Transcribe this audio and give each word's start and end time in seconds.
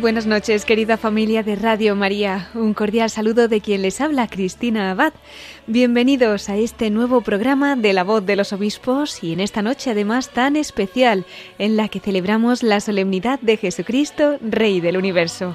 Buenas 0.00 0.26
noches, 0.26 0.64
querida 0.64 0.96
familia 0.96 1.42
de 1.42 1.56
Radio 1.56 1.94
María. 1.94 2.48
Un 2.54 2.72
cordial 2.72 3.10
saludo 3.10 3.48
de 3.48 3.60
quien 3.60 3.82
les 3.82 4.00
habla, 4.00 4.28
Cristina 4.28 4.90
Abad. 4.90 5.12
Bienvenidos 5.66 6.48
a 6.48 6.56
este 6.56 6.88
nuevo 6.88 7.20
programa 7.20 7.76
de 7.76 7.92
La 7.92 8.02
Voz 8.02 8.24
de 8.24 8.34
los 8.34 8.54
Obispos 8.54 9.22
y 9.22 9.34
en 9.34 9.40
esta 9.40 9.60
noche 9.60 9.90
además 9.90 10.30
tan 10.30 10.56
especial 10.56 11.26
en 11.58 11.76
la 11.76 11.88
que 11.88 12.00
celebramos 12.00 12.62
la 12.62 12.80
solemnidad 12.80 13.40
de 13.40 13.58
Jesucristo, 13.58 14.38
Rey 14.40 14.80
del 14.80 14.96
Universo. 14.96 15.54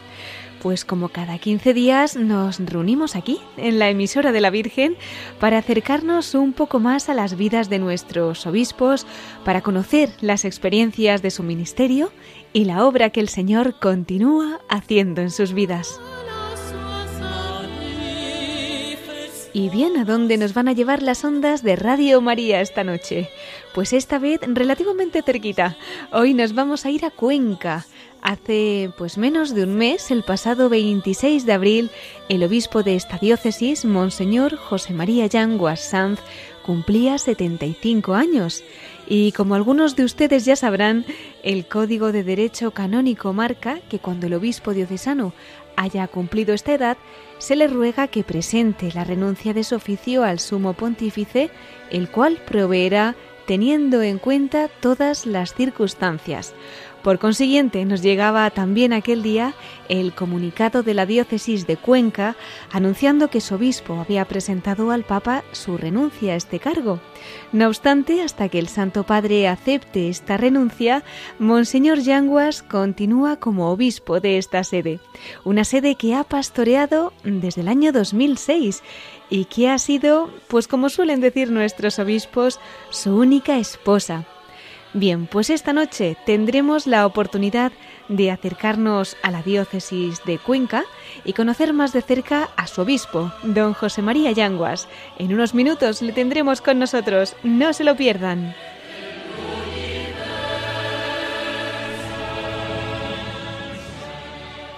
Pues 0.61 0.85
como 0.85 1.09
cada 1.09 1.37
15 1.37 1.73
días 1.73 2.15
nos 2.15 2.59
reunimos 2.59 3.15
aquí, 3.15 3.39
en 3.57 3.77
la 3.77 3.89
emisora 3.89 4.31
de 4.31 4.41
la 4.41 4.49
Virgen, 4.49 4.95
para 5.39 5.59
acercarnos 5.59 6.33
un 6.33 6.53
poco 6.53 6.79
más 6.79 7.09
a 7.09 7.13
las 7.13 7.35
vidas 7.35 7.69
de 7.69 7.79
nuestros 7.79 8.45
obispos, 8.47 9.05
para 9.43 9.61
conocer 9.61 10.09
las 10.21 10.43
experiencias 10.43 11.21
de 11.21 11.31
su 11.31 11.43
ministerio 11.43 12.11
y 12.55 12.63
la 12.63 12.85
obra 12.85 13.09
que 13.09 13.19
el 13.19 13.27
Señor 13.27 13.79
continúa 13.81 14.61
haciendo 14.69 15.19
en 15.19 15.29
sus 15.29 15.51
vidas. 15.51 15.99
Y 19.51 19.67
bien, 19.67 19.97
¿a 19.97 20.05
dónde 20.05 20.37
nos 20.37 20.53
van 20.53 20.69
a 20.69 20.71
llevar 20.71 21.03
las 21.03 21.25
ondas 21.25 21.63
de 21.63 21.75
Radio 21.75 22.21
María 22.21 22.61
esta 22.61 22.85
noche? 22.85 23.29
Pues 23.73 23.91
esta 23.91 24.19
vez 24.19 24.39
relativamente 24.47 25.21
cerquita. 25.21 25.75
Hoy 26.13 26.33
nos 26.33 26.55
vamos 26.55 26.85
a 26.85 26.91
ir 26.91 27.03
a 27.03 27.11
Cuenca. 27.11 27.85
Hace 28.21 28.89
pues 28.97 29.17
menos 29.17 29.53
de 29.53 29.63
un 29.63 29.75
mes, 29.75 30.09
el 30.09 30.23
pasado 30.23 30.69
26 30.69 31.45
de 31.45 31.51
abril, 31.51 31.91
el 32.29 32.41
obispo 32.43 32.83
de 32.83 32.95
esta 32.95 33.17
diócesis, 33.17 33.83
Monseñor 33.83 34.55
José 34.55 34.93
María 34.93 35.25
Yanguas 35.25 35.81
Sanz, 35.81 36.21
cumplía 36.65 37.17
75 37.17 38.13
años 38.13 38.63
y 39.07 39.31
como 39.33 39.55
algunos 39.55 39.95
de 39.95 40.03
ustedes 40.03 40.45
ya 40.45 40.55
sabrán, 40.55 41.05
el 41.43 41.67
Código 41.67 42.11
de 42.11 42.23
Derecho 42.23 42.71
Canónico 42.71 43.33
marca 43.33 43.79
que 43.89 43.99
cuando 43.99 44.27
el 44.27 44.33
obispo 44.33 44.73
diocesano 44.73 45.33
haya 45.75 46.07
cumplido 46.07 46.53
esta 46.53 46.73
edad, 46.73 46.97
se 47.37 47.55
le 47.55 47.67
ruega 47.67 48.07
que 48.07 48.23
presente 48.23 48.91
la 48.93 49.03
renuncia 49.03 49.53
de 49.53 49.63
su 49.63 49.75
oficio 49.75 50.23
al 50.23 50.39
sumo 50.39 50.73
pontífice, 50.73 51.49
el 51.91 52.09
cual 52.09 52.39
proveerá 52.45 53.15
teniendo 53.45 54.01
en 54.01 54.17
cuenta 54.17 54.69
todas 54.79 55.25
las 55.25 55.53
circunstancias. 55.53 56.53
Por 57.05 57.19
consiguiente, 57.19 57.85
nos 57.85 58.01
llegaba 58.01 58.49
también 58.49 58.91
aquel 58.91 59.21
día 59.21 59.53
el 59.89 60.15
comunicado 60.15 60.81
de 60.81 60.95
la 60.95 61.05
diócesis 61.05 61.67
de 61.67 61.77
Cuenca 61.77 62.35
anunciando 62.71 63.29
que 63.29 63.41
su 63.41 63.53
obispo 63.53 63.99
había 63.99 64.25
presentado 64.25 64.89
al 64.89 65.03
Papa 65.03 65.43
su 65.51 65.77
renuncia 65.77 66.33
a 66.33 66.35
este 66.35 66.57
cargo. 66.57 66.99
No 67.51 67.67
obstante, 67.67 68.23
hasta 68.23 68.49
que 68.49 68.57
el 68.57 68.69
Santo 68.69 69.03
Padre 69.03 69.47
acepte 69.47 70.09
esta 70.09 70.37
renuncia, 70.37 71.03
Monseñor 71.37 71.99
Yanguas 71.99 72.63
continúa 72.63 73.35
como 73.35 73.69
obispo 73.69 74.19
de 74.19 74.39
esta 74.39 74.63
sede, 74.63 74.99
una 75.43 75.63
sede 75.63 75.93
que 75.93 76.15
ha 76.15 76.23
pastoreado 76.23 77.13
desde 77.23 77.61
el 77.61 77.67
año 77.67 77.91
2006 77.91 78.81
y 79.29 79.45
que 79.45 79.69
ha 79.69 79.77
sido, 79.77 80.31
pues 80.47 80.67
como 80.67 80.89
suelen 80.89 81.21
decir 81.21 81.51
nuestros 81.51 81.99
obispos, 81.99 82.59
su 82.89 83.15
única 83.15 83.59
esposa 83.59 84.25
Bien, 84.97 85.27
pues 85.27 85.49
esta 85.49 85.73
noche 85.73 86.15
tendremos 86.25 86.87
la 86.87 87.05
oportunidad 87.05 87.73
de 88.07 88.31
acercarnos 88.31 89.17
a 89.23 89.29
la 89.29 89.41
diócesis 89.41 90.23
de 90.23 90.39
Cuenca 90.39 90.85
y 91.25 91.33
conocer 91.33 91.73
más 91.73 91.91
de 91.91 92.01
cerca 92.01 92.47
a 92.55 92.65
su 92.65 92.79
obispo, 92.79 93.29
don 93.43 93.73
José 93.73 94.01
María 94.01 94.31
Yanguas. 94.31 94.87
En 95.19 95.33
unos 95.33 95.53
minutos 95.53 96.01
le 96.01 96.13
tendremos 96.13 96.61
con 96.61 96.79
nosotros, 96.79 97.35
no 97.43 97.73
se 97.73 97.83
lo 97.83 97.97
pierdan. 97.97 98.55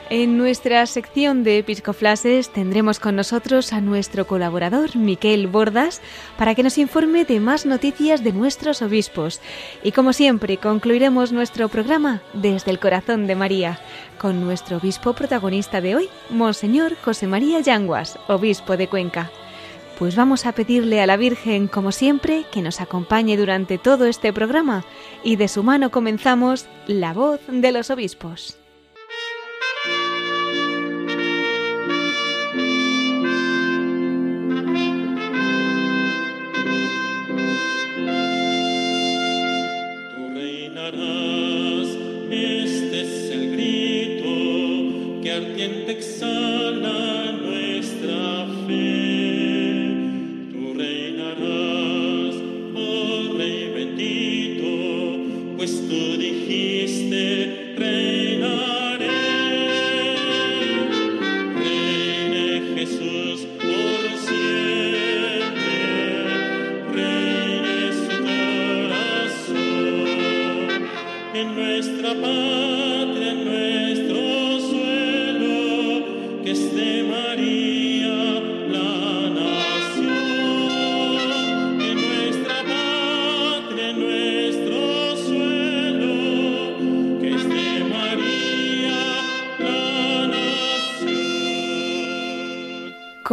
En 0.10 0.38
nuestra 0.38 0.86
sección 0.86 1.44
de 1.44 1.58
Episcoflases 1.58 2.50
tendremos 2.54 2.98
con 2.98 3.18
nosotros 3.18 3.74
a 3.74 3.82
nuestro 3.82 4.26
colaborador 4.26 4.96
Miquel 4.96 5.48
Bordas 5.48 6.02
para 6.38 6.56
que 6.56 6.64
nos 6.64 6.78
informe 6.78 7.26
de 7.26 7.42
más 7.42 7.66
noticias 7.66 8.24
de 8.24 8.32
nuestros 8.32 8.82
obispos. 8.82 9.42
Y 9.84 9.92
como 9.92 10.14
siempre, 10.14 10.58
concluiremos 10.58 11.34
nuestro 11.34 11.68
programa 11.68 12.22
desde 12.32 12.72
el 12.72 12.80
corazón 12.80 13.28
de 13.28 13.36
María 13.36 13.82
con 14.18 14.40
nuestro 14.40 14.78
obispo 14.78 15.12
protagonista 15.12 15.82
de 15.82 15.98
hoy, 15.98 16.10
Monseñor 16.30 16.96
José 17.04 17.28
María 17.28 17.60
Yanguas, 17.60 18.18
obispo 18.30 18.78
de 18.78 18.88
Cuenca. 18.88 19.30
Pues 20.00 20.16
vamos 20.16 20.46
a 20.46 20.54
pedirle 20.54 21.02
a 21.02 21.06
la 21.06 21.18
Virgen, 21.18 21.68
como 21.68 21.92
siempre, 21.92 22.46
que 22.50 22.62
nos 22.62 22.80
acompañe 22.80 23.36
durante 23.36 23.78
todo 23.78 24.06
este 24.06 24.32
programa 24.32 24.86
y 25.22 25.36
de 25.36 25.50
su 25.50 25.64
mano 25.64 25.92
comenzamos 25.92 26.66
La 26.86 27.12
voz 27.12 27.42
de 27.50 27.74
los 27.74 27.90
obispos. 27.90 28.58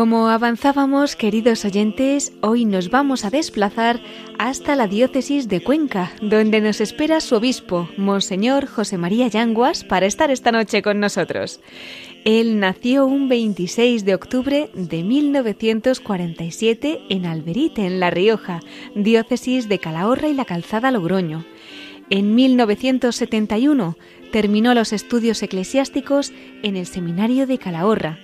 Como 0.05 0.29
avanzábamos, 0.29 1.17
queridos 1.17 1.65
oyentes, 1.65 2.35
hoy 2.43 2.67
nos 2.67 2.91
vamos 2.91 3.25
a 3.25 3.31
desplazar 3.31 4.03
hasta 4.39 4.77
la 4.77 4.87
diócesis 4.87 5.49
de 5.49 5.63
Cuenca, 5.63 6.13
donde 6.21 6.61
nos 6.61 6.83
espera 6.83 7.23
su 7.23 7.37
obispo, 7.37 7.89
Monseñor 7.97 8.67
José 8.67 8.99
María 8.99 9.29
Yanguas, 9.29 9.83
para 9.83 10.05
estar 10.05 10.31
esta 10.31 10.53
noche 10.53 10.83
con 10.83 11.01
nosotros. 11.01 11.61
Él 12.27 12.61
nació 12.61 13.07
un 13.07 13.31
26 13.31 14.05
de 14.05 14.15
octubre 14.15 14.69
de 14.75 15.03
1947 15.03 17.01
en 17.09 17.25
Alberite, 17.25 17.87
en 17.87 17.99
La 17.99 18.11
Rioja, 18.11 18.61
diócesis 18.95 19.71
de 19.71 19.79
Calahorra 19.79 20.29
y 20.29 20.35
la 20.35 20.45
Calzada 20.45 20.91
Logroño. 20.91 21.47
En 22.11 22.35
1971 22.35 23.97
terminó 24.33 24.75
los 24.75 24.93
estudios 24.93 25.43
eclesiásticos 25.43 26.31
en 26.63 26.77
el 26.77 26.85
Seminario 26.85 27.47
de 27.47 27.57
Calahorra 27.57 28.19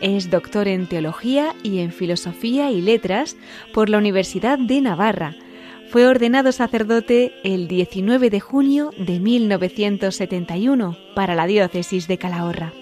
es 0.00 0.30
doctor 0.30 0.68
en 0.68 0.86
Teología 0.86 1.54
y 1.62 1.78
en 1.78 1.92
Filosofía 1.92 2.70
y 2.70 2.80
Letras 2.80 3.36
por 3.72 3.88
la 3.88 3.98
Universidad 3.98 4.58
de 4.58 4.80
Navarra. 4.80 5.34
Fue 5.90 6.06
ordenado 6.06 6.52
sacerdote 6.52 7.34
el 7.44 7.68
19 7.68 8.30
de 8.30 8.40
junio 8.40 8.90
de 8.98 9.20
1971 9.20 10.96
para 11.14 11.34
la 11.34 11.46
diócesis 11.46 12.08
de 12.08 12.18
Calahorra. 12.18 12.72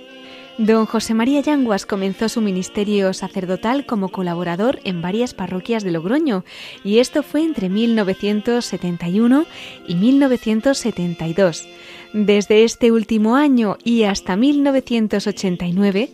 Don 0.56 0.86
José 0.86 1.14
María 1.14 1.40
Yanguas 1.40 1.84
comenzó 1.84 2.28
su 2.28 2.40
ministerio 2.40 3.12
sacerdotal 3.12 3.86
como 3.86 4.10
colaborador 4.10 4.78
en 4.84 5.02
varias 5.02 5.34
parroquias 5.34 5.82
de 5.82 5.90
Logroño 5.90 6.44
y 6.84 6.98
esto 7.00 7.24
fue 7.24 7.42
entre 7.42 7.68
1971 7.68 9.46
y 9.88 9.96
1972. 9.96 11.66
Desde 12.12 12.62
este 12.62 12.92
último 12.92 13.34
año 13.34 13.78
y 13.82 14.04
hasta 14.04 14.36
1989 14.36 16.10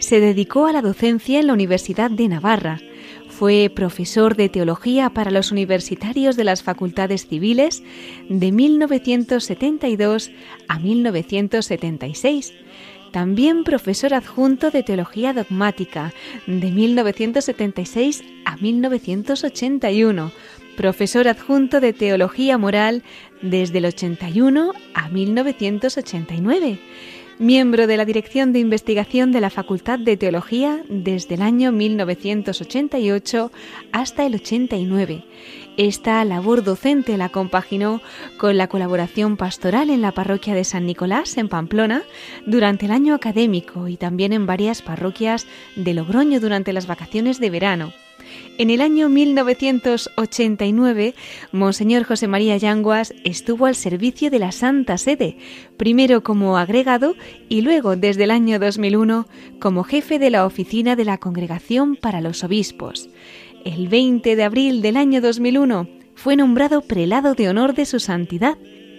se 0.00 0.18
dedicó 0.18 0.66
a 0.66 0.72
la 0.72 0.82
docencia 0.82 1.38
en 1.38 1.46
la 1.46 1.52
Universidad 1.52 2.10
de 2.10 2.26
Navarra. 2.26 2.80
Fue 3.28 3.70
profesor 3.72 4.34
de 4.34 4.48
teología 4.48 5.10
para 5.10 5.30
los 5.30 5.52
universitarios 5.52 6.36
de 6.36 6.42
las 6.42 6.64
facultades 6.64 7.28
civiles 7.28 7.84
de 8.28 8.50
1972 8.50 10.32
a 10.66 10.80
1976 10.80 12.54
también 13.14 13.62
profesor 13.62 14.12
adjunto 14.12 14.72
de 14.72 14.82
Teología 14.82 15.32
Dogmática 15.32 16.12
de 16.48 16.72
1976 16.72 18.24
a 18.44 18.56
1981, 18.56 20.32
profesor 20.76 21.28
adjunto 21.28 21.78
de 21.78 21.92
Teología 21.92 22.58
Moral 22.58 23.04
desde 23.40 23.78
el 23.78 23.84
81 23.84 24.72
a 24.94 25.08
1989, 25.10 26.80
miembro 27.38 27.86
de 27.86 27.96
la 27.96 28.04
Dirección 28.04 28.52
de 28.52 28.58
Investigación 28.58 29.30
de 29.30 29.42
la 29.42 29.50
Facultad 29.50 30.00
de 30.00 30.16
Teología 30.16 30.82
desde 30.88 31.36
el 31.36 31.42
año 31.42 31.70
1988 31.70 33.52
hasta 33.92 34.26
el 34.26 34.34
89 34.34 35.24
esta 35.76 36.24
labor 36.24 36.62
docente 36.62 37.16
la 37.16 37.28
compaginó 37.28 38.00
con 38.36 38.56
la 38.56 38.68
colaboración 38.68 39.36
pastoral 39.36 39.90
en 39.90 40.02
la 40.02 40.12
parroquia 40.12 40.54
de 40.54 40.62
San 40.64 40.86
Nicolás, 40.86 41.36
en 41.36 41.48
Pamplona, 41.48 42.02
durante 42.46 42.86
el 42.86 42.92
año 42.92 43.14
académico 43.14 43.88
y 43.88 43.96
también 43.96 44.32
en 44.32 44.46
varias 44.46 44.82
parroquias 44.82 45.46
de 45.76 45.94
Logroño 45.94 46.40
durante 46.40 46.72
las 46.72 46.86
vacaciones 46.86 47.40
de 47.40 47.50
verano. 47.50 47.92
En 48.56 48.70
el 48.70 48.80
año 48.80 49.08
1989, 49.08 51.14
Monseñor 51.50 52.04
José 52.04 52.28
María 52.28 52.56
Yanguas 52.56 53.12
estuvo 53.24 53.66
al 53.66 53.74
servicio 53.74 54.30
de 54.30 54.38
la 54.38 54.52
Santa 54.52 54.96
Sede, 54.96 55.38
primero 55.76 56.22
como 56.22 56.56
agregado 56.56 57.16
y 57.48 57.62
luego, 57.62 57.96
desde 57.96 58.22
el 58.24 58.30
año 58.30 58.60
2001, 58.60 59.26
como 59.58 59.82
jefe 59.82 60.20
de 60.20 60.30
la 60.30 60.46
oficina 60.46 60.94
de 60.96 61.04
la 61.04 61.18
Congregación 61.18 61.96
para 61.96 62.20
los 62.20 62.44
Obispos 62.44 63.08
el 63.64 63.88
20 63.88 64.36
de 64.36 64.44
abril 64.44 64.82
del 64.82 64.96
año 64.96 65.20
2001 65.20 65.88
fue 66.14 66.36
nombrado 66.36 66.82
prelado 66.82 67.34
de 67.34 67.48
honor 67.48 67.74
de 67.74 67.86
su 67.86 67.98
santidad 67.98 68.56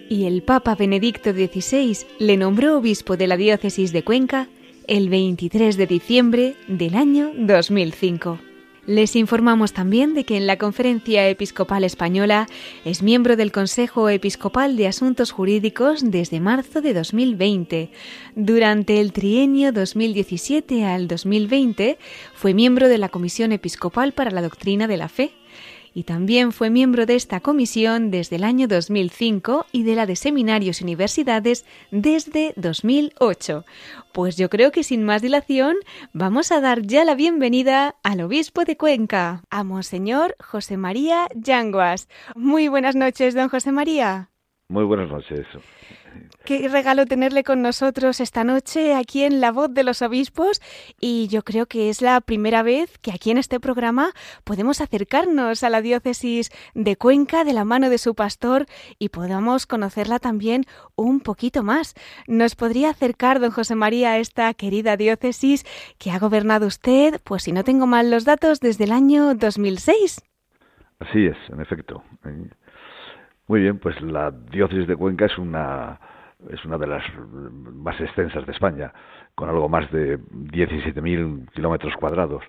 y 0.09 0.25
el 0.25 0.44
Papa 0.44 0.75
Benedicto 0.75 1.31
XVI 1.31 1.97
le 2.19 2.38
nombró 2.38 2.77
obispo 2.77 3.17
de 3.17 3.27
la 3.27 3.38
diócesis 3.38 3.91
de 3.91 4.03
Cuenca 4.03 4.50
el 4.88 5.09
23 5.09 5.77
de 5.77 5.88
diciembre 5.88 6.56
del 6.67 6.95
año 6.95 7.31
2005. 7.35 8.39
Les 8.87 9.15
informamos 9.15 9.73
también 9.73 10.13
de 10.13 10.25
que 10.25 10.37
en 10.37 10.45
la 10.45 10.57
Conferencia 10.57 11.27
Episcopal 11.27 11.83
Española 11.83 12.45
es 12.83 13.01
miembro 13.01 13.35
del 13.35 13.51
Consejo 13.51 14.09
Episcopal 14.09 14.77
de 14.77 14.87
Asuntos 14.87 15.31
Jurídicos 15.31 16.11
desde 16.11 16.39
marzo 16.39 16.81
de 16.81 16.93
2020. 16.93 17.89
Durante 18.35 19.01
el 19.01 19.11
trienio 19.11 19.71
2017 19.71 20.85
al 20.85 21.07
2020 21.07 21.97
fue 22.35 22.53
miembro 22.53 22.87
de 22.87 22.99
la 22.99 23.09
Comisión 23.09 23.53
Episcopal 23.53 24.11
para 24.11 24.29
la 24.29 24.43
Doctrina 24.43 24.87
de 24.87 24.97
la 24.97 25.09
Fe 25.09 25.31
y 25.95 26.03
también 26.03 26.51
fue 26.51 26.69
miembro 26.69 27.06
de 27.06 27.15
esta 27.15 27.39
comisión 27.39 28.12
desde 28.12 28.36
el 28.36 28.44
año 28.44 28.68
2005 28.68 29.65
y 29.71 29.83
de 29.83 29.95
la 29.95 30.06
de 30.06 30.18
seminarios 30.18 30.81
y 30.81 30.83
universidades 30.83 31.65
desde 31.89 32.53
2008. 32.57 33.63
Pues 34.13 34.36
yo 34.36 34.50
creo 34.50 34.71
que 34.71 34.83
sin 34.83 35.03
más 35.03 35.21
dilación 35.21 35.77
vamos 36.12 36.51
a 36.51 36.59
dar 36.59 36.81
ya 36.81 37.06
la 37.06 37.15
bienvenida 37.15 37.95
al 38.03 38.21
obispo 38.21 38.65
de 38.65 38.75
Cuenca, 38.75 39.42
a 39.50 39.63
Monseñor 39.63 40.36
José 40.39 40.75
María 40.75 41.27
Yanguas. 41.33 42.09
Muy 42.36 42.68
buenas 42.68 42.97
noches, 42.97 43.33
don 43.33 43.47
José 43.47 43.71
María. 43.71 44.30
Muy 44.68 44.83
buenas 44.83 45.09
noches. 45.09 45.47
Qué 46.45 46.68
regalo 46.68 47.07
tenerle 47.07 47.44
con 47.44 47.63
nosotros 47.63 48.19
esta 48.19 48.44
noche 48.44 48.94
aquí 48.94 49.24
en 49.24 49.42
La 49.42 49.51
Voz 49.51 49.74
de 49.74 49.83
los 49.83 50.03
Obispos 50.03 50.62
y 51.01 51.27
yo 51.27 51.42
creo 51.42 51.65
que 51.65 51.89
es 51.89 52.03
la 52.03 52.21
primera 52.21 52.62
vez 52.62 53.00
que 53.00 53.12
aquí 53.12 53.31
en 53.31 53.39
este 53.39 53.59
programa 53.59 54.12
podemos 54.44 54.80
acercarnos 54.80 55.63
a 55.63 55.71
la 55.71 55.81
diócesis 55.81 56.51
de 56.75 56.97
Cuenca 56.97 57.45
de 57.45 57.53
la 57.53 57.65
mano 57.65 57.89
de 57.89 57.97
su 57.97 58.13
pastor 58.13 58.68
y 59.00 59.09
podamos 59.09 59.65
conocerla 59.65 60.19
también 60.19 60.65
un 60.95 61.19
poquito 61.19 61.63
más. 61.63 61.95
¿Nos 62.27 62.56
podría 62.56 62.92
acercar, 62.92 63.39
don 63.39 63.50
José 63.50 63.74
María, 63.74 64.12
a 64.12 64.19
esta 64.19 64.53
querida 64.53 64.97
diócesis 64.97 65.65
que 65.97 66.12
ha 66.12 66.19
gobernado 66.19 66.68
usted, 66.68 67.19
pues 67.24 67.42
si 67.42 67.53
no 67.53 67.63
tengo 67.63 67.88
mal 67.88 68.12
los 68.12 68.24
datos, 68.24 68.59
desde 68.59 68.83
el 68.83 68.92
año 68.92 69.33
2006? 69.33 70.21
Así 71.00 71.25
es, 71.25 71.38
en 71.50 71.59
efecto. 71.59 72.03
Muy 73.47 73.62
bien, 73.62 73.80
pues 73.80 74.00
la 74.01 74.30
diócesis 74.30 74.88
de 74.88 74.95
Cuenca 74.95 75.25
es 75.25 75.39
una 75.39 76.00
es 76.50 76.63
una 76.65 76.77
de 76.77 76.88
las 76.88 77.03
más 77.18 78.00
extensas 78.00 78.45
de 78.45 78.51
España, 78.51 78.94
con 79.36 79.50
algo 79.50 79.69
más 79.69 79.89
de 79.92 80.19
17.000 80.19 81.51
kilómetros 81.51 81.94
cuadrados. 81.95 82.44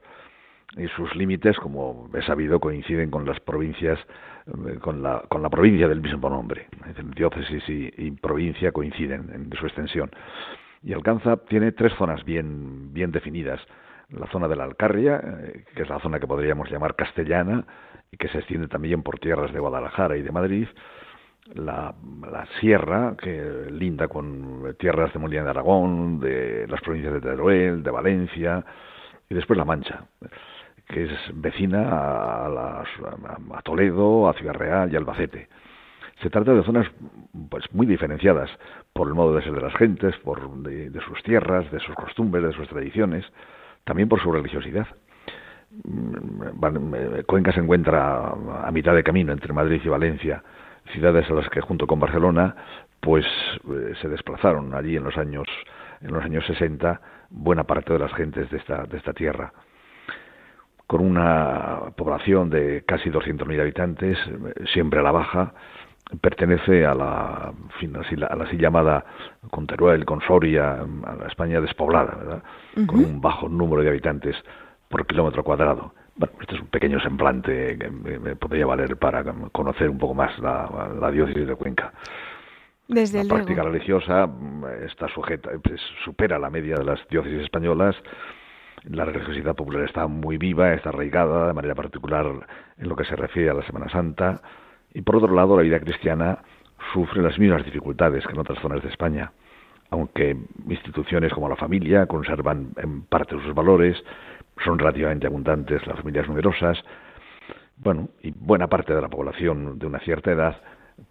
Y 0.77 0.89
sus 0.89 1.15
límites, 1.15 1.57
como 1.59 2.11
he 2.15 2.23
sabido, 2.23 2.61
coinciden 2.61 3.11
con 3.11 3.25
las 3.25 3.41
provincias, 3.41 3.99
eh, 4.47 4.79
con 4.81 5.03
la, 5.03 5.23
con 5.29 5.43
la 5.43 5.49
provincia 5.49 5.89
del 5.89 6.01
mismo 6.01 6.29
nombre. 6.29 6.67
Diócesis 7.15 7.63
y, 7.69 8.11
provincia 8.11 8.73
coinciden 8.73 9.31
en 9.33 9.51
su 9.59 9.67
extensión. 9.67 10.11
Y 10.83 10.93
alcanza, 10.93 11.37
tiene 11.37 11.73
tres 11.73 11.93
zonas 11.95 12.25
bien, 12.25 12.93
bien 12.93 13.11
definidas. 13.11 13.61
La 14.11 14.27
zona 14.27 14.49
de 14.49 14.57
la 14.57 14.65
Alcarria, 14.65 15.21
eh, 15.25 15.65
que 15.75 15.83
es 15.83 15.89
la 15.89 15.99
zona 16.01 16.21
que 16.21 16.27
podríamos 16.27 16.71
llamar 16.71 16.95
castellana, 16.95 17.65
y 18.11 18.17
que 18.17 18.29
se 18.29 18.39
extiende 18.39 18.69
también 18.69 19.03
por 19.03 19.19
tierras 19.19 19.53
de 19.53 19.61
Guadalajara 19.61 20.17
y 20.17 20.23
de 20.23 20.31
Madrid, 20.31 20.69
la, 21.55 21.95
sierra, 22.61 23.15
que 23.17 23.69
linda 23.71 24.09
con 24.09 24.75
tierras 24.79 25.13
de 25.13 25.19
Molina 25.19 25.45
de 25.45 25.51
Aragón, 25.51 26.21
de 26.21 26.67
las 26.69 26.81
provincias 26.81 27.15
de 27.15 27.21
Teruel, 27.21 27.83
de 27.83 27.91
Valencia, 27.91 28.65
y 29.29 29.35
después 29.35 29.57
la 29.57 29.65
Mancha, 29.65 30.05
que 30.89 31.05
es 31.05 31.11
vecina 31.35 31.89
a, 31.91 32.85
a 33.55 33.63
Toledo, 33.63 34.29
a 34.29 34.35
Ciudad 34.35 34.55
Real 34.55 34.93
y 34.93 34.97
Albacete. 34.97 35.49
Se 36.23 36.31
trata 36.31 36.55
de 36.55 36.63
zonas 36.63 36.87
pues 37.51 37.65
muy 37.75 37.87
diferenciadas 37.87 38.51
por 38.93 39.09
el 39.09 39.15
modo 39.15 39.35
de 39.35 39.43
ser 39.43 39.53
de 39.53 39.61
las 39.61 39.75
gentes, 39.75 40.17
por 40.19 40.51
de, 40.63 41.01
sus 41.07 41.23
tierras, 41.23 41.71
de 41.71 41.79
sus 41.81 41.95
costumbres, 41.95 42.43
de 42.43 42.53
sus 42.53 42.69
tradiciones, 42.69 43.25
también 43.85 44.09
por 44.09 44.21
su 44.23 44.33
religiosidad. 44.33 44.87
Mm, 45.85 47.23
Cuenca 47.27 47.53
se 47.53 47.61
encuentra 47.61 48.31
a 48.31 48.71
mitad 48.73 48.95
de 48.95 49.05
camino 49.05 49.33
entre 49.33 49.53
Madrid 49.53 49.83
y 49.85 49.89
Valencia, 49.89 50.43
ciudades 50.93 51.29
a 51.31 51.35
las 51.35 51.49
que 51.49 51.61
junto 51.61 51.87
con 51.87 52.01
Barcelona 52.01 52.55
pues 53.01 53.25
eh, 53.69 53.93
se 54.01 54.09
desplazaron 54.09 54.75
allí 54.75 54.97
en 54.97 55.05
los 55.05 55.17
años 55.17 55.47
en 56.01 56.13
los 56.13 56.25
años 56.25 56.45
60 56.47 57.01
buena 57.31 57.65
parte 57.65 57.93
de 57.93 57.99
las 57.99 58.13
gentes 58.15 58.51
de 58.51 58.59
esta 58.59 58.85
de 58.85 58.99
esta 58.99 59.13
tierra 59.13 59.53
con 60.87 61.01
una 61.01 61.81
población 61.97 62.49
de 62.49 62.85
casi 62.87 63.11
200.000 63.11 63.61
habitantes 63.61 64.19
siempre 64.73 65.01
a 65.01 65.03
la 65.03 65.11
baja 65.11 65.53
pertenece 66.21 66.87
a 66.87 66.95
la, 66.95 67.53
a 67.53 68.37
la 68.37 68.45
así 68.45 68.57
llamada 68.57 69.05
con 69.51 69.67
Teruel, 69.67 70.05
con 70.05 70.21
Soria, 70.21 70.81
a 71.05 71.17
la 71.17 71.27
España 71.27 71.61
despoblada, 71.61 72.15
¿verdad? 72.15 72.43
con 72.87 73.05
un 73.05 73.21
bajo 73.21 73.49
número 73.49 73.83
de 73.83 73.89
habitantes 73.89 74.37
por 74.89 75.07
kilómetro 75.07 75.43
cuadrado. 75.43 75.93
Bueno, 76.17 76.35
este 76.41 76.55
es 76.55 76.61
un 76.63 76.69
pequeño 76.69 76.99
semblante 77.01 77.79
que 77.79 77.91
me, 77.91 78.37
podría 78.37 78.65
valer 78.65 78.97
para 78.97 79.23
conocer 79.53 79.91
un 79.91 79.99
poco 79.99 80.15
más 80.15 80.39
la, 80.39 81.11
diócesis 81.11 81.47
de 81.47 81.55
Cuenca. 81.57 81.93
Desde 82.89 83.23
la 83.23 83.35
práctica 83.35 83.63
religiosa 83.63 84.27
mm, 84.27 84.65
está 84.87 85.09
sujeta, 85.09 85.51
pues, 85.63 85.81
supera 86.05 86.39
la 86.39 86.49
media 86.49 86.77
de 86.77 86.85
las 86.85 87.07
diócesis 87.09 87.43
españolas. 87.43 87.97
La 88.85 89.05
religiosidad 89.05 89.55
popular 89.55 89.83
está 89.83 90.07
muy 90.07 90.39
viva, 90.39 90.73
está 90.73 90.89
arraigada 90.89 91.49
de 91.49 91.53
manera 91.53 91.75
particular 91.75 92.27
en 92.79 92.89
lo 92.89 92.97
que 92.97 93.05
se 93.05 93.17
refiere 93.17 93.51
a 93.51 93.55
la 93.55 93.67
Semana 93.67 93.89
Santa. 93.91 94.41
Y 94.95 95.03
por 95.03 95.17
otro 95.17 95.35
lado, 95.35 95.57
la 95.57 95.63
vida 95.63 95.81
cristiana 95.81 96.39
sufre 96.95 97.21
las 97.21 97.39
mismas 97.39 97.65
dificultades 97.65 98.25
que 98.27 98.33
en 98.33 98.39
otras 98.39 98.59
zonas 98.61 98.83
de 98.83 98.89
España, 98.89 99.33
aunque 99.91 100.37
instituciones 100.69 101.33
como 101.33 101.49
la 101.49 101.57
familia 101.57 102.07
conservan 102.07 102.71
en 102.77 103.03
parte 103.03 103.37
sus 103.43 103.55
valores, 103.55 104.03
son 104.65 104.79
relativamente 104.79 105.27
abundantes 105.27 105.87
las 105.87 105.97
familias 105.97 106.29
numerosas, 106.29 106.79
bueno, 107.77 108.09
y 108.23 108.31
buena 108.31 108.69
parte 108.69 108.95
de 108.95 109.03
la 109.03 109.09
población 109.09 109.79
de 109.79 109.87
una 109.87 109.99
cierta 110.01 110.33
edad 110.33 110.57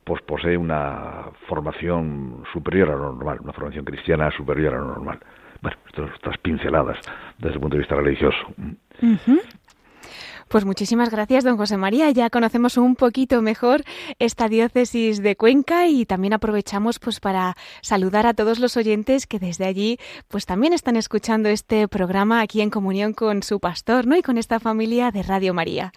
pues 0.03 0.21
posee 0.23 0.57
una 0.57 1.29
formación 1.47 2.43
superior 2.51 2.89
a 2.89 2.95
lo 2.95 3.13
normal, 3.13 3.39
una 3.41 3.53
formación 3.53 3.85
cristiana 3.85 4.31
superior 4.31 4.73
a 4.73 4.77
lo 4.79 4.87
normal. 4.87 5.19
Bueno, 5.61 5.77
estas 6.13 6.37
pinceladas 6.39 6.97
desde 7.37 7.55
el 7.55 7.59
punto 7.59 7.75
de 7.75 7.79
vista 7.79 7.95
religioso. 7.95 8.47
Pues 10.47 10.63
muchísimas 10.63 11.09
gracias, 11.09 11.43
don 11.43 11.57
José 11.57 11.75
María. 11.75 12.11
Ya 12.11 12.29
conocemos 12.29 12.77
un 12.77 12.95
poquito 12.95 13.41
mejor 13.41 13.83
esta 14.19 14.47
diócesis 14.47 15.23
de 15.23 15.35
Cuenca 15.35 15.87
y 15.87 16.05
también 16.05 16.33
aprovechamos 16.33 16.99
pues 16.99 17.19
para 17.19 17.57
saludar 17.81 18.27
a 18.27 18.35
todos 18.35 18.59
los 18.59 18.77
oyentes 18.77 19.25
que 19.25 19.39
desde 19.39 19.65
allí 19.65 19.97
pues 20.27 20.45
también 20.45 20.73
están 20.73 20.97
escuchando 20.97 21.49
este 21.49 21.87
programa 21.87 22.41
aquí 22.41 22.61
en 22.61 22.69
comunión 22.69 23.13
con 23.13 23.41
su 23.41 23.59
pastor, 23.59 24.05
¿no? 24.05 24.15
Y 24.15 24.21
con 24.21 24.37
esta 24.37 24.59
familia 24.59 25.09
de 25.09 25.23
Radio 25.23 25.55
María. 25.55 25.91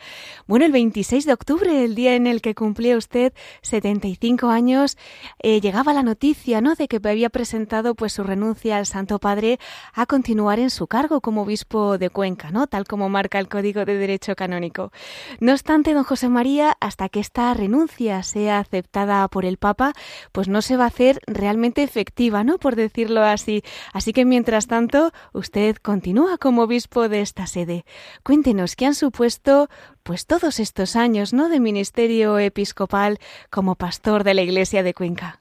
Bueno, 0.47 0.65
el 0.65 0.73
26 0.73 1.27
de 1.27 1.35
octubre, 1.35 1.85
el 1.85 1.95
día 1.95 2.15
en 2.15 2.27
el 2.27 2.41
que 2.41 2.55
cumplía 2.55 2.97
usted 2.97 3.35
75 3.61 4.49
años, 4.49 4.97
eh, 5.43 5.61
llegaba 5.61 5.93
la 5.93 6.03
noticia, 6.03 6.63
¿no? 6.63 6.75
De 6.75 6.89
que 6.89 7.01
había 7.07 7.29
presentado 7.29 7.95
pues 7.95 8.15
su 8.15 8.23
renuncia 8.23 8.79
al 8.79 8.87
Santo 8.87 9.19
Padre 9.19 9.59
a 9.93 10.07
continuar 10.07 10.59
en 10.59 10.71
su 10.71 10.87
cargo 10.87 11.21
como 11.21 11.43
obispo 11.43 11.99
de 11.99 12.09
Cuenca, 12.09 12.51
¿no? 12.51 12.67
Tal 12.67 12.87
como 12.87 13.11
marca 13.11 13.39
el 13.39 13.49
Código 13.49 13.85
de 13.85 13.99
Derecho 13.99 14.38
Canónico. 14.39 14.93
No 15.41 15.53
obstante, 15.53 15.93
don 15.93 16.05
José 16.05 16.29
María, 16.29 16.77
hasta 16.81 17.11
que 17.11 17.21
esta 17.21 17.53
renuncia 17.53 18.23
sea 18.23 18.61
aceptada 18.61 19.27
por 19.29 19.45
el 19.45 19.59
Papa, 19.59 19.93
pues 20.33 20.49
no 20.49 20.63
se 20.63 20.77
va 20.79 20.85
a 20.85 20.95
hacer 20.95 21.19
realmente 21.27 21.83
efectiva, 21.83 22.45
¿no? 22.45 22.57
Por 22.59 22.77
decirlo 22.77 23.23
así. 23.23 23.63
Así 23.93 24.13
que 24.13 24.25
mientras 24.25 24.69
tanto, 24.69 25.11
usted 25.33 25.77
continúa 25.77 26.39
como 26.39 26.63
obispo 26.63 27.09
de 27.09 27.21
esta 27.21 27.47
sede. 27.47 27.85
Cuéntenos 28.23 28.77
qué 28.77 28.87
han 28.87 28.95
supuesto 28.95 29.69
pues 30.03 30.27
todos 30.27 30.61
estos 30.61 30.97
años, 30.97 31.35
¿no? 31.35 31.49
de 31.49 31.61
ministerio 31.61 32.39
episcopal 32.39 33.19
como 33.51 33.75
pastor 33.75 34.25
de 34.25 34.35
la 34.35 34.43
Iglesia 34.43 34.83
de 34.83 34.95
Cuenca. 34.95 35.41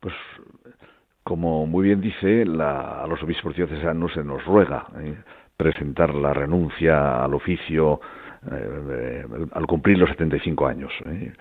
Pues 0.00 0.14
como 1.22 1.66
muy 1.66 1.88
bien 1.88 2.00
dice, 2.00 2.42
a 2.42 3.06
los 3.06 3.22
obispos 3.22 3.54
diocesanos 3.54 4.12
se 4.14 4.24
nos 4.24 4.44
ruega 4.44 4.86
¿eh? 4.98 5.16
Presentar 5.58 6.14
la 6.14 6.32
renuncia 6.32 7.22
al 7.22 7.34
oficio 7.34 8.00
eh, 8.48 9.26
al 9.52 9.66
cumplir 9.66 9.98
los 9.98 10.08
75 10.10 10.66
años, 10.68 10.92
¿eh? 11.04 11.32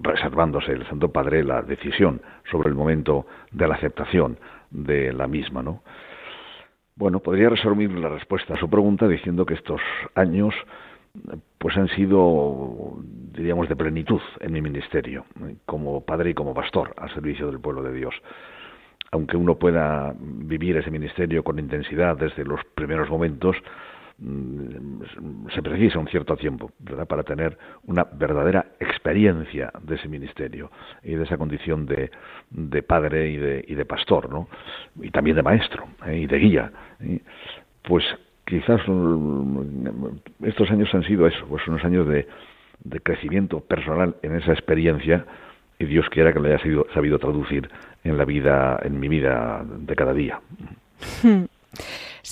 reservándose 0.00 0.70
el 0.70 0.86
Santo 0.86 1.10
Padre 1.10 1.42
la 1.42 1.60
decisión 1.60 2.22
sobre 2.48 2.68
el 2.68 2.76
momento 2.76 3.26
de 3.50 3.66
la 3.66 3.74
aceptación 3.74 4.38
de 4.70 5.12
la 5.12 5.26
misma, 5.26 5.60
¿no? 5.60 5.82
Bueno, 6.94 7.18
podría 7.18 7.48
resumir 7.48 7.90
la 7.90 8.08
respuesta 8.08 8.54
a 8.54 8.58
su 8.58 8.70
pregunta 8.70 9.08
diciendo 9.08 9.44
que 9.44 9.54
estos 9.54 9.80
años 10.14 10.54
pues 11.58 11.76
han 11.76 11.88
sido, 11.88 12.98
diríamos, 13.32 13.68
de 13.68 13.74
plenitud 13.74 14.20
en 14.38 14.52
mi 14.52 14.62
ministerio, 14.62 15.26
como 15.66 16.04
padre 16.04 16.30
y 16.30 16.34
como 16.34 16.54
pastor 16.54 16.94
al 16.96 17.12
servicio 17.12 17.48
del 17.48 17.60
pueblo 17.60 17.82
de 17.82 17.92
Dios 17.92 18.14
aunque 19.12 19.36
uno 19.36 19.56
pueda 19.56 20.14
vivir 20.18 20.76
ese 20.78 20.90
ministerio 20.90 21.44
con 21.44 21.58
intensidad 21.58 22.16
desde 22.16 22.44
los 22.44 22.60
primeros 22.74 23.10
momentos, 23.10 23.54
mm, 24.18 25.02
se 25.54 25.62
precisa 25.62 25.98
un 25.98 26.08
cierto 26.08 26.34
tiempo 26.34 26.70
¿verdad? 26.78 27.06
para 27.06 27.22
tener 27.22 27.58
una 27.84 28.04
verdadera 28.04 28.64
experiencia 28.80 29.70
de 29.82 29.96
ese 29.96 30.08
ministerio 30.08 30.70
y 31.02 31.14
de 31.14 31.24
esa 31.24 31.36
condición 31.36 31.84
de, 31.84 32.10
de 32.50 32.82
padre 32.82 33.28
y 33.28 33.36
de, 33.36 33.64
y 33.68 33.74
de, 33.74 33.84
pastor, 33.84 34.30
¿no? 34.30 34.48
y 35.00 35.10
también 35.10 35.36
de 35.36 35.42
maestro 35.42 35.84
¿eh? 36.06 36.20
y 36.20 36.26
de 36.26 36.38
guía. 36.38 36.72
¿eh? 37.00 37.20
Pues 37.82 38.04
quizás 38.46 38.80
estos 40.42 40.70
años 40.70 40.92
han 40.94 41.04
sido 41.04 41.26
eso, 41.26 41.46
pues 41.48 41.68
unos 41.68 41.84
años 41.84 42.08
de, 42.08 42.26
de 42.82 43.00
crecimiento 43.00 43.60
personal 43.60 44.16
en 44.22 44.36
esa 44.36 44.52
experiencia 44.52 45.26
y 45.82 45.86
Dios 45.86 46.08
quiera 46.10 46.32
que 46.32 46.38
lo 46.38 46.46
haya 46.46 46.60
sabido 46.94 47.18
traducir 47.18 47.68
en 48.04 48.16
la 48.16 48.24
vida, 48.24 48.78
en 48.82 49.00
mi 49.00 49.08
vida 49.08 49.64
de 49.66 49.96
cada 49.96 50.12
día. 50.12 50.40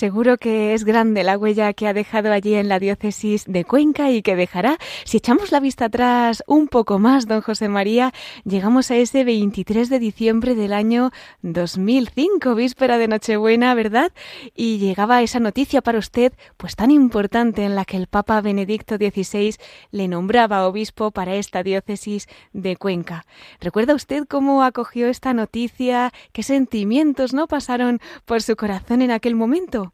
Seguro 0.00 0.38
que 0.38 0.72
es 0.72 0.84
grande 0.84 1.24
la 1.24 1.36
huella 1.36 1.74
que 1.74 1.86
ha 1.86 1.92
dejado 1.92 2.32
allí 2.32 2.54
en 2.54 2.70
la 2.70 2.78
diócesis 2.78 3.44
de 3.46 3.66
Cuenca 3.66 4.10
y 4.10 4.22
que 4.22 4.34
dejará. 4.34 4.78
Si 5.04 5.18
echamos 5.18 5.52
la 5.52 5.60
vista 5.60 5.84
atrás 5.84 6.42
un 6.46 6.68
poco 6.68 6.98
más, 6.98 7.26
don 7.26 7.42
José 7.42 7.68
María, 7.68 8.14
llegamos 8.44 8.90
a 8.90 8.96
ese 8.96 9.24
23 9.24 9.90
de 9.90 9.98
diciembre 9.98 10.54
del 10.54 10.72
año 10.72 11.10
2005, 11.42 12.54
víspera 12.54 12.96
de 12.96 13.08
Nochebuena, 13.08 13.74
¿verdad? 13.74 14.10
Y 14.56 14.78
llegaba 14.78 15.20
esa 15.20 15.38
noticia 15.38 15.82
para 15.82 15.98
usted, 15.98 16.32
pues 16.56 16.76
tan 16.76 16.90
importante, 16.90 17.64
en 17.64 17.74
la 17.74 17.84
que 17.84 17.98
el 17.98 18.06
Papa 18.06 18.40
Benedicto 18.40 18.96
XVI 18.96 19.56
le 19.90 20.08
nombraba 20.08 20.66
obispo 20.66 21.10
para 21.10 21.34
esta 21.34 21.62
diócesis 21.62 22.26
de 22.54 22.76
Cuenca. 22.76 23.26
¿Recuerda 23.60 23.94
usted 23.94 24.24
cómo 24.26 24.62
acogió 24.62 25.08
esta 25.08 25.34
noticia? 25.34 26.10
¿Qué 26.32 26.42
sentimientos 26.42 27.34
no 27.34 27.46
pasaron 27.48 28.00
por 28.24 28.40
su 28.40 28.56
corazón 28.56 29.02
en 29.02 29.10
aquel 29.10 29.34
momento? 29.34 29.89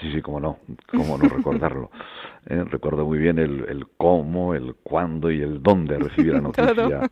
Sí, 0.00 0.10
sí, 0.12 0.22
cómo 0.22 0.40
no, 0.40 0.58
cómo 0.90 1.18
no 1.18 1.28
recordarlo. 1.28 1.90
Eh, 2.46 2.64
recuerdo 2.64 3.04
muy 3.04 3.18
bien 3.18 3.38
el, 3.38 3.66
el, 3.68 3.86
cómo, 3.98 4.54
el 4.54 4.74
cuándo 4.82 5.30
y 5.30 5.42
el 5.42 5.62
dónde 5.62 5.98
recibí 5.98 6.30
la 6.30 6.40
noticia 6.40 7.02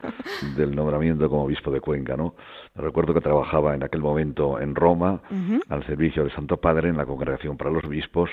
del 0.56 0.74
nombramiento 0.74 1.28
como 1.28 1.44
obispo 1.44 1.70
de 1.70 1.82
Cuenca, 1.82 2.16
¿no? 2.16 2.34
Recuerdo 2.74 3.12
que 3.12 3.20
trabajaba 3.20 3.74
en 3.74 3.82
aquel 3.82 4.00
momento 4.00 4.58
en 4.58 4.74
Roma, 4.74 5.20
al 5.68 5.84
servicio 5.84 6.22
del 6.22 6.32
Santo 6.32 6.56
Padre, 6.56 6.88
en 6.88 6.96
la 6.96 7.04
Congregación 7.04 7.58
para 7.58 7.70
los 7.70 7.84
Obispos, 7.84 8.30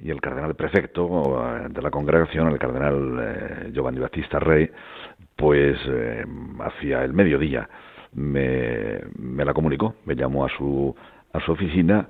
y 0.00 0.10
el 0.10 0.22
cardenal 0.22 0.54
prefecto 0.54 1.44
eh, 1.46 1.66
de 1.68 1.82
la 1.82 1.90
congregación, 1.90 2.48
el 2.48 2.58
cardenal 2.58 3.18
eh, 3.20 3.70
Giovanni 3.74 3.98
Battista 3.98 4.38
Rey, 4.38 4.70
pues 5.36 5.76
hacia 6.60 7.04
el 7.04 7.12
mediodía 7.12 7.68
me, 8.14 9.00
me 9.18 9.44
la 9.44 9.52
comunicó, 9.52 9.96
me 10.06 10.14
llamó 10.14 10.46
a 10.46 10.48
su, 10.48 10.96
a 11.34 11.40
su 11.40 11.52
oficina 11.52 12.08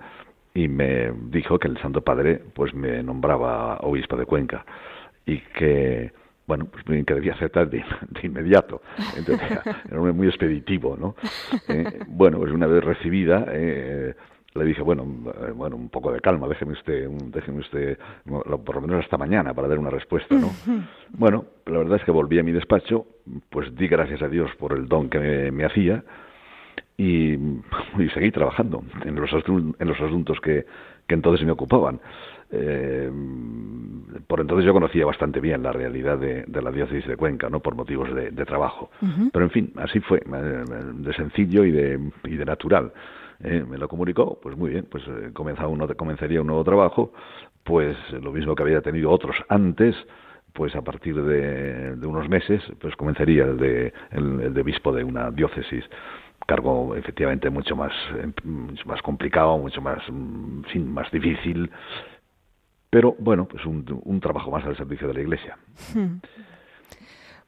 y 0.54 0.68
me 0.68 1.12
dijo 1.30 1.58
que 1.58 1.68
el 1.68 1.78
Santo 1.78 2.02
Padre 2.02 2.42
pues 2.54 2.74
me 2.74 3.02
nombraba 3.02 3.78
obispo 3.78 4.16
de 4.16 4.26
Cuenca 4.26 4.64
y 5.24 5.38
que 5.38 6.12
bueno 6.46 6.66
pues 6.66 6.84
que 6.84 7.14
debía 7.14 7.34
aceptar 7.34 7.70
de, 7.70 7.84
inmediato. 8.22 8.82
Entonces 9.16 9.50
era 9.90 10.00
muy 10.00 10.28
expeditivo 10.28 10.96
no 10.96 11.14
eh, 11.68 12.00
bueno 12.08 12.38
pues 12.38 12.52
una 12.52 12.66
vez 12.66 12.84
recibida 12.84 13.46
eh, 13.48 14.14
le 14.54 14.64
dije 14.64 14.82
bueno 14.82 15.06
eh, 15.46 15.52
bueno 15.52 15.76
un 15.76 15.88
poco 15.88 16.12
de 16.12 16.20
calma 16.20 16.46
déjeme 16.48 16.72
usted 16.72 17.08
déjeme 17.08 17.60
usted 17.60 17.98
por 18.26 18.74
lo 18.74 18.80
menos 18.82 19.04
hasta 19.04 19.16
mañana 19.16 19.54
para 19.54 19.68
dar 19.68 19.78
una 19.78 19.90
respuesta 19.90 20.34
no 20.34 20.50
bueno 21.10 21.46
la 21.66 21.78
verdad 21.78 21.98
es 21.98 22.04
que 22.04 22.10
volví 22.10 22.38
a 22.38 22.42
mi 22.42 22.52
despacho 22.52 23.06
pues 23.48 23.74
di 23.74 23.88
gracias 23.88 24.20
a 24.20 24.28
Dios 24.28 24.50
por 24.58 24.72
el 24.72 24.86
don 24.86 25.08
que 25.08 25.50
me 25.50 25.64
hacía 25.64 26.04
y, 27.02 28.08
seguí 28.14 28.30
trabajando 28.30 28.82
en 29.04 29.14
los, 29.16 29.30
en 29.32 29.88
los 29.88 30.00
asuntos 30.00 30.40
que, 30.40 30.64
que 31.06 31.14
entonces 31.14 31.44
me 31.44 31.52
ocupaban. 31.52 32.00
Eh, 32.50 33.10
por 34.26 34.40
entonces 34.40 34.66
yo 34.66 34.72
conocía 34.72 35.06
bastante 35.06 35.40
bien 35.40 35.62
la 35.62 35.72
realidad 35.72 36.18
de, 36.18 36.44
la 36.62 36.70
diócesis 36.70 37.06
de 37.08 37.16
Cuenca, 37.16 37.48
no 37.48 37.60
por 37.60 37.74
motivos 37.74 38.14
de, 38.14 38.30
trabajo. 38.44 38.90
Pero 39.32 39.44
en 39.44 39.50
fin, 39.50 39.72
así 39.76 40.00
fue, 40.00 40.20
de 40.20 41.12
sencillo 41.14 41.64
y 41.64 41.72
de, 41.72 41.98
y 42.24 42.36
de 42.36 42.44
natural. 42.44 42.92
Eh, 43.42 43.64
me 43.68 43.78
lo 43.78 43.88
comunicó, 43.88 44.38
pues 44.40 44.56
muy 44.56 44.70
bien, 44.70 44.86
pues 44.88 45.02
eh, 45.08 45.32
uno, 45.66 45.88
comenzaría 45.96 46.40
un 46.40 46.46
nuevo 46.46 46.62
trabajo, 46.62 47.12
pues 47.64 47.96
lo 48.12 48.30
mismo 48.30 48.54
que 48.54 48.62
había 48.62 48.80
tenido 48.82 49.10
otros 49.10 49.36
antes, 49.48 49.96
pues 50.52 50.76
a 50.76 50.82
partir 50.82 51.20
de, 51.20 51.96
unos 52.06 52.28
meses, 52.28 52.62
pues 52.78 52.94
comenzaría 52.94 53.44
el 53.44 53.56
de, 53.56 53.92
el 54.10 54.54
de 54.54 54.60
obispo 54.60 54.92
de 54.92 55.02
una 55.02 55.30
diócesis 55.30 55.84
cargo 56.46 56.94
efectivamente 56.96 57.50
mucho 57.50 57.76
más, 57.76 57.92
mucho 58.44 58.84
más 58.86 59.00
complicado, 59.02 59.58
mucho 59.58 59.80
más, 59.80 59.98
mm, 60.10 60.78
más 60.84 61.10
difícil, 61.10 61.70
pero 62.90 63.16
bueno, 63.18 63.46
pues 63.46 63.64
un, 63.64 63.84
un 64.04 64.20
trabajo 64.20 64.50
más 64.50 64.64
al 64.64 64.76
servicio 64.76 65.08
de 65.08 65.14
la 65.14 65.20
Iglesia. 65.20 65.56
Hmm. 65.94 66.18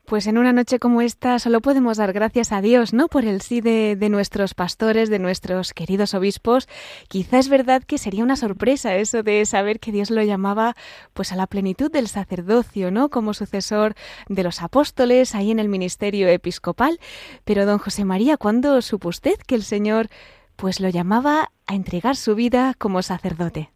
Pues 0.07 0.27
en 0.27 0.37
una 0.37 0.53
noche 0.53 0.79
como 0.79 1.01
esta 1.01 1.39
solo 1.39 1.63
podemos 1.63 1.97
dar 1.97 2.13
gracias 2.13 2.53
a 2.53 2.61
Dios, 2.61 2.93
¿no? 2.93 3.09
Por 3.09 3.25
el 3.25 3.41
sí 3.41 3.63
de, 3.63 3.97
nuestros 4.11 4.53
pastores, 4.53 5.09
de 5.09 5.19
nuestros 5.19 5.73
queridos 5.73 6.13
obispos. 6.13 6.69
Quizá 7.09 7.39
es 7.39 7.49
verdad 7.49 7.83
que 7.83 7.97
sería 7.97 8.23
una 8.23 8.37
sorpresa 8.37 8.97
eso 8.97 9.23
de 9.23 9.47
saber 9.47 9.81
que 9.81 9.93
Dios 9.93 10.11
lo 10.11 10.23
llamaba 10.23 10.75
pues 11.15 11.33
a 11.33 11.37
la 11.37 11.47
plenitud 11.47 11.91
del 11.91 12.09
sacerdocio, 12.09 12.91
¿no? 12.91 13.09
Como 13.09 13.33
sucesor 13.33 13.95
de 14.29 14.43
los 14.43 14.63
apóstoles 14.63 15.35
ahí 15.35 15.51
en 15.51 15.59
el 15.59 15.71
ministerio 15.71 16.29
episcopal. 16.29 16.99
Pero 17.45 17.65
don 17.65 17.79
José 17.79 18.05
María, 18.05 18.37
¿cuándo 18.37 18.83
supo 18.83 19.09
usted 19.09 19.39
que 19.47 19.55
el 19.55 19.63
Señor 19.63 20.09
pues 20.57 20.81
lo 20.81 20.91
llamaba 20.91 21.49
a 21.67 21.75
entregar 21.75 22.17
su 22.17 22.35
vida 22.35 22.75
como 22.77 23.01
sacerdote? 23.01 23.71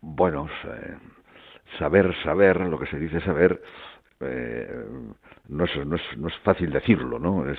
Bueno, 0.00 0.48
saber, 1.80 2.14
saber, 2.22 2.60
lo 2.60 2.78
que 2.78 2.86
se 2.86 2.98
dice 2.98 3.20
saber, 3.22 3.60
eh, 4.20 4.84
no, 5.48 5.64
es, 5.64 5.86
no, 5.86 5.96
es, 5.96 6.02
no, 6.16 6.28
es, 6.28 6.34
fácil 6.38 6.70
decirlo, 6.70 7.18
¿no? 7.18 7.48
Es, 7.48 7.58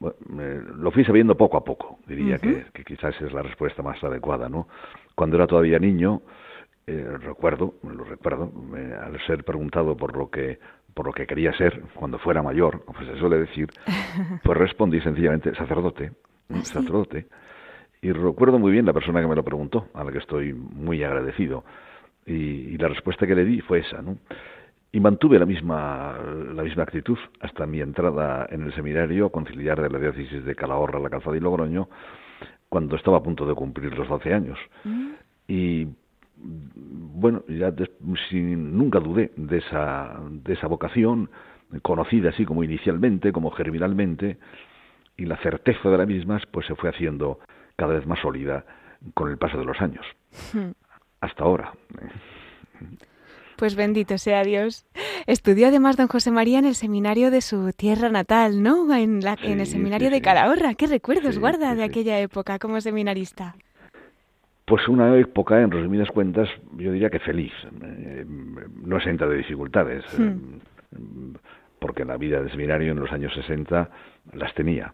lo 0.00 0.90
fui 0.90 1.04
sabiendo 1.04 1.36
poco 1.36 1.56
a 1.56 1.64
poco, 1.64 1.98
diría 2.06 2.38
que, 2.38 2.64
quizás 2.84 3.20
es 3.20 3.32
la 3.32 3.42
respuesta 3.42 3.82
más 3.82 4.02
adecuada, 4.04 4.48
¿no? 4.48 4.68
Cuando 5.14 5.36
era 5.36 5.46
todavía 5.46 5.78
niño, 5.78 6.22
eh, 6.86 7.16
recuerdo, 7.20 7.74
lo 7.82 8.04
recuerdo, 8.04 8.52
al 9.02 9.18
ser 9.26 9.44
preguntado 9.44 9.96
por 9.96 10.16
lo 10.16 10.30
que 10.30 10.58
por 10.94 11.06
lo 11.06 11.12
que 11.12 11.26
quería 11.26 11.52
ser 11.54 11.82
cuando 11.94 12.18
fuera 12.18 12.42
mayor, 12.42 12.84
como 12.84 13.00
se 13.00 13.16
suele 13.18 13.38
decir, 13.38 13.68
pues 14.44 14.58
respondí 14.58 15.00
sencillamente 15.00 15.54
sacerdote, 15.54 16.12
¿Ah, 16.50 16.60
sacerdote. 16.64 17.26
Y 18.00 18.12
recuerdo 18.12 18.58
muy 18.58 18.72
bien 18.72 18.84
la 18.84 18.92
persona 18.92 19.20
que 19.20 19.28
me 19.28 19.36
lo 19.36 19.44
preguntó, 19.44 19.88
a 19.94 20.04
la 20.04 20.10
que 20.10 20.18
estoy 20.18 20.52
muy 20.52 21.04
agradecido 21.04 21.64
Y, 22.26 22.76
la 22.78 22.88
respuesta 22.88 23.26
que 23.26 23.34
le 23.34 23.44
di 23.44 23.60
fue 23.60 23.78
esa, 23.78 24.02
¿no? 24.02 24.18
Y 24.92 25.00
mantuve 25.00 25.38
la 25.38 25.46
misma, 25.46 26.14
la 26.54 26.62
misma 26.62 26.82
actitud 26.82 27.18
hasta 27.40 27.66
mi 27.66 27.80
entrada 27.80 28.46
en 28.50 28.64
el 28.64 28.74
seminario 28.74 29.30
conciliar 29.30 29.80
de 29.80 29.88
la 29.88 29.98
diócesis 29.98 30.44
de 30.44 30.54
Calahorra, 30.54 31.00
La 31.00 31.08
Calzada 31.08 31.36
y 31.36 31.40
Logroño, 31.40 31.88
cuando 32.68 32.96
estaba 32.96 33.18
a 33.18 33.22
punto 33.22 33.46
de 33.46 33.54
cumplir 33.54 33.96
los 33.96 34.06
12 34.06 34.34
años. 34.34 34.58
Mm. 34.84 35.08
Y 35.48 35.88
bueno, 36.36 37.42
ya 37.48 37.72
sin, 38.28 38.76
nunca 38.76 39.00
dudé 39.00 39.32
de 39.36 39.58
esa, 39.58 40.20
de 40.30 40.52
esa 40.52 40.66
vocación, 40.66 41.30
conocida 41.82 42.30
así 42.30 42.44
como 42.44 42.64
inicialmente, 42.64 43.32
como 43.32 43.50
germinalmente, 43.50 44.38
y 45.16 45.24
la 45.24 45.36
certeza 45.38 45.88
de 45.88 45.98
la 45.98 46.06
misma 46.06 46.40
pues 46.50 46.66
se 46.66 46.74
fue 46.74 46.90
haciendo 46.90 47.38
cada 47.76 47.94
vez 47.94 48.06
más 48.06 48.20
sólida 48.20 48.64
con 49.14 49.30
el 49.30 49.38
paso 49.38 49.58
de 49.58 49.64
los 49.64 49.80
años. 49.80 50.04
Hasta 51.20 51.44
ahora. 51.44 51.72
Pues 53.62 53.76
bendito 53.76 54.18
sea 54.18 54.42
Dios. 54.42 54.84
Estudió 55.28 55.68
además 55.68 55.96
don 55.96 56.08
José 56.08 56.32
María 56.32 56.58
en 56.58 56.64
el 56.64 56.74
seminario 56.74 57.30
de 57.30 57.40
su 57.40 57.70
tierra 57.72 58.08
natal, 58.08 58.60
¿no? 58.60 58.92
En, 58.92 59.20
la, 59.20 59.38
en 59.40 59.60
el 59.60 59.66
seminario 59.66 60.10
de 60.10 60.20
Calahorra. 60.20 60.74
¿Qué 60.74 60.88
recuerdos 60.88 61.38
guarda 61.38 61.76
de 61.76 61.84
aquella 61.84 62.18
época 62.18 62.58
como 62.58 62.80
seminarista? 62.80 63.54
Pues 64.64 64.88
una 64.88 65.16
época, 65.16 65.62
en 65.62 65.70
resumidas 65.70 66.08
cuentas, 66.10 66.48
yo 66.76 66.90
diría 66.90 67.08
que 67.08 67.20
feliz, 67.20 67.52
eh, 67.84 68.26
no 68.26 68.96
exenta 68.96 69.28
de 69.28 69.36
dificultades, 69.36 70.02
hmm. 70.18 70.24
eh, 70.24 71.38
porque 71.78 72.04
la 72.04 72.16
vida 72.16 72.42
de 72.42 72.50
seminario 72.50 72.90
en 72.90 72.98
los 72.98 73.12
años 73.12 73.32
60 73.32 73.88
las 74.32 74.52
tenía, 74.54 74.92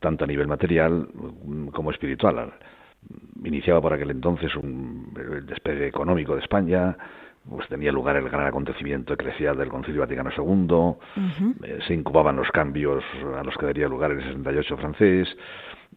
tanto 0.00 0.24
a 0.24 0.26
nivel 0.26 0.46
material 0.46 1.08
como 1.74 1.90
espiritual. 1.90 2.54
Iniciaba 3.44 3.82
por 3.82 3.92
aquel 3.92 4.12
entonces 4.12 4.56
un, 4.56 5.12
el 5.14 5.44
despegue 5.44 5.88
económico 5.88 6.34
de 6.34 6.40
España, 6.40 6.96
pues 7.48 7.68
tenía 7.68 7.92
lugar 7.92 8.16
el 8.16 8.28
gran 8.28 8.46
acontecimiento 8.46 9.14
eclesial 9.14 9.56
del 9.56 9.68
Concilio 9.68 10.00
Vaticano 10.00 10.30
II, 10.36 11.64
eh, 11.64 11.78
se 11.86 11.94
incubaban 11.94 12.36
los 12.36 12.50
cambios 12.50 13.04
a 13.38 13.42
los 13.44 13.56
que 13.56 13.66
daría 13.66 13.88
lugar 13.88 14.10
el 14.10 14.22
68 14.22 14.76
francés, 14.76 15.28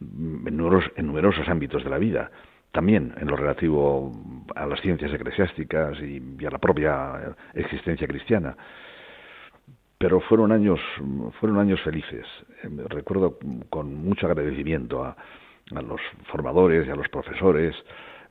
en 0.00 0.56
numerosos, 0.56 0.92
en 0.96 1.06
numerosos 1.06 1.48
ámbitos 1.48 1.82
de 1.84 1.90
la 1.90 1.98
vida, 1.98 2.30
también 2.72 3.14
en 3.20 3.26
lo 3.26 3.36
relativo 3.36 4.12
a 4.54 4.66
las 4.66 4.80
ciencias 4.80 5.12
eclesiásticas 5.12 5.98
y 6.00 6.44
a 6.46 6.50
la 6.50 6.58
propia 6.58 7.34
existencia 7.54 8.06
cristiana. 8.06 8.56
Pero 9.98 10.20
fueron 10.20 10.52
años 10.52 10.80
fueron 11.40 11.58
años 11.58 11.80
felices. 11.82 12.24
Eh, 12.62 12.68
recuerdo 12.88 13.38
con 13.68 13.94
mucho 13.94 14.26
agradecimiento 14.26 15.04
a, 15.04 15.16
a, 15.74 15.82
los 15.82 16.00
formadores 16.30 16.86
y 16.86 16.90
a 16.90 16.96
los 16.96 17.08
profesores 17.08 17.74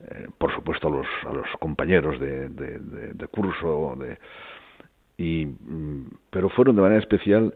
eh, 0.01 0.27
por 0.37 0.53
supuesto 0.53 0.87
a 0.87 0.91
los 0.91 1.07
a 1.27 1.33
los 1.33 1.47
compañeros 1.59 2.19
de, 2.19 2.49
de, 2.49 3.27
curso 3.27 3.95
de, 3.97 4.17
y 5.17 5.45
mm, 5.45 6.09
pero 6.29 6.49
fueron 6.49 6.75
de 6.75 6.81
manera 6.81 6.99
especial 6.99 7.53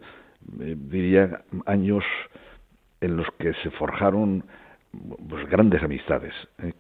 eh, 0.59 0.75
diría 0.77 1.43
años 1.65 2.03
en 3.01 3.17
los 3.17 3.27
que 3.39 3.53
se 3.63 3.71
forjaron 3.71 4.43
pues, 5.27 5.49
grandes 5.49 5.81
amistades 5.83 6.33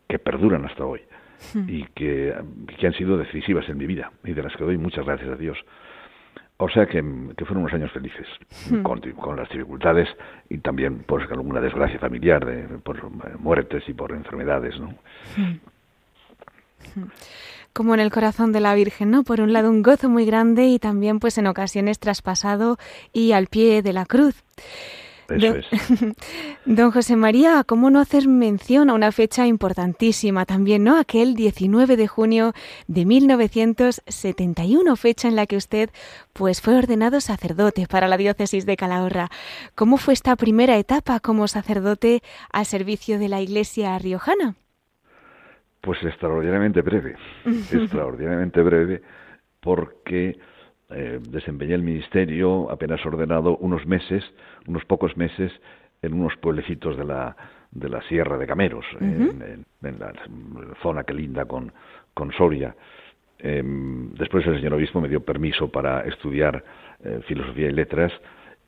que 0.07 0.19
perduran 0.19 0.65
hasta 0.65 0.85
hoy 0.85 1.01
hmm. 1.53 1.65
y 1.67 1.85
que, 1.95 2.35
que 2.77 2.87
han 2.87 2.93
sido 2.93 3.17
decisivas 3.17 3.67
en 3.69 3.77
mi 3.77 3.87
vida 3.87 4.11
y 4.23 4.33
de 4.33 4.43
las 4.43 4.55
que 4.55 4.63
doy 4.63 4.77
muchas 4.77 5.05
gracias 5.05 5.29
a 5.29 5.35
Dios 5.35 5.57
o 6.57 6.69
sea 6.69 6.85
que, 6.85 7.01
fueron 7.01 7.63
unos 7.63 7.73
años 7.73 7.91
felices, 7.91 8.27
hmm. 8.69 8.83
con, 8.83 9.01
las 9.35 9.49
dificultades 9.49 10.07
y 10.49 10.59
también 10.59 10.99
por 11.03 11.21
alguna 11.21 11.59
desgracia 11.59 11.99
familiar, 11.99 12.45
de, 12.45 12.63
por 12.79 13.09
muertes 13.39 13.83
y 13.87 13.93
por 13.93 14.11
enfermedades, 14.11 14.79
¿no? 14.79 14.93
Hmm. 15.35 15.59
Hmm. 16.95 17.09
Como 17.73 17.95
en 17.95 17.99
el 17.99 18.11
corazón 18.11 18.51
de 18.51 18.59
la 18.59 18.75
Virgen, 18.75 19.09
¿no? 19.09 19.23
Por 19.23 19.41
un 19.41 19.51
lado 19.51 19.69
un 19.71 19.81
gozo 19.81 20.07
muy 20.07 20.25
grande 20.25 20.65
y 20.67 20.77
también 20.77 21.19
pues 21.19 21.39
en 21.39 21.47
ocasiones 21.47 21.99
traspasado 21.99 22.77
y 23.11 23.31
al 23.31 23.47
pie 23.47 23.81
de 23.81 23.93
la 23.93 24.05
cruz. 24.05 24.43
Don, 26.65 26.91
José 26.91 27.15
María, 27.15 27.63
¿cómo 27.65 27.89
no 27.89 27.99
hacer 27.99 28.27
mención 28.27 28.89
a 28.89 28.93
una 28.93 29.11
fecha 29.11 29.47
importantísima 29.47 30.45
también, 30.45 30.83
¿no? 30.83 30.97
Aquel 30.97 31.35
19 31.35 31.97
de 31.97 32.07
junio 32.07 32.53
de 32.87 33.05
1971, 33.05 34.95
fecha 34.95 35.27
en 35.27 35.35
la 35.35 35.45
que 35.45 35.57
usted 35.57 35.89
pues 36.33 36.61
fue 36.61 36.77
ordenado 36.77 37.21
sacerdote 37.21 37.87
para 37.87 38.07
la 38.07 38.17
diócesis 38.17 38.65
de 38.65 38.77
Calahorra. 38.77 39.29
¿Cómo 39.75 39.97
fue 39.97 40.13
esta 40.13 40.35
primera 40.35 40.77
etapa 40.77 41.19
como 41.19 41.47
sacerdote 41.47 42.21
al 42.51 42.65
servicio 42.65 43.19
de 43.19 43.29
la 43.29 43.41
Iglesia 43.41 43.97
riojana? 43.99 44.55
Pues 45.81 46.01
extraordinariamente 46.03 46.81
breve, 46.81 47.15
extraordinariamente 47.45 48.61
breve, 48.61 49.01
porque 49.59 50.37
eh, 50.93 51.19
desempeñé 51.29 51.75
el 51.75 51.83
ministerio 51.83 52.69
apenas 52.71 53.05
ordenado 53.05 53.57
unos 53.57 53.85
meses, 53.85 54.23
unos 54.67 54.85
pocos 54.85 55.15
meses, 55.17 55.51
en 56.01 56.13
unos 56.13 56.35
pueblecitos 56.37 56.97
de 56.97 57.05
la, 57.05 57.35
de 57.71 57.89
la 57.89 58.01
Sierra 58.03 58.37
de 58.37 58.45
Cameros, 58.45 58.85
en, 58.99 59.65
la 59.81 60.13
zona 60.81 61.03
que 61.03 61.13
linda 61.13 61.45
con, 61.45 61.71
con 62.13 62.31
Soria. 62.33 62.75
Em, 63.39 64.13
después 64.13 64.45
el 64.47 64.57
señor 64.57 64.73
obispo 64.73 65.01
me 65.01 65.09
dio 65.09 65.21
permiso 65.21 65.69
para 65.69 66.01
estudiar 66.01 66.63
eh, 67.03 67.19
filosofía 67.27 67.69
y 67.69 67.73
letras 67.73 68.11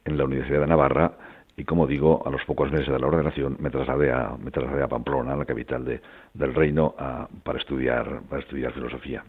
en 0.05 0.17
la 0.17 0.25
Universidad 0.25 0.61
de 0.61 0.67
Navarra 0.67 1.11
y 1.57 1.63
como 1.63 1.87
digo, 1.87 2.21
a 2.25 2.29
los 2.29 2.43
pocos 2.45 2.69
meses 2.69 2.87
de 2.89 2.99
la 2.99 3.07
ordenación 3.07 3.55
me 3.59 3.69
trasladé 3.69 4.11
a, 4.11 4.35
me 4.37 4.51
trasladé 4.51 4.83
a 4.83 4.87
Pamplona, 4.89 5.37
la 5.37 5.45
capital 5.45 5.85
de, 5.85 6.01
del 6.33 6.53
reino, 6.53 6.95
para 7.43 7.59
estudiar 7.59 8.21
para 8.29 8.41
estudiar 8.41 8.73
filosofía. 8.73 9.23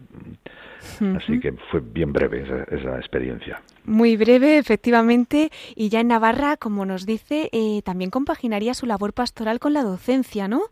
Así 1.17 1.39
que 1.39 1.53
fue 1.71 1.81
bien 1.81 2.13
breve 2.13 2.43
esa, 2.69 2.97
experiencia. 2.97 3.61
Muy 3.85 4.17
breve, 4.17 4.59
efectivamente, 4.59 5.51
y 5.77 5.89
ya 5.89 6.01
en 6.01 6.09
Navarra, 6.09 6.57
como 6.57 6.85
nos 6.85 7.07
dice, 7.07 7.49
eh, 7.53 7.83
también 7.85 8.11
compaginaría 8.11 8.75
su 8.75 8.87
labor 8.87 9.13
pastoral 9.13 9.61
con 9.61 9.73
la 9.73 9.83
docencia, 9.83 10.49
¿no? 10.49 10.63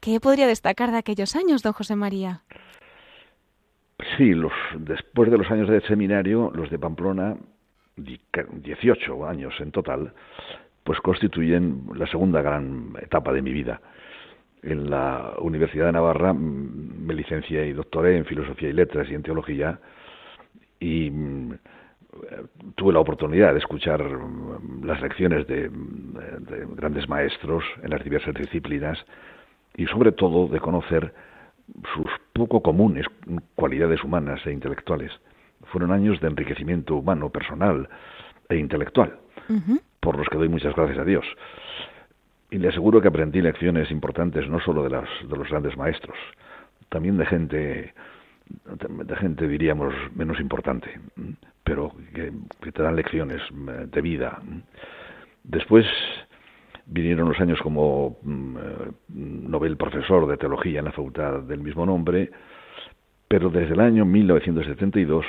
¿Qué 0.00 0.20
podría 0.20 0.46
destacar 0.46 0.92
de 0.92 0.98
aquellos 0.98 1.34
años, 1.34 1.62
don 1.62 1.72
José 1.72 1.96
María? 1.96 2.42
Sí, 4.16 4.32
los, 4.32 4.52
después 4.78 5.30
de 5.30 5.38
los 5.38 5.50
años 5.50 5.68
de 5.68 5.80
seminario, 5.82 6.52
los 6.54 6.70
de 6.70 6.78
Pamplona, 6.78 7.36
18 7.96 9.26
años 9.26 9.54
en 9.60 9.72
total, 9.72 10.12
pues 10.84 11.00
constituyen 11.00 11.82
la 11.94 12.06
segunda 12.06 12.42
gran 12.42 12.94
etapa 13.00 13.32
de 13.32 13.42
mi 13.42 13.52
vida. 13.52 13.80
En 14.62 14.90
la 14.90 15.34
Universidad 15.40 15.86
de 15.86 15.92
Navarra 15.92 16.32
mm, 16.32 17.06
me 17.06 17.14
licencié 17.14 17.66
y 17.66 17.72
doctoré 17.72 18.16
en 18.16 18.24
Filosofía 18.24 18.68
y 18.68 18.72
Letras 18.72 19.08
y 19.10 19.14
en 19.14 19.22
Teología 19.22 19.78
y 20.78 21.10
mm, 21.10 21.54
tuve 22.76 22.92
la 22.92 23.00
oportunidad 23.00 23.52
de 23.52 23.58
escuchar 23.58 24.02
mm, 24.02 24.84
las 24.84 25.00
lecciones 25.00 25.46
de, 25.46 25.70
grandes 26.76 27.08
maestros 27.08 27.64
en 27.82 27.90
las 27.90 28.02
diversas 28.02 28.34
disciplinas 28.34 28.98
y 29.76 29.86
sobre 29.86 30.12
todo 30.12 30.48
de 30.48 30.60
conocer 30.60 31.14
sus 31.94 32.10
poco 32.32 32.62
comunes 32.62 33.06
cualidades 33.54 34.02
humanas 34.02 34.44
e 34.46 34.52
intelectuales. 34.52 35.12
Fueron 35.66 35.92
años 35.92 36.20
de 36.20 36.28
enriquecimiento 36.28 36.96
humano, 36.96 37.30
personal 37.30 37.88
e 38.48 38.56
intelectual 38.56 39.18
por 40.00 40.16
los 40.16 40.28
que 40.28 40.38
doy 40.38 40.48
muchas 40.48 40.74
gracias 40.74 40.98
a 40.98 41.04
Dios. 41.04 41.24
Y 42.50 42.58
le 42.58 42.68
aseguro 42.68 43.00
que 43.00 43.08
aprendí 43.08 43.40
lecciones 43.40 43.90
importantes 43.90 44.48
no 44.48 44.60
solo 44.60 44.82
de, 44.82 44.90
las, 44.90 45.08
de 45.28 45.36
los 45.36 45.48
grandes 45.48 45.76
maestros, 45.76 46.16
también 46.88 47.16
de 47.16 47.26
gente, 47.26 47.94
de 48.48 49.16
gente 49.16 49.46
diríamos 49.46 49.94
menos 50.14 50.40
importante, 50.40 50.98
pero 51.62 51.92
que, 52.12 52.32
te 52.72 52.82
dan 52.82 52.96
lecciones 52.96 53.40
eh, 53.42 53.86
de 53.86 54.00
vida. 54.00 54.42
Después 55.44 55.86
vinieron 56.86 57.28
los 57.28 57.40
años 57.40 57.60
como 57.62 58.18
mm, 58.22 58.56
eh, 58.56 58.90
Nobel 59.08 59.76
profesor 59.76 60.26
de 60.26 60.36
teología 60.36 60.80
en 60.80 60.86
la 60.86 60.92
facultad 60.92 61.40
del 61.42 61.60
mismo 61.60 61.86
nombre, 61.86 62.30
pero 63.28 63.48
desde 63.48 63.74
el 63.74 63.80
año 63.80 64.04
1972 64.04 65.24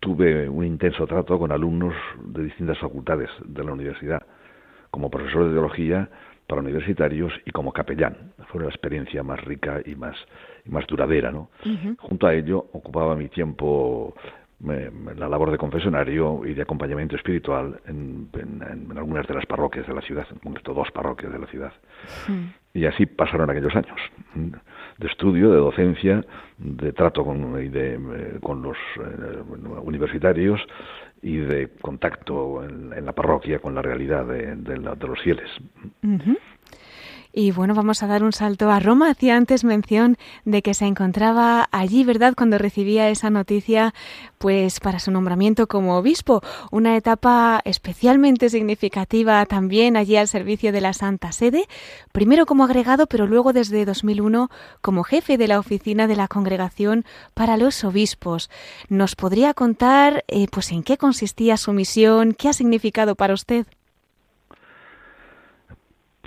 tuve 0.00 0.48
un 0.48 0.64
intenso 0.64 1.06
trato 1.06 1.38
con 1.38 1.52
alumnos 1.52 1.94
de 2.24 2.44
distintas 2.44 2.78
facultades 2.78 3.30
de 3.44 3.64
la 3.64 3.72
universidad, 3.72 4.22
como 4.90 5.10
profesor 5.10 5.46
de 5.46 5.52
teología 5.52 6.08
para 6.46 6.60
universitarios 6.60 7.32
y 7.46 7.50
como 7.50 7.72
capellán. 7.72 8.32
Fue 8.48 8.60
una 8.60 8.68
experiencia 8.68 9.22
más 9.22 9.42
rica 9.44 9.80
y 9.84 9.94
más, 9.94 10.16
y 10.66 10.70
más 10.70 10.86
duradera. 10.86 11.30
¿no? 11.32 11.50
Junto 11.98 12.26
a 12.26 12.34
ello 12.34 12.58
ocupaba 12.72 13.16
mi 13.16 13.28
tiempo 13.28 14.14
la 14.62 15.28
labor 15.28 15.50
de 15.50 15.58
confesionario 15.58 16.42
y 16.46 16.54
de 16.54 16.62
acompañamiento 16.62 17.16
espiritual 17.16 17.80
en, 17.86 18.28
algunas 18.96 19.26
de 19.26 19.34
las 19.34 19.46
parroquias 19.46 19.86
de 19.86 19.94
la 19.94 20.00
ciudad, 20.02 20.26
en 20.30 20.38
concreto 20.38 20.74
dos 20.74 20.90
parroquias 20.92 21.32
de 21.32 21.38
la 21.38 21.46
ciudad. 21.46 21.72
Y 22.74 22.86
así 22.86 23.06
pasaron 23.06 23.50
aquellos 23.50 23.74
años 23.74 23.98
de 24.98 25.06
estudio, 25.08 25.50
de 25.50 25.58
docencia, 25.58 26.24
de 26.58 26.92
trato 26.92 27.24
con, 27.24 27.54
de, 27.54 27.94
eh, 27.94 28.38
con 28.42 28.62
los 28.62 28.76
eh, 28.98 29.42
universitarios 29.82 30.60
y 31.22 31.36
de 31.36 31.68
contacto 31.80 32.64
en, 32.64 33.04
la 33.04 33.12
parroquia 33.12 33.58
con 33.58 33.74
la 33.74 33.82
realidad 33.82 34.26
de, 34.26 34.76
los 34.76 35.20
fieles. 35.22 35.50
Y 37.32 37.50
bueno, 37.50 37.74
vamos 37.74 38.02
a 38.02 38.06
dar 38.06 38.22
un 38.22 38.32
salto 38.32 38.70
a 38.70 38.78
Roma. 38.78 39.10
Hacía 39.10 39.36
antes 39.36 39.64
mención 39.64 40.18
de 40.44 40.60
que 40.60 40.74
se 40.74 40.84
encontraba 40.84 41.68
allí, 41.72 42.04
¿verdad?, 42.04 42.34
cuando 42.36 42.58
recibía 42.58 43.08
esa 43.08 43.30
noticia, 43.30 43.94
pues 44.36 44.80
para 44.80 44.98
su 44.98 45.10
nombramiento 45.10 45.66
como 45.66 45.96
obispo. 45.96 46.42
Una 46.70 46.96
etapa 46.96 47.62
especialmente 47.64 48.50
significativa 48.50 49.44
también 49.46 49.96
allí 49.96 50.16
al 50.16 50.28
servicio 50.28 50.72
de 50.72 50.82
la 50.82 50.92
Santa 50.92 51.32
Sede. 51.32 51.68
Primero 52.12 52.44
como 52.44 52.64
agregado, 52.64 53.06
pero 53.06 53.26
luego 53.26 53.54
desde 53.54 53.86
2001 53.86 54.50
como 54.82 55.02
jefe 55.02 55.38
de 55.38 55.48
la 55.48 55.58
oficina 55.58 56.06
de 56.06 56.16
la 56.16 56.28
Congregación 56.28 57.04
para 57.32 57.56
los 57.56 57.82
Obispos. 57.84 58.50
¿Nos 58.88 59.16
podría 59.16 59.54
contar, 59.54 60.24
eh, 60.28 60.48
pues, 60.50 60.70
en 60.70 60.82
qué 60.82 60.98
consistía 60.98 61.56
su 61.56 61.72
misión? 61.72 62.34
¿Qué 62.34 62.50
ha 62.50 62.52
significado 62.52 63.14
para 63.14 63.32
usted? 63.32 63.66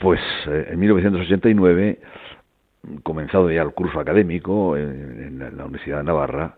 Pues 0.01 0.19
eh, 0.47 0.67
en 0.71 0.79
1989, 0.79 1.99
comenzado 3.03 3.49
ya 3.49 3.61
el 3.61 3.71
curso 3.71 3.99
académico 3.99 4.77
en, 4.77 5.39
la 5.39 5.65
Universidad 5.65 5.97
de 5.97 6.03
Navarra, 6.03 6.55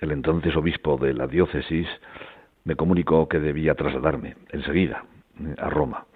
el 0.00 0.10
entonces 0.10 0.54
obispo 0.56 0.96
de 0.96 1.14
la 1.14 1.26
diócesis 1.26 1.86
me 2.64 2.76
comunicó 2.76 3.28
que 3.28 3.38
debía 3.38 3.74
trasladarme 3.74 4.36
enseguida 4.50 5.04
eh, 5.40 5.54
a 5.58 5.70
Roma 5.70 6.06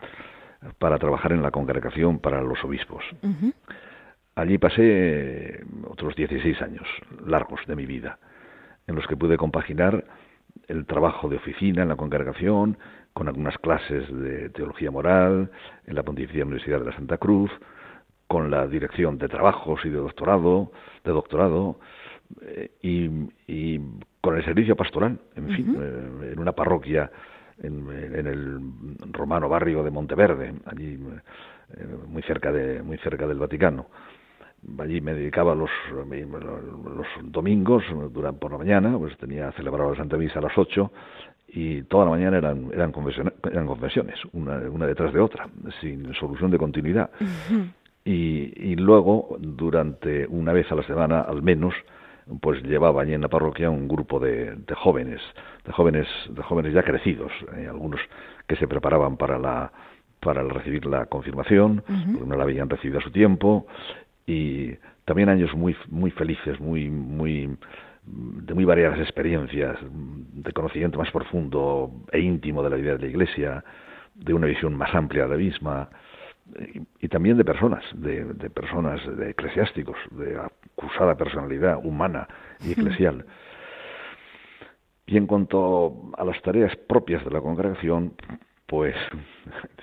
para 0.79 0.99
trabajar 0.99 1.33
en 1.33 1.43
la 1.43 1.53
congregación 1.53 2.19
para 2.19 2.43
los 2.43 2.63
obispos. 2.65 3.05
Allí 4.35 4.59
pasé 4.59 5.65
otros 5.89 6.17
16 6.17 6.61
años 6.63 6.87
largos 7.25 7.61
de 7.69 7.77
mi 7.77 7.87
vida, 7.87 8.19
en 8.89 8.97
los 8.97 9.07
que 9.07 9.17
pude 9.17 9.37
compaginar 9.37 10.05
el 10.67 10.85
trabajo 10.87 11.29
de 11.29 11.37
oficina 11.37 11.83
en 11.83 11.89
la 11.89 11.97
congregación, 11.97 12.77
con 13.19 13.27
algunas 13.27 13.59
clases 13.59 14.05
de 14.17 14.49
teología 14.51 14.93
moral 14.93 15.51
en 15.89 15.95
la 15.97 16.05
Pontificia 16.05 16.45
Universidad 16.45 16.79
de 16.79 16.85
la 16.85 16.95
Santa 16.95 17.19
Cruz, 17.19 17.51
con 18.29 18.49
la 18.49 18.69
dirección 18.69 19.19
de 19.19 19.27
trabajos 19.27 19.81
y 19.85 19.89
de 19.89 19.97
doctorado, 19.97 20.71
de 21.03 21.11
doctorado, 21.11 21.81
eh, 22.43 22.71
y, 22.81 23.81
con 24.21 24.37
el 24.37 24.45
servicio 24.45 24.77
pastoral, 24.77 25.19
en 25.35 25.49
fin, 25.49 25.77
eh, 25.81 26.31
en 26.33 26.39
una 26.39 26.53
parroquia 26.53 27.11
en, 27.61 27.89
el 27.91 28.61
romano 29.11 29.49
barrio 29.49 29.83
de 29.83 29.91
Monteverde, 29.91 30.55
allí 30.67 30.97
eh, 31.77 31.87
muy 32.07 32.23
cerca 32.23 32.53
de 32.53 32.85
muy 32.85 32.99
cerca 32.99 33.27
del 33.27 33.41
Vaticano. 33.41 33.87
Allí 34.79 35.01
me 35.01 35.15
dedicaba 35.15 35.57
los, 35.57 35.71
los 35.91 37.07
domingos, 37.25 37.83
durante, 38.13 38.41
por 38.41 38.53
la 38.53 38.59
mañana, 38.59 38.97
pues 38.97 39.17
tenía 39.17 39.51
celebrado 39.53 39.91
la 39.91 39.97
Santa 39.97 40.17
Misa 40.17 40.39
a 40.39 40.43
las 40.43 40.57
8 40.57 40.93
y 41.49 41.83
toda 41.83 42.05
la 42.05 42.11
mañana 42.11 42.39
eran, 42.39 42.71
eran, 42.73 42.93
eran 43.51 43.67
confesiones, 43.67 44.17
una, 44.33 44.59
una 44.71 44.87
detrás 44.87 45.13
de 45.13 45.21
otra, 45.21 45.49
sin 45.81 46.13
solución 46.15 46.51
de 46.51 46.59
continuidad. 46.59 47.11
y, 48.05 48.71
y 48.71 48.77
luego, 48.77 49.37
durante 49.41 50.27
una 50.27 50.53
vez 50.53 50.71
a 50.71 50.75
la 50.75 50.83
semana 50.83 51.23
al 51.23 51.43
menos, 51.43 51.75
pues 52.41 52.63
llevaba 52.63 53.03
allí 53.03 53.15
en 53.15 53.23
la 53.23 53.29
parroquia 53.29 53.71
un 53.71 53.89
grupo 53.89 54.21
de, 54.21 54.55
de 54.55 54.75
jóvenes, 54.75 55.21
de 55.65 55.73
jóvenes, 55.73 56.07
de 56.29 56.43
jóvenes 56.43 56.75
ya 56.75 56.83
crecidos, 56.83 57.33
eh, 57.57 57.67
algunos 57.67 58.01
que 58.47 58.57
se 58.57 58.69
preparaban 58.69 59.17
para 59.17 59.39
la 59.39 59.73
para 60.21 60.43
recibir 60.43 60.85
la 60.85 61.07
confirmación, 61.07 61.85
porque 61.87 62.27
no 62.27 62.37
la 62.37 62.43
habían 62.43 62.69
recibido 62.69 62.99
a 62.99 63.03
su 63.03 63.13
tiempo, 63.13 63.69
y 64.27 64.73
también 65.05 65.29
años 65.29 65.55
muy 65.55 65.77
muy 65.89 66.11
felices, 66.11 66.59
muy 66.61 66.91
muy 66.91 67.57
de 68.11 68.55
muy 68.55 68.65
variadas 68.65 68.99
experiencias, 69.01 69.77
de 69.83 70.53
conocimiento 70.53 70.99
más 70.99 71.11
profundo 71.11 71.91
e 72.13 72.21
íntimo 72.21 72.63
de 72.63 72.71
la 72.71 72.77
vida 72.77 72.93
de 72.93 72.99
la 73.01 73.07
Iglesia, 73.07 73.65
de 74.15 74.35
una 74.35 74.47
visión 74.47 74.75
más 74.75 74.95
amplia 74.95 75.25
de 75.25 75.29
la 75.31 75.37
misma, 75.37 75.91
y, 77.01 77.09
también 77.09 77.37
de 77.37 77.45
personas, 77.45 77.85
de, 77.95 78.25
personas, 78.51 79.01
de 79.17 79.31
eclesiásticos, 79.31 79.97
de 80.13 80.39
acusada 80.39 81.17
personalidad 81.17 81.85
humana 81.85 82.27
y 82.65 82.73
eclesial. 82.73 83.27
Y 85.07 85.17
en 85.17 85.27
cuanto 85.27 86.11
a 86.17 86.25
las 86.25 86.41
tareas 86.43 86.75
propias 86.77 87.25
de 87.25 87.31
la 87.31 87.41
congregación, 87.41 88.15
pues 88.67 88.95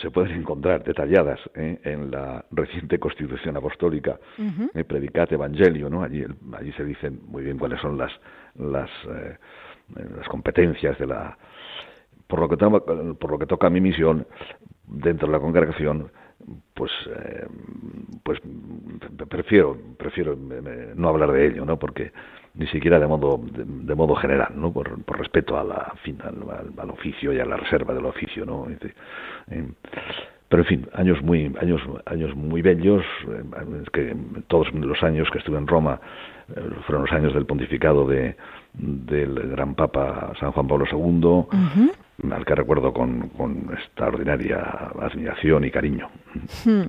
se 0.00 0.10
pueden 0.10 0.38
encontrar 0.38 0.82
detalladas 0.82 1.38
¿eh? 1.54 1.78
en 1.84 2.10
la 2.10 2.44
reciente 2.50 2.98
Constitución 2.98 3.56
Apostólica, 3.56 4.18
uh 4.38 4.84
Predicate 4.84 5.34
Evangelio, 5.34 5.90
¿no? 5.90 6.02
Allí, 6.02 6.24
allí 6.56 6.72
se 6.72 6.84
dicen 6.84 7.20
muy 7.26 7.44
bien 7.44 7.58
cuáles 7.58 7.80
son 7.80 7.98
las 7.98 8.12
las, 8.56 8.90
eh, 9.08 9.36
las 10.16 10.28
competencias 10.28 10.98
de 10.98 11.06
la 11.06 11.36
por 12.26 12.40
lo 12.40 12.48
que 12.48 12.56
por 12.56 13.30
lo 13.30 13.38
que 13.38 13.46
toca 13.46 13.66
a 13.66 13.70
mi 13.70 13.80
misión 13.80 14.26
dentro 14.86 15.26
de 15.28 15.32
la 15.32 15.40
congregación 15.40 16.10
pues 16.74 16.90
eh, 17.06 17.46
pues 18.22 18.40
prefiero 19.28 19.76
prefiero 19.98 20.36
no 20.36 21.08
hablar 21.08 21.32
de 21.32 21.46
ello 21.46 21.64
no 21.64 21.78
porque 21.78 22.12
ni 22.54 22.66
siquiera 22.68 22.98
de 22.98 23.06
modo 23.06 23.40
de, 23.42 23.94
modo 23.94 24.14
general 24.14 24.52
no 24.56 24.72
por, 24.72 25.02
por 25.04 25.18
respeto 25.18 25.58
a 25.58 25.64
la 25.64 25.92
al, 26.22 26.78
al, 26.78 26.90
oficio 26.90 27.32
y 27.32 27.40
a 27.40 27.44
la 27.44 27.56
reserva 27.56 27.94
del 27.94 28.06
oficio 28.06 28.44
no 28.46 28.66
eh, 28.70 29.68
pero 30.48 30.62
en 30.62 30.68
fin 30.68 30.88
años 30.94 31.20
muy 31.22 31.52
años 31.60 31.80
años 32.06 32.34
muy 32.36 32.62
bellos 32.62 33.02
eh, 33.28 33.84
que 33.92 34.16
todos 34.46 34.72
los 34.74 35.02
años 35.02 35.28
que 35.32 35.38
estuve 35.38 35.58
en 35.58 35.66
Roma 35.66 36.00
fueron 36.86 37.06
los 37.06 37.12
años 37.12 37.34
del 37.34 37.46
pontificado 37.46 38.06
de 38.06 38.36
del 38.74 39.34
gran 39.50 39.74
papa 39.74 40.32
San 40.38 40.52
Juan 40.52 40.68
Pablo 40.68 40.84
II 40.90 41.46
al 42.30 42.44
que 42.44 42.54
recuerdo 42.54 42.92
con, 42.92 43.30
extraordinaria 43.76 44.58
admiración 45.00 45.64
y 45.64 45.70
cariño. 45.70 46.08
Hmm, 46.64 46.88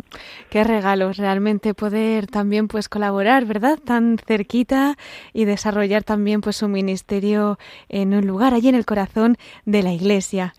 qué 0.49 0.63
regalos 0.63 1.17
realmente 1.17 1.73
poder 1.73 2.27
también 2.27 2.67
pues 2.67 2.89
colaborar, 2.89 3.45
¿verdad? 3.45 3.79
Tan 3.83 4.17
cerquita 4.17 4.97
y 5.33 5.45
desarrollar 5.45 6.03
también 6.03 6.41
pues 6.41 6.57
su 6.57 6.67
ministerio 6.67 7.57
en 7.89 8.13
un 8.13 8.25
lugar 8.27 8.53
allí 8.53 8.69
en 8.69 8.75
el 8.75 8.85
corazón 8.85 9.37
de 9.65 9.83
la 9.83 9.93
Iglesia 9.93 10.53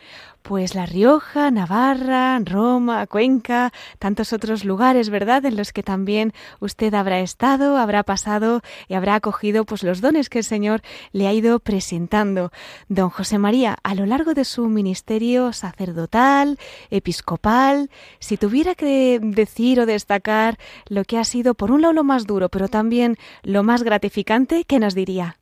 pues 0.46 0.76
La 0.76 0.86
Rioja, 0.86 1.50
Navarra, 1.50 2.38
Roma, 2.44 3.08
Cuenca, 3.08 3.72
tantos 3.98 4.32
otros 4.32 4.64
lugares, 4.64 5.10
¿verdad?, 5.10 5.44
en 5.44 5.56
los 5.56 5.72
que 5.72 5.82
también 5.82 6.32
usted 6.60 6.94
habrá 6.94 7.18
estado, 7.18 7.76
habrá 7.76 8.04
pasado 8.04 8.60
y 8.86 8.94
habrá 8.94 9.16
acogido 9.16 9.64
pues 9.64 9.82
los 9.82 10.00
dones 10.00 10.28
que 10.28 10.38
el 10.38 10.44
Señor 10.44 10.82
le 11.10 11.26
ha 11.26 11.32
ido 11.32 11.58
presentando. 11.58 12.52
Don 12.88 13.10
José 13.10 13.38
María, 13.38 13.76
a 13.82 13.96
lo 13.96 14.06
largo 14.06 14.34
de 14.34 14.44
su 14.44 14.68
ministerio 14.68 15.52
sacerdotal, 15.52 16.60
episcopal, 16.90 17.90
si 18.20 18.36
tuviera 18.36 18.76
que 18.76 19.18
decir 19.20 19.80
o 19.80 19.86
destacar 19.86 20.58
lo 20.88 21.02
que 21.02 21.18
ha 21.18 21.24
sido 21.24 21.54
por 21.54 21.72
un 21.72 21.82
lado 21.82 21.92
lo 21.92 22.04
más 22.04 22.24
duro, 22.24 22.50
pero 22.50 22.68
también 22.68 23.16
lo 23.42 23.64
más 23.64 23.82
gratificante, 23.82 24.64
¿qué 24.64 24.78
nos 24.78 24.94
diría? 24.94 25.38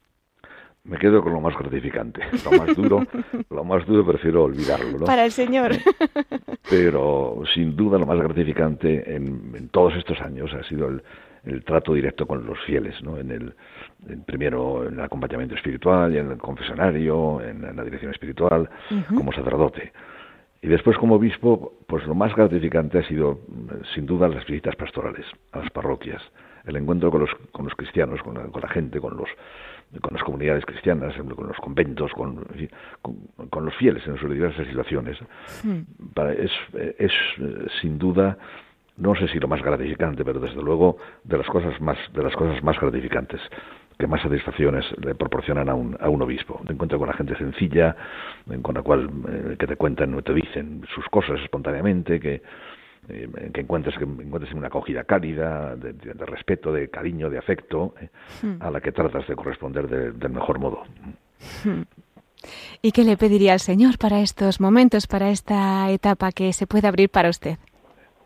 Me 0.85 0.99
quedo 0.99 1.23
con 1.23 1.33
lo 1.33 1.41
más 1.41 1.57
gratificante. 1.59 2.21
Lo 2.45 2.59
más 2.59 2.77
duro, 2.77 3.07
lo 3.51 3.65
más 3.65 3.87
duro 3.87 4.07
prefiero 4.07 4.45
olvidarlo, 4.45 4.99
¿no? 4.99 5.07
Para 5.07 5.25
el 5.25 5.33
Señor. 5.33 5.73
Pero 6.71 7.43
sin 7.55 7.75
duda 7.75 7.99
lo 7.99 8.07
más 8.07 8.19
gratificante 8.19 9.15
en, 9.15 9.69
todos 9.71 9.95
estos 9.97 10.21
años 10.21 10.53
ha 10.53 10.63
sido 10.65 10.89
el, 10.89 11.65
trato 11.65 11.95
directo 11.95 12.27
con 12.27 12.47
los 12.47 12.59
fieles, 12.65 13.03
¿no? 13.03 13.19
En 13.19 13.31
el, 13.31 13.55
primero 14.25 14.87
en 14.87 14.95
el 14.95 15.01
acompañamiento 15.01 15.55
espiritual, 15.55 16.15
y 16.15 16.19
en 16.19 16.33
el 16.33 16.39
confesionario, 16.39 17.41
en, 17.41 17.63
la 17.77 17.85
dirección 17.85 18.13
espiritual, 18.13 18.69
como 19.15 19.33
sacerdote. 19.33 19.93
Y 20.61 20.69
después 20.69 20.97
como 20.97 21.17
obispo, 21.17 21.75
pues 21.87 22.07
lo 22.07 22.15
más 22.15 22.35
gratificante 22.35 22.99
ha 22.99 23.09
sido 23.09 23.41
sin 23.95 24.07
duda 24.07 24.29
las 24.29 24.47
visitas 24.47 24.77
pastorales 24.77 25.27
a 25.53 25.59
las 25.59 25.71
parroquias, 25.71 26.23
el 26.67 26.77
encuentro 26.77 27.11
con 27.11 27.21
los, 27.21 27.31
con 27.53 27.67
los 27.67 27.75
cristianos, 27.75 28.23
con 28.23 28.35
con 28.51 28.63
la 28.63 28.69
gente, 28.69 28.99
con 28.99 29.17
los 29.17 29.29
con 30.01 30.15
las 30.15 30.23
comunidades 30.23 30.65
cristianas, 30.65 31.15
con 31.17 31.49
los 31.49 31.57
conventos, 31.59 32.13
con, 32.13 32.45
con, 33.51 33.65
los 33.65 33.75
fieles 33.77 34.07
en 34.07 34.17
sus 34.19 34.31
diversas 34.31 34.67
situaciones. 34.67 35.19
Hmm. 35.63 35.83
es, 36.39 36.53
es 36.99 37.13
sin 37.81 37.99
duda 37.99 38.37
no 38.97 39.15
sé 39.17 39.27
si 39.29 39.41
lo 39.41 39.49
más 39.49 39.63
gratificante, 39.63 40.25
pero 40.25 40.39
desde 40.39 40.63
luego 40.63 40.99
de 41.25 41.39
las 41.39 41.49
cosas 41.49 41.81
más 41.81 41.99
de 42.13 42.23
las 42.23 42.35
cosas 42.37 42.63
más 42.63 42.79
gratificantes 42.79 43.41
que 43.99 44.07
más 44.07 44.23
satisfacciones 44.23 44.85
le 44.99 45.15
proporcionan 45.15 45.69
a 45.69 45.75
un, 45.75 45.97
a 46.01 46.09
un 46.09 46.23
obispo. 46.23 46.61
Te 46.67 46.73
encuentras 46.73 46.99
con 46.99 47.09
la 47.09 47.15
gente 47.15 47.37
sencilla, 47.37 47.97
con 48.63 48.75
la 48.75 48.83
cual 48.83 49.09
eh, 49.29 49.57
que 49.59 49.67
te 49.67 49.77
cuentan 49.77 50.15
o 50.15 50.23
te 50.23 50.35
dicen 50.35 50.85
sus 50.95 51.05
cosas 51.07 51.41
espontáneamente, 51.41 52.19
que 52.19 52.43
eh, 53.09 53.29
que 53.53 53.61
encuentres 53.61 53.97
que 53.99 54.05
encuentres 54.05 54.53
una 54.55 54.69
acogida 54.69 55.05
cálida, 55.05 55.77
de, 55.77 56.15
respeto, 56.27 56.73
de 56.73 56.89
cariño, 56.89 57.29
de 57.29 57.39
afecto, 57.39 57.95
eh, 58.01 58.09
hmm. 58.43 58.57
a 58.63 58.71
la 58.71 58.81
que 58.81 58.93
tratas 58.93 59.27
de 59.29 59.37
corresponder 59.37 59.89
del 59.89 60.31
mejor 60.31 60.59
modo. 60.59 60.83
Hmm. 61.65 61.83
¿Y 62.83 62.93
qué 62.93 63.05
le 63.05 63.17
pediría 63.17 63.53
al 63.53 63.61
Señor 63.61 63.99
para 63.99 64.21
estos 64.21 64.61
momentos, 64.61 65.07
para 65.07 65.31
esta 65.31 65.91
etapa 65.91 66.33
que 66.33 66.53
se 66.53 66.67
puede 66.67 66.89
abrir 66.89 67.11
para 67.11 67.29
usted? 67.29 67.57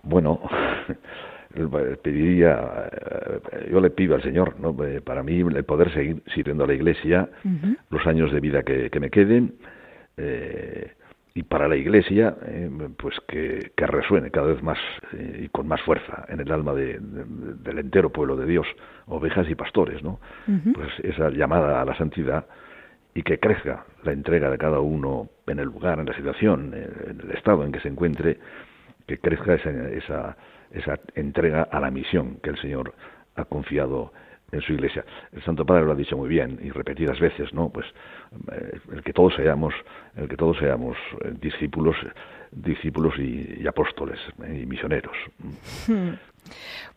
Bueno, 0.02 0.40
pediría, 2.02 2.88
eh, 2.92 3.68
yo 3.70 3.80
le 3.80 3.90
pido 3.90 4.14
al 4.14 4.22
Señor, 4.22 4.60
¿no? 4.60 4.76
para 5.04 5.22
mí, 5.22 5.40
el 5.40 5.64
poder 5.64 5.92
seguir 5.92 6.22
sirviendo 6.34 6.64
a 6.64 6.66
la 6.68 6.74
Iglesia 6.74 7.28
los 7.90 8.06
años 8.06 8.32
de 8.32 8.40
vida 8.40 8.62
que, 8.62 8.90
me 9.00 9.10
queden, 9.10 9.54
y 11.34 11.42
para 11.42 11.68
la 11.68 11.76
Iglesia, 11.76 12.36
eh, 12.46 12.70
pues 12.96 13.14
que, 13.28 13.70
resuene 13.76 14.30
cada 14.30 14.48
vez 14.48 14.62
más 14.62 14.78
eh, 15.12 15.42
y 15.44 15.48
con 15.48 15.68
más 15.68 15.80
fuerza 15.82 16.24
en 16.28 16.40
el 16.40 16.50
alma 16.50 16.74
del 16.74 17.78
entero 17.78 18.10
pueblo 18.10 18.36
de 18.36 18.46
Dios, 18.46 18.66
ovejas 19.06 19.48
y 19.48 19.54
pastores, 19.54 20.02
¿no? 20.02 20.20
Pues 20.74 20.88
esa 21.02 21.30
llamada 21.30 21.80
a 21.80 21.84
la 21.84 21.96
santidad 21.96 22.46
y 23.14 23.22
que 23.22 23.38
crezca 23.38 23.84
la 24.04 24.12
entrega 24.12 24.50
de 24.50 24.58
cada 24.58 24.80
uno 24.80 25.28
en 25.46 25.58
el 25.58 25.66
lugar, 25.66 25.98
en 25.98 26.06
la 26.06 26.14
situación, 26.14 26.74
en 26.74 27.20
el 27.20 27.30
estado 27.36 27.64
en 27.64 27.72
que 27.72 27.80
se 27.80 27.88
encuentre, 27.88 28.38
que 29.06 29.18
crezca 29.18 29.54
esa, 29.54 29.70
esa, 29.90 30.36
esa 30.70 31.00
entrega 31.14 31.62
a 31.62 31.80
la 31.80 31.90
misión 31.90 32.38
que 32.42 32.50
el 32.50 32.58
Señor 32.58 32.94
ha 33.36 33.44
confiado 33.44 34.12
en 34.12 34.27
su 34.64 34.72
iglesia. 34.72 35.04
El 35.32 35.42
Santo 35.44 35.64
Padre 35.64 35.84
lo 35.84 35.92
ha 35.92 35.94
dicho 35.94 36.16
muy 36.16 36.28
bien 36.28 36.58
y 36.62 36.70
repetidas 36.70 37.18
veces, 37.20 37.52
¿no? 37.52 37.68
Pues 37.68 37.87
eh, 38.52 38.78
el 38.92 39.02
que 39.02 39.12
todos 39.12 39.34
seamos, 39.37 39.74
el 40.16 40.28
que 40.28 40.37
todos 40.37 40.56
seamos 40.58 40.96
eh, 41.24 41.34
discípulos, 41.40 41.96
discípulos 42.50 43.14
y, 43.18 43.66
apóstoles 43.66 44.18
eh, 44.44 44.61
y 44.62 44.66
misioneros. 44.66 45.16
Hmm. 45.87 46.14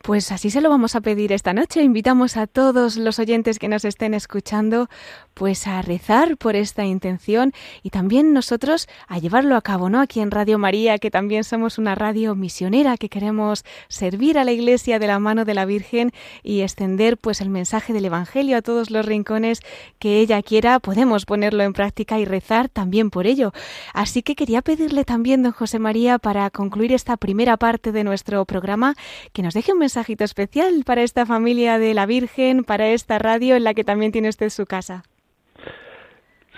Pues 0.02 0.32
así 0.32 0.50
se 0.50 0.62
lo 0.62 0.70
vamos 0.70 0.96
a 0.96 1.02
pedir 1.02 1.34
esta 1.34 1.54
noche. 1.54 1.84
Invitamos 1.84 2.38
a 2.38 2.48
todos 2.48 2.96
los 2.96 3.20
oyentes 3.20 3.60
que 3.60 3.68
nos 3.68 3.84
estén 3.84 4.14
escuchando 4.14 4.88
pues 5.34 5.68
a 5.68 5.82
rezar 5.82 6.38
por 6.38 6.56
esta 6.56 6.86
intención 6.86 7.54
y 7.84 7.90
también 7.90 8.34
nosotros 8.34 8.88
a 9.08 9.20
llevarlo 9.20 9.56
a 9.56 9.62
cabo, 9.62 9.90
¿no? 9.90 10.00
Aquí 10.00 10.20
en 10.20 10.32
Radio 10.32 10.58
María, 10.58 10.98
que 11.00 11.12
también 11.12 11.44
somos 11.44 11.78
una 11.78 11.96
radio 11.96 12.36
misionera 12.36 12.98
que 12.98 13.10
queremos 13.10 13.64
servir 13.88 14.38
a 14.38 14.44
la 14.44 14.52
Iglesia 14.52 15.00
de 15.00 15.08
la 15.08 15.20
mano 15.20 15.46
de 15.46 15.54
la 15.54 15.66
Virgen 15.66 16.12
y 16.44 16.62
extender 16.62 17.18
pues 17.18 17.42
el 17.42 17.50
mensaje 17.50 17.94
del 17.94 18.06
evangelio 18.06 18.58
a 18.58 18.62
todos 18.62 18.92
los 18.92 19.06
rincones 19.06 19.62
que 20.00 20.20
ella 20.20 20.42
quiera, 20.42 20.80
podemos 20.80 21.26
ponerlo 21.26 21.64
en 21.64 21.74
práctica 21.74 22.20
y 22.20 22.26
rezar 22.26 22.70
también 22.70 23.10
por 23.10 23.28
ello. 23.28 23.54
Así 23.94 24.22
que 24.24 24.36
quería 24.36 24.62
pedirle 24.62 25.06
también 25.06 25.44
don 25.44 25.52
José 25.52 25.80
María 25.80 26.20
para 26.20 26.50
concluir 26.50 26.94
esta 26.94 27.18
primera 27.18 27.58
parte 27.58 27.92
de 27.92 28.04
nuestro 28.04 28.46
programa 28.46 28.96
que 29.34 29.44
nos 29.44 29.54
deje 29.54 29.74
un 29.74 29.80
mensajito 29.80 30.24
especial 30.24 30.84
para 30.86 31.04
esta 31.04 31.26
familia 31.26 31.80
de 31.80 31.94
la 31.94 32.06
Virgen, 32.06 32.64
para 32.64 32.90
esta 32.90 33.20
radio 33.20 33.56
en 33.56 33.64
la 33.64 33.74
que 33.74 33.84
también 33.84 34.12
tiene 34.12 34.30
usted 34.30 34.50
su 34.50 34.66
casa. 34.66 35.04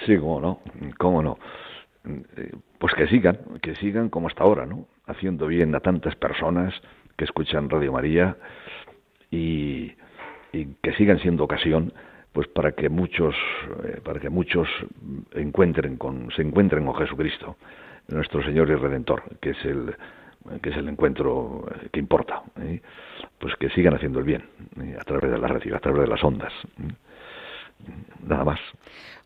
Sí, 0.05 0.17
cómo 0.17 0.39
no, 0.41 0.59
cómo 0.97 1.23
no. 1.23 1.37
Pues 2.79 2.93
que 2.95 3.07
sigan, 3.07 3.39
que 3.61 3.75
sigan 3.75 4.09
como 4.09 4.27
hasta 4.27 4.43
ahora, 4.43 4.65
¿no? 4.65 4.87
Haciendo 5.07 5.47
bien 5.47 5.73
a 5.75 5.79
tantas 5.79 6.15
personas 6.15 6.73
que 7.15 7.23
escuchan 7.25 7.69
Radio 7.69 7.93
María 7.93 8.35
y, 9.31 9.93
que 10.51 10.93
sigan 10.97 11.19
siendo 11.19 11.43
ocasión 11.43 11.93
pues 12.31 12.47
para 12.47 12.73
que 12.73 12.89
muchos 12.89 13.35
eh, 13.85 14.01
para 14.03 14.19
que 14.19 14.29
muchos 14.29 14.67
encuentren 15.33 15.97
con 15.97 16.29
se 16.35 16.43
encuentren 16.43 16.85
con 16.85 16.95
Jesucristo 16.95 17.57
nuestro 18.07 18.43
Señor 18.43 18.69
y 18.69 18.75
Redentor 18.75 19.23
que 19.39 19.51
es 19.51 19.65
el 19.65 19.95
que 20.61 20.69
es 20.69 20.77
el 20.77 20.89
encuentro 20.89 21.65
eh, 21.71 21.89
que 21.91 21.99
importa, 21.99 22.43
¿eh? 22.59 22.81
pues 23.39 23.55
que 23.55 23.69
sigan 23.69 23.93
haciendo 23.93 24.19
el 24.19 24.25
bien 24.25 24.43
¿eh? 24.81 24.97
a 24.99 25.03
través 25.03 25.31
de 25.31 25.37
la 25.37 25.47
radio, 25.47 25.75
a 25.75 25.79
través 25.79 26.01
de 26.01 26.07
las 26.07 26.23
ondas. 26.23 26.53
Nada 28.25 28.43
más. 28.43 28.59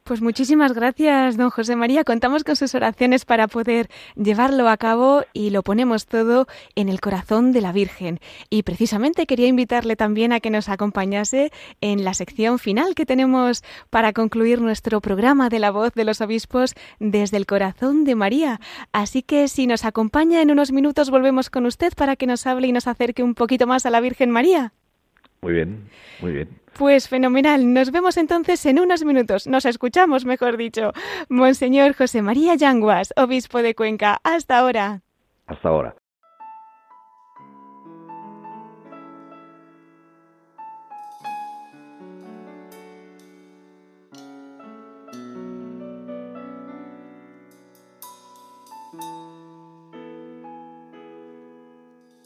Pues 0.08 0.22
muchísimas 0.22 0.72
gracias, 0.72 1.36
don 1.36 1.50
José 1.50 1.76
María. 1.76 2.06
Contamos 2.06 2.46
con 2.46 2.56
sus 2.56 2.74
oraciones 2.74 3.26
para 3.26 3.50
poder 3.50 3.90
llevarlo 4.16 4.70
a 4.70 4.78
cabo 4.78 5.24
y 5.34 5.50
lo 5.50 5.64
ponemos 5.64 6.06
todo 6.06 6.48
en 6.76 6.88
el 6.88 7.02
corazón 7.02 7.52
de 7.52 7.60
la 7.60 7.74
Virgen. 7.74 8.22
Y 8.50 8.64
precisamente 8.64 9.26
quería 9.26 9.48
invitarle 9.48 9.98
también 9.98 10.32
a 10.32 10.40
que 10.40 10.50
nos 10.50 10.70
acompañase 10.70 11.52
en 11.82 12.06
la 12.06 12.14
sección 12.14 12.58
final 12.58 12.96
que 12.96 13.06
tenemos 13.06 13.66
para 13.90 14.14
concluir 14.14 14.62
nuestro 14.62 15.02
programa 15.02 15.50
de 15.50 15.60
la 15.60 15.72
voz 15.72 15.94
de 15.94 16.06
los 16.06 16.22
obispos 16.22 16.74
desde 17.02 17.36
el 17.36 17.46
corazón 17.46 18.06
de 18.06 18.16
María. 18.16 18.62
Así 18.94 19.24
que 19.24 19.50
si 19.50 19.68
nos 19.68 19.84
acompaña 19.84 20.42
en 20.42 20.52
unos 20.52 20.72
minutos 20.72 21.10
volvemos 21.10 21.50
con 21.50 21.66
usted 21.66 21.92
para 21.98 22.16
que 22.16 22.28
nos 22.28 22.48
hable 22.48 22.68
y 22.68 22.72
nos 22.72 22.88
acerque 22.88 23.24
un 23.24 23.36
poquito 23.36 23.68
más 23.68 23.86
a 23.86 23.90
la 23.90 24.00
Virgen 24.00 24.32
María. 24.32 24.72
Muy 25.42 25.54
bien, 25.54 25.90
muy 26.20 26.32
bien. 26.32 26.50
Pues 26.78 27.08
fenomenal. 27.08 27.74
Nos 27.74 27.92
vemos 27.92 28.18
entonces 28.18 28.66
en 28.66 28.80
unos 28.80 29.04
minutos. 29.04 29.48
Nos 29.48 29.66
escuchamos, 29.66 30.26
mejor 30.26 30.58
dicho. 30.58 30.94
Monseñor 31.30 31.94
José 31.96 32.22
María 32.22 32.56
Yanguas, 32.56 33.14
obispo 33.16 33.62
de 33.62 33.74
Cuenca. 33.76 34.20
Hasta 34.24 34.60
ahora. 34.60 35.02
Hasta 35.48 35.70
ahora. 35.70 35.96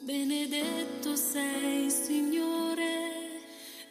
Benedetto 0.04 0.90
sei, 1.15 1.89
Signore, 1.89 3.12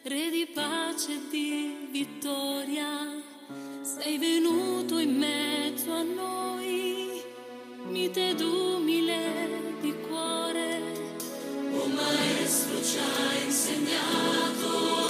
Re 0.03 0.29
di 0.31 0.47
pace 0.51 1.13
e 1.13 1.19
di 1.29 1.87
vittoria. 1.91 3.21
Sei 3.81 4.17
venuto 4.17 4.97
in 4.97 5.15
mezzo 5.15 5.93
a 5.93 6.01
noi, 6.01 7.21
mite 7.87 8.29
ed 8.29 8.41
umile 8.41 9.75
di 9.79 9.93
cuore. 10.07 10.81
Oh 11.73 11.87
Maestro 11.87 12.83
ci 12.83 12.97
ha 12.97 13.45
insegnato 13.45 15.00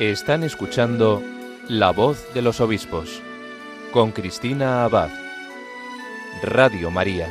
Están 0.00 0.42
escuchando 0.42 1.22
La 1.68 1.92
voz 1.92 2.34
de 2.34 2.42
los 2.42 2.60
obispos 2.60 3.22
con 3.92 4.10
Cristina 4.10 4.82
Abad. 4.82 5.08
Radio 6.42 6.90
María. 6.90 7.28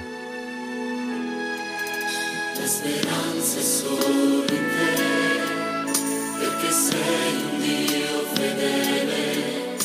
La 2.57 2.65
speranza 2.65 3.59
è 3.59 3.63
solo 3.63 4.45
in 4.47 4.65
te, 6.47 6.71
sei 6.71 7.35
un 7.51 7.59
Dio 7.59 8.23
fedele, 8.33 9.75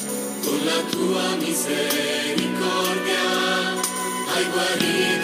con 0.44 0.64
la 0.64 0.80
tua 0.88 1.34
misericordia 1.34 3.24
hai 4.36 4.44
guarito 4.52 5.17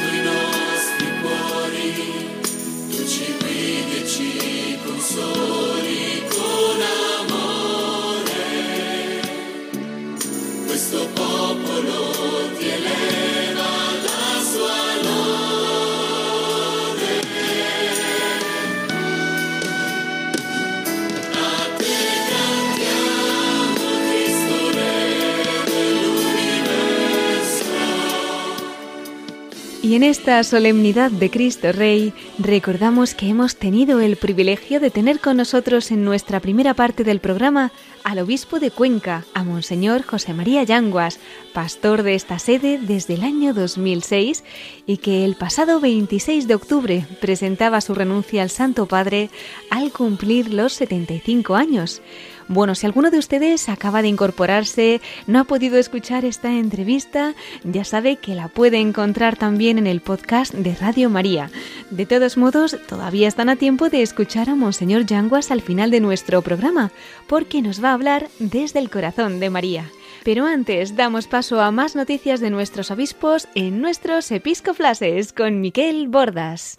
En 29.94 30.02
esta 30.02 30.42
solemnidad 30.42 31.12
de 31.12 31.30
Cristo 31.30 31.70
Rey, 31.70 32.12
recordamos 32.40 33.14
que 33.14 33.28
hemos 33.28 33.54
tenido 33.54 34.00
el 34.00 34.16
privilegio 34.16 34.80
de 34.80 34.90
tener 34.90 35.20
con 35.20 35.36
nosotros 35.36 35.92
en 35.92 36.04
nuestra 36.04 36.40
primera 36.40 36.74
parte 36.74 37.04
del 37.04 37.20
programa 37.20 37.70
al 38.02 38.18
obispo 38.18 38.58
de 38.58 38.72
Cuenca, 38.72 39.24
a 39.34 39.44
Monseñor 39.44 40.02
José 40.02 40.34
María 40.34 40.64
Yanguas, 40.64 41.20
pastor 41.52 42.02
de 42.02 42.16
esta 42.16 42.40
sede 42.40 42.80
desde 42.82 43.14
el 43.14 43.22
año 43.22 43.54
2006 43.54 44.42
y 44.84 44.96
que 44.96 45.24
el 45.24 45.36
pasado 45.36 45.78
26 45.78 46.48
de 46.48 46.56
octubre 46.56 47.06
presentaba 47.20 47.80
su 47.80 47.94
renuncia 47.94 48.42
al 48.42 48.50
Santo 48.50 48.86
Padre 48.86 49.30
al 49.70 49.92
cumplir 49.92 50.52
los 50.52 50.72
75 50.72 51.54
años. 51.54 52.02
Bueno, 52.48 52.74
si 52.74 52.86
alguno 52.86 53.10
de 53.10 53.18
ustedes 53.18 53.68
acaba 53.68 54.02
de 54.02 54.08
incorporarse, 54.08 55.00
no 55.26 55.40
ha 55.40 55.44
podido 55.44 55.78
escuchar 55.78 56.24
esta 56.24 56.52
entrevista, 56.52 57.34
ya 57.62 57.84
sabe 57.84 58.16
que 58.16 58.34
la 58.34 58.48
puede 58.48 58.78
encontrar 58.78 59.36
también 59.36 59.78
en 59.78 59.86
el 59.86 60.00
podcast 60.00 60.52
de 60.52 60.74
Radio 60.74 61.08
María. 61.08 61.50
De 61.90 62.06
todos 62.06 62.36
modos, 62.36 62.76
todavía 62.86 63.28
están 63.28 63.48
a 63.48 63.56
tiempo 63.56 63.88
de 63.88 64.02
escuchar 64.02 64.50
a 64.50 64.54
Monseñor 64.54 65.06
Yanguas 65.06 65.50
al 65.50 65.62
final 65.62 65.90
de 65.90 66.00
nuestro 66.00 66.42
programa, 66.42 66.90
porque 67.26 67.62
nos 67.62 67.82
va 67.82 67.90
a 67.90 67.94
hablar 67.94 68.28
desde 68.38 68.78
el 68.78 68.90
corazón 68.90 69.40
de 69.40 69.50
María. 69.50 69.90
Pero 70.24 70.46
antes 70.46 70.96
damos 70.96 71.26
paso 71.26 71.60
a 71.60 71.70
más 71.70 71.96
noticias 71.96 72.40
de 72.40 72.50
nuestros 72.50 72.90
obispos 72.90 73.46
en 73.54 73.80
nuestros 73.80 74.30
episcoflases 74.30 75.32
con 75.32 75.60
Miquel 75.60 76.08
Bordas. 76.08 76.78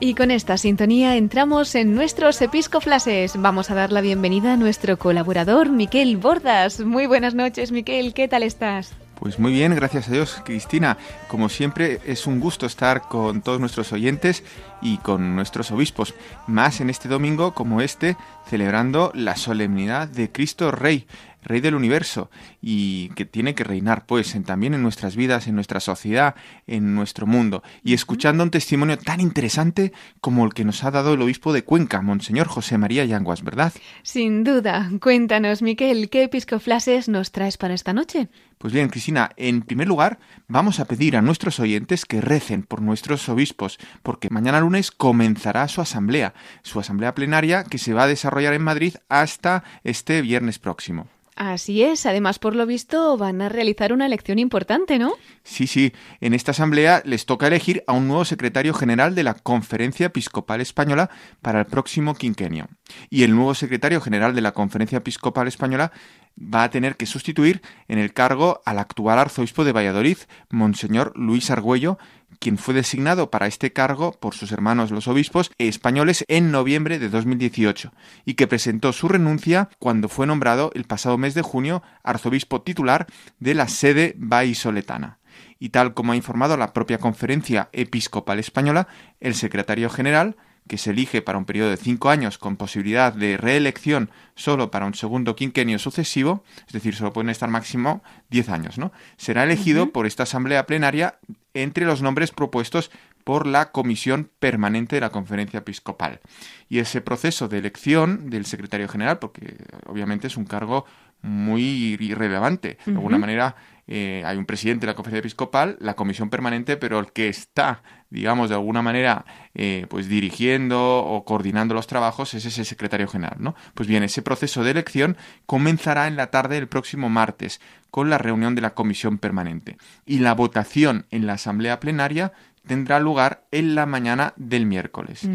Y 0.00 0.14
con 0.14 0.30
esta 0.32 0.56
sintonía 0.56 1.16
entramos 1.16 1.74
en 1.76 1.94
nuestros 1.94 2.42
episcoflases. 2.42 3.40
Vamos 3.40 3.70
a 3.70 3.74
dar 3.74 3.92
la 3.92 4.00
bienvenida 4.00 4.54
a 4.54 4.56
nuestro 4.56 4.98
colaborador, 4.98 5.70
Miquel 5.70 6.16
Bordas. 6.16 6.80
Muy 6.80 7.06
buenas 7.06 7.34
noches, 7.34 7.70
Miquel. 7.70 8.12
¿Qué 8.12 8.26
tal 8.26 8.42
estás? 8.42 8.94
Pues 9.22 9.38
muy 9.38 9.52
bien, 9.52 9.72
gracias 9.76 10.08
a 10.08 10.12
Dios, 10.12 10.42
Cristina. 10.44 10.98
Como 11.28 11.48
siempre, 11.48 12.00
es 12.04 12.26
un 12.26 12.40
gusto 12.40 12.66
estar 12.66 13.02
con 13.02 13.42
todos 13.42 13.60
nuestros 13.60 13.92
oyentes 13.92 14.42
y 14.80 14.96
con 14.98 15.36
nuestros 15.36 15.70
obispos, 15.70 16.12
más 16.48 16.80
en 16.80 16.90
este 16.90 17.08
domingo 17.08 17.54
como 17.54 17.80
este, 17.80 18.16
celebrando 18.50 19.12
la 19.14 19.36
solemnidad 19.36 20.08
de 20.08 20.32
Cristo 20.32 20.72
Rey, 20.72 21.06
Rey 21.42 21.60
del 21.60 21.74
universo, 21.74 22.30
y 22.60 23.08
que 23.10 23.24
tiene 23.24 23.54
que 23.54 23.64
reinar, 23.64 24.06
pues, 24.06 24.34
en, 24.34 24.44
también 24.44 24.74
en 24.74 24.82
nuestras 24.82 25.16
vidas, 25.16 25.48
en 25.48 25.54
nuestra 25.54 25.80
sociedad, 25.80 26.34
en 26.66 26.94
nuestro 26.94 27.26
mundo, 27.26 27.62
y 27.82 27.94
escuchando 27.94 28.44
un 28.44 28.50
testimonio 28.50 28.98
tan 28.98 29.20
interesante 29.20 29.92
como 30.20 30.44
el 30.44 30.54
que 30.54 30.64
nos 30.64 30.84
ha 30.84 30.90
dado 30.90 31.14
el 31.14 31.22
obispo 31.22 31.52
de 31.52 31.64
Cuenca, 31.64 32.02
Monseñor 32.02 32.46
José 32.46 32.78
María 32.78 33.04
Yanguas, 33.04 33.42
¿verdad? 33.42 33.72
Sin 34.02 34.44
duda. 34.44 34.90
Cuéntanos, 35.00 35.62
Miquel, 35.62 36.10
¿qué 36.10 36.24
episcoflases 36.24 37.08
nos 37.08 37.32
traes 37.32 37.56
para 37.58 37.74
esta 37.74 37.92
noche? 37.92 38.28
Pues 38.58 38.72
bien, 38.72 38.90
Cristina, 38.90 39.30
en 39.36 39.62
primer 39.62 39.88
lugar, 39.88 40.20
vamos 40.46 40.78
a 40.78 40.84
pedir 40.84 41.16
a 41.16 41.22
nuestros 41.22 41.58
oyentes 41.58 42.04
que 42.04 42.20
recen 42.20 42.62
por 42.62 42.80
nuestros 42.80 43.28
obispos, 43.28 43.78
porque 44.04 44.30
mañana 44.30 44.60
lunes 44.60 44.92
comenzará 44.92 45.66
su 45.66 45.80
asamblea, 45.80 46.34
su 46.62 46.78
asamblea 46.78 47.14
plenaria 47.14 47.64
que 47.64 47.78
se 47.78 47.92
va 47.92 48.04
a 48.04 48.06
desarrollar 48.06 48.54
en 48.54 48.62
Madrid 48.62 48.94
hasta 49.08 49.64
este 49.82 50.22
viernes 50.22 50.60
próximo. 50.60 51.08
Así 51.34 51.82
es, 51.82 52.04
además 52.04 52.38
por 52.38 52.54
lo 52.54 52.66
visto 52.66 53.16
van 53.16 53.40
a 53.40 53.48
realizar 53.48 53.92
una 53.92 54.04
elección 54.04 54.38
importante, 54.38 54.98
¿no? 54.98 55.14
Sí, 55.44 55.66
sí, 55.66 55.92
en 56.20 56.34
esta 56.34 56.50
asamblea 56.50 57.02
les 57.06 57.24
toca 57.24 57.46
elegir 57.46 57.82
a 57.86 57.94
un 57.94 58.06
nuevo 58.06 58.24
secretario 58.26 58.74
general 58.74 59.14
de 59.14 59.22
la 59.22 59.34
Conferencia 59.34 60.06
Episcopal 60.06 60.60
Española 60.60 61.10
para 61.40 61.60
el 61.60 61.66
próximo 61.66 62.14
quinquenio. 62.14 62.68
Y 63.08 63.22
el 63.22 63.34
nuevo 63.34 63.54
secretario 63.54 64.00
general 64.02 64.34
de 64.34 64.42
la 64.42 64.52
Conferencia 64.52 64.98
Episcopal 64.98 65.48
Española 65.48 65.90
va 66.36 66.64
a 66.64 66.70
tener 66.70 66.96
que 66.96 67.06
sustituir 67.06 67.62
en 67.88 67.98
el 67.98 68.12
cargo 68.12 68.62
al 68.64 68.78
actual 68.78 69.18
arzobispo 69.18 69.64
de 69.64 69.72
Valladolid, 69.72 70.18
Monseñor 70.50 71.12
Luis 71.16 71.50
Argüello, 71.50 71.98
quien 72.38 72.58
fue 72.58 72.74
designado 72.74 73.30
para 73.30 73.46
este 73.46 73.72
cargo 73.72 74.12
por 74.12 74.34
sus 74.34 74.52
hermanos 74.52 74.90
los 74.90 75.06
obispos 75.08 75.52
españoles 75.58 76.24
en 76.28 76.50
noviembre 76.50 76.98
de 76.98 77.08
2018 77.08 77.92
y 78.24 78.34
que 78.34 78.46
presentó 78.46 78.92
su 78.92 79.08
renuncia 79.08 79.68
cuando 79.78 80.08
fue 80.08 80.26
nombrado 80.26 80.72
el 80.74 80.84
pasado 80.84 81.18
mes 81.18 81.34
de 81.34 81.42
junio 81.42 81.82
arzobispo 82.02 82.62
titular 82.62 83.06
de 83.38 83.54
la 83.54 83.68
sede 83.68 84.14
vallisoletana. 84.18 85.18
Y 85.58 85.68
tal 85.68 85.94
como 85.94 86.12
ha 86.12 86.16
informado 86.16 86.56
la 86.56 86.72
propia 86.72 86.98
Conferencia 86.98 87.68
Episcopal 87.72 88.40
Española, 88.40 88.88
el 89.20 89.34
secretario 89.34 89.88
general, 89.88 90.36
que 90.68 90.78
se 90.78 90.90
elige 90.90 91.22
para 91.22 91.38
un 91.38 91.44
periodo 91.44 91.70
de 91.70 91.76
cinco 91.76 92.08
años 92.10 92.38
con 92.38 92.56
posibilidad 92.56 93.12
de 93.12 93.36
reelección 93.36 94.10
solo 94.34 94.70
para 94.70 94.86
un 94.86 94.94
segundo 94.94 95.36
quinquenio 95.36 95.78
sucesivo, 95.78 96.44
es 96.66 96.72
decir, 96.72 96.94
solo 96.94 97.12
pueden 97.12 97.30
estar 97.30 97.48
máximo 97.48 98.02
diez 98.30 98.48
años, 98.48 98.78
¿no? 98.78 98.92
Será 99.16 99.44
elegido 99.44 99.90
por 99.90 100.06
esta 100.06 100.22
asamblea 100.22 100.66
plenaria 100.66 101.18
entre 101.54 101.84
los 101.84 102.02
nombres 102.02 102.30
propuestos 102.30 102.90
por 103.24 103.46
la 103.46 103.70
Comisión 103.70 104.30
Permanente 104.38 104.96
de 104.96 105.00
la 105.00 105.10
Conferencia 105.10 105.58
Episcopal. 105.58 106.20
Y 106.68 106.78
ese 106.78 107.00
proceso 107.00 107.48
de 107.48 107.58
elección 107.58 108.30
del 108.30 108.46
secretario 108.46 108.88
general, 108.88 109.18
porque 109.18 109.56
obviamente 109.86 110.26
es 110.26 110.36
un 110.36 110.44
cargo 110.44 110.86
muy 111.22 111.96
irrelevante, 112.00 112.78
de 112.84 112.92
alguna 112.92 113.18
manera 113.18 113.54
eh, 113.86 114.22
hay 114.24 114.36
un 114.36 114.46
presidente 114.46 114.86
de 114.86 114.92
la 114.92 114.96
conferencia 114.96 115.20
episcopal, 115.20 115.76
la 115.80 115.94
comisión 115.94 116.30
permanente, 116.30 116.76
pero 116.76 116.98
el 116.98 117.12
que 117.12 117.28
está, 117.28 117.82
digamos, 118.10 118.48
de 118.48 118.54
alguna 118.54 118.82
manera, 118.82 119.24
eh, 119.54 119.86
pues 119.90 120.08
dirigiendo 120.08 120.98
o 121.04 121.24
coordinando 121.24 121.74
los 121.74 121.86
trabajos 121.86 122.34
es 122.34 122.44
ese 122.44 122.64
secretario 122.64 123.08
general, 123.08 123.36
¿no? 123.38 123.54
Pues 123.74 123.88
bien, 123.88 124.02
ese 124.02 124.22
proceso 124.22 124.62
de 124.62 124.70
elección 124.70 125.16
comenzará 125.46 126.06
en 126.06 126.16
la 126.16 126.30
tarde 126.30 126.56
del 126.56 126.68
próximo 126.68 127.08
martes 127.08 127.60
con 127.90 128.08
la 128.08 128.18
reunión 128.18 128.54
de 128.54 128.62
la 128.62 128.74
comisión 128.74 129.18
permanente 129.18 129.76
y 130.06 130.20
la 130.20 130.34
votación 130.34 131.06
en 131.10 131.26
la 131.26 131.34
asamblea 131.34 131.80
plenaria 131.80 132.32
tendrá 132.66 133.00
lugar 133.00 133.44
en 133.50 133.74
la 133.74 133.86
mañana 133.86 134.32
del 134.36 134.66
miércoles. 134.66 135.28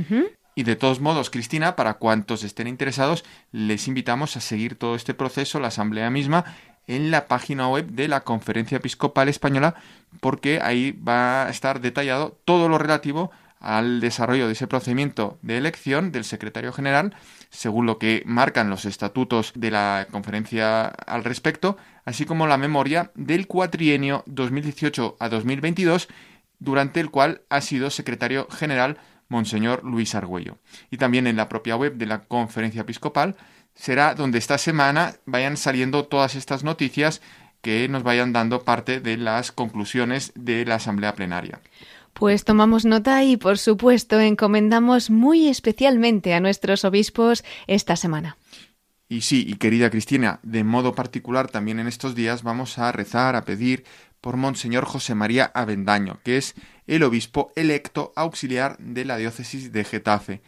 Y 0.57 0.63
de 0.63 0.75
todos 0.75 0.99
modos, 0.99 1.29
Cristina, 1.29 1.75
para 1.75 1.99
cuantos 1.99 2.43
estén 2.43 2.65
interesados, 2.65 3.23
les 3.51 3.87
invitamos 3.87 4.35
a 4.37 4.41
seguir 4.41 4.73
todo 4.73 4.95
este 4.95 5.13
proceso, 5.13 5.59
la 5.59 5.67
asamblea 5.67 6.09
misma, 6.09 6.45
en 6.87 7.11
la 7.11 7.27
página 7.27 7.67
web 7.67 7.87
de 7.91 8.07
la 8.07 8.21
Conferencia 8.21 8.77
Episcopal 8.77 9.29
Española, 9.29 9.75
porque 10.19 10.59
ahí 10.61 10.91
va 10.91 11.45
a 11.45 11.49
estar 11.49 11.81
detallado 11.81 12.39
todo 12.45 12.69
lo 12.69 12.77
relativo 12.77 13.31
al 13.59 13.99
desarrollo 13.99 14.47
de 14.47 14.53
ese 14.53 14.67
procedimiento 14.67 15.37
de 15.41 15.57
elección 15.57 16.11
del 16.11 16.23
secretario 16.23 16.71
general, 16.71 17.15
según 17.49 17.85
lo 17.85 17.97
que 17.97 18.23
marcan 18.25 18.69
los 18.69 18.85
estatutos 18.85 19.51
de 19.55 19.71
la 19.71 20.07
conferencia 20.11 20.85
al 20.87 21.23
respecto, 21.23 21.77
así 22.05 22.25
como 22.25 22.47
la 22.47 22.57
memoria 22.57 23.11
del 23.15 23.47
cuatrienio 23.47 24.23
2018 24.27 25.17
a 25.19 25.29
2022, 25.29 26.07
durante 26.59 26.99
el 26.99 27.09
cual 27.09 27.41
ha 27.49 27.61
sido 27.61 27.89
secretario 27.89 28.47
general 28.49 28.97
Monseñor 29.29 29.83
Luis 29.83 30.15
Argüello. 30.15 30.57
Y 30.89 30.97
también 30.97 31.27
en 31.27 31.35
la 31.35 31.49
propia 31.49 31.75
web 31.75 31.95
de 31.95 32.05
la 32.05 32.23
conferencia 32.23 32.81
episcopal 32.81 33.35
será 33.77 34.15
donde 34.15 34.39
esta 34.39 34.57
semana 34.57 35.15
vayan 35.25 35.55
saliendo 35.55 36.05
todas 36.05 36.35
estas 36.35 36.63
noticias 36.63 37.21
que 37.61 37.87
nos 37.87 38.03
vayan 38.03 38.33
dando 38.33 38.63
parte 38.63 38.99
de 38.99 39.17
las 39.17 39.51
conclusiones 39.51 40.31
de 40.35 40.65
la 40.65 40.75
asamblea 40.75 41.15
plenaria. 41.15 41.61
Pues 42.13 42.43
tomamos 42.43 42.85
nota 42.85 43.23
y, 43.23 43.37
por 43.37 43.59
supuesto, 43.59 44.19
encomendamos 44.19 45.09
muy 45.09 45.47
especialmente 45.47 46.33
a 46.33 46.39
nuestros 46.39 46.83
obispos 46.83 47.43
esta 47.67 47.95
semana. 47.95 48.37
Y 49.09 49.21
sí, 49.21 49.45
y 49.47 49.55
querida 49.55 49.89
Cristina, 49.89 50.39
de 50.43 50.63
modo 50.63 50.93
particular 50.95 51.47
también 51.47 51.79
en 51.79 51.87
estos 51.87 52.15
días 52.15 52.43
vamos 52.43 52.77
a 52.77 52.91
rezar, 52.91 53.35
a 53.35 53.45
pedir 53.45 53.85
por 54.19 54.35
Monseñor 54.35 54.83
José 54.85 55.15
María 55.15 55.51
Avendaño, 55.53 56.19
que 56.23 56.37
es 56.37 56.55
el 56.87 57.03
obispo 57.03 57.51
electo 57.55 58.11
auxiliar 58.15 58.77
de 58.79 59.05
la 59.05 59.17
diócesis 59.17 59.71
de 59.71 59.83
Getafe, 59.83 60.41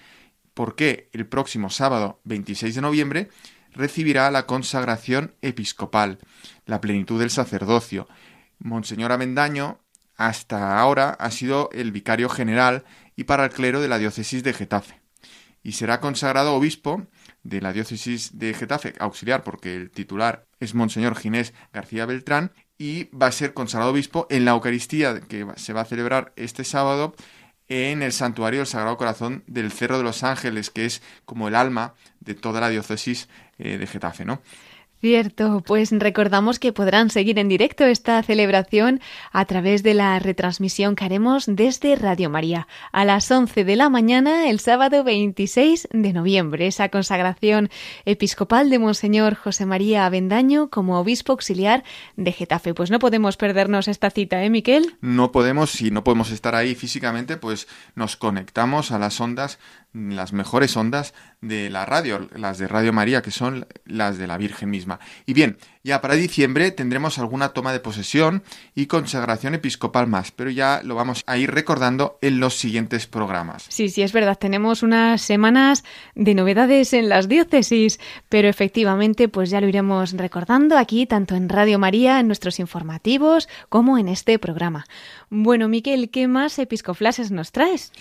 porque 0.60 1.10
el 1.14 1.26
próximo 1.26 1.70
sábado 1.70 2.20
26 2.26 2.76
de 2.76 2.82
noviembre 2.82 3.30
recibirá 3.72 4.30
la 4.30 4.45
consagración 4.45 5.34
episcopal, 5.41 6.20
la 6.66 6.82
plenitud 6.82 7.18
del 7.18 7.30
sacerdocio. 7.30 8.10
Monseñor 8.57 9.14
Avendaño 9.14 9.80
hasta 10.18 10.78
ahora 10.78 11.12
ha 11.12 11.32
sido 11.32 11.70
el 11.72 11.93
vicario 11.93 12.28
general 12.28 12.84
y 13.16 13.24
para 13.24 13.45
el 13.45 13.51
clero 13.51 13.80
de 13.80 13.88
la 13.88 13.99
diócesis 13.99 14.43
de 14.43 14.51
Getafe, 14.51 14.99
y 15.64 15.72
será 15.72 16.01
consagrado 16.01 16.53
obispo 16.53 17.07
de 17.43 17.62
la 17.62 17.72
diócesis 17.72 18.38
de 18.38 18.53
Getafe, 18.53 18.95
auxiliar, 18.99 19.45
porque 19.45 19.78
el 19.78 19.91
titular 19.91 20.45
es 20.60 20.76
Monseñor 20.76 21.16
Ginés 21.16 21.53
García 21.72 22.05
Beltrán, 22.05 22.51
y 22.78 23.05
va 23.16 23.28
a 23.28 23.32
ser 23.32 23.53
consagrado 23.53 23.91
obispo 23.91 24.28
en 24.30 24.43
la 24.43 24.51
Eucaristía 24.51 25.22
que 25.22 25.47
se 25.55 25.72
va 25.72 25.82
a 25.82 25.86
celebrar 25.86 26.34
este 26.36 26.66
sábado 26.66 27.16
en 27.70 28.01
el 28.01 28.11
santuario 28.11 28.59
del 28.59 28.67
Sagrado 28.67 28.97
Corazón 28.97 29.43
del 29.47 29.72
Cerro 29.72 29.97
de 29.97 30.03
los 30.03 30.24
Ángeles, 30.24 30.72
que 30.72 30.86
es 30.86 31.01
como 31.26 31.47
el 31.47 31.55
alma 31.55 31.93
de 32.20 32.34
toda 32.34 32.59
la 32.59 32.70
diócesis 32.70 33.30
eh, 33.59 33.78
de 33.78 33.88
Getafe, 33.88 34.26
¿no? 34.26 34.41
Cierto, 35.01 35.63
pues 35.65 35.91
recordamos 35.91 36.59
que 36.59 36.73
podrán 36.73 37.09
seguir 37.09 37.39
en 37.39 37.47
directo 37.47 37.85
esta 37.85 38.21
celebración 38.21 38.99
a 39.31 39.45
través 39.45 39.81
de 39.81 39.93
la 39.93 40.19
retransmisión 40.19 40.97
que 40.97 41.05
haremos 41.05 41.45
desde 41.47 41.95
Radio 41.95 42.29
María 42.29 42.67
a 42.91 43.05
las 43.05 43.31
11 43.31 43.63
de 43.63 43.75
la 43.77 43.87
mañana 43.87 44.49
el 44.49 44.59
sábado 44.59 45.05
26 45.05 45.87
de 45.93 46.11
noviembre. 46.11 46.67
Esa 46.67 46.89
consagración 46.89 47.69
episcopal 48.03 48.69
de 48.69 48.77
Monseñor 48.79 49.35
José 49.35 49.65
María 49.65 50.05
Avendaño 50.05 50.69
como 50.69 50.99
obispo 50.99 51.31
auxiliar 51.31 51.85
de 52.17 52.33
Getafe. 52.33 52.73
Pues 52.73 52.91
no 52.91 52.99
podemos 52.99 53.37
perdernos 53.37 53.87
esta 53.87 54.09
cita, 54.09 54.43
¿eh, 54.43 54.49
Miquel? 54.49 54.97
No 54.99 55.31
podemos, 55.31 55.69
si 55.69 55.91
no 55.91 56.03
podemos 56.03 56.29
estar 56.29 56.55
ahí 56.55 56.75
físicamente, 56.75 57.37
pues 57.37 57.69
nos 57.95 58.17
conectamos 58.17 58.91
a 58.91 58.99
las 58.99 59.21
ondas 59.21 59.59
las 59.93 60.33
mejores 60.33 60.77
ondas 60.77 61.13
de 61.41 61.69
la 61.69 61.85
radio, 61.85 62.27
las 62.35 62.57
de 62.57 62.67
Radio 62.67 62.93
María, 62.93 63.21
que 63.21 63.31
son 63.31 63.65
las 63.85 64.17
de 64.17 64.27
la 64.27 64.37
Virgen 64.37 64.69
misma. 64.69 64.99
Y 65.25 65.33
bien, 65.33 65.57
ya 65.83 66.01
para 66.01 66.15
diciembre 66.15 66.71
tendremos 66.71 67.17
alguna 67.17 67.49
toma 67.49 67.71
de 67.71 67.79
posesión 67.79 68.43
y 68.75 68.87
consagración 68.87 69.55
episcopal 69.55 70.07
más, 70.07 70.31
pero 70.31 70.49
ya 70.49 70.81
lo 70.83 70.95
vamos 70.95 71.23
a 71.25 71.37
ir 71.37 71.51
recordando 71.51 72.19
en 72.21 72.39
los 72.39 72.59
siguientes 72.59 73.07
programas. 73.07 73.65
Sí, 73.69 73.89
sí, 73.89 74.01
es 74.01 74.13
verdad, 74.13 74.37
tenemos 74.37 74.83
unas 74.83 75.21
semanas 75.21 75.83
de 76.15 76.35
novedades 76.35 76.93
en 76.93 77.09
las 77.09 77.27
diócesis, 77.27 77.99
pero 78.27 78.47
efectivamente 78.47 79.27
pues 79.29 79.49
ya 79.49 79.61
lo 79.61 79.67
iremos 79.67 80.11
recordando 80.13 80.77
aquí, 80.77 81.05
tanto 81.05 81.35
en 81.35 81.49
Radio 81.49 81.79
María, 81.79 82.19
en 82.19 82.27
nuestros 82.27 82.59
informativos, 82.59 83.47
como 83.69 83.97
en 83.97 84.09
este 84.09 84.37
programa. 84.39 84.85
Bueno, 85.29 85.69
Miquel, 85.69 86.09
¿qué 86.09 86.27
más 86.27 86.59
episcoflases 86.59 87.31
nos 87.31 87.51
traes? 87.51 87.91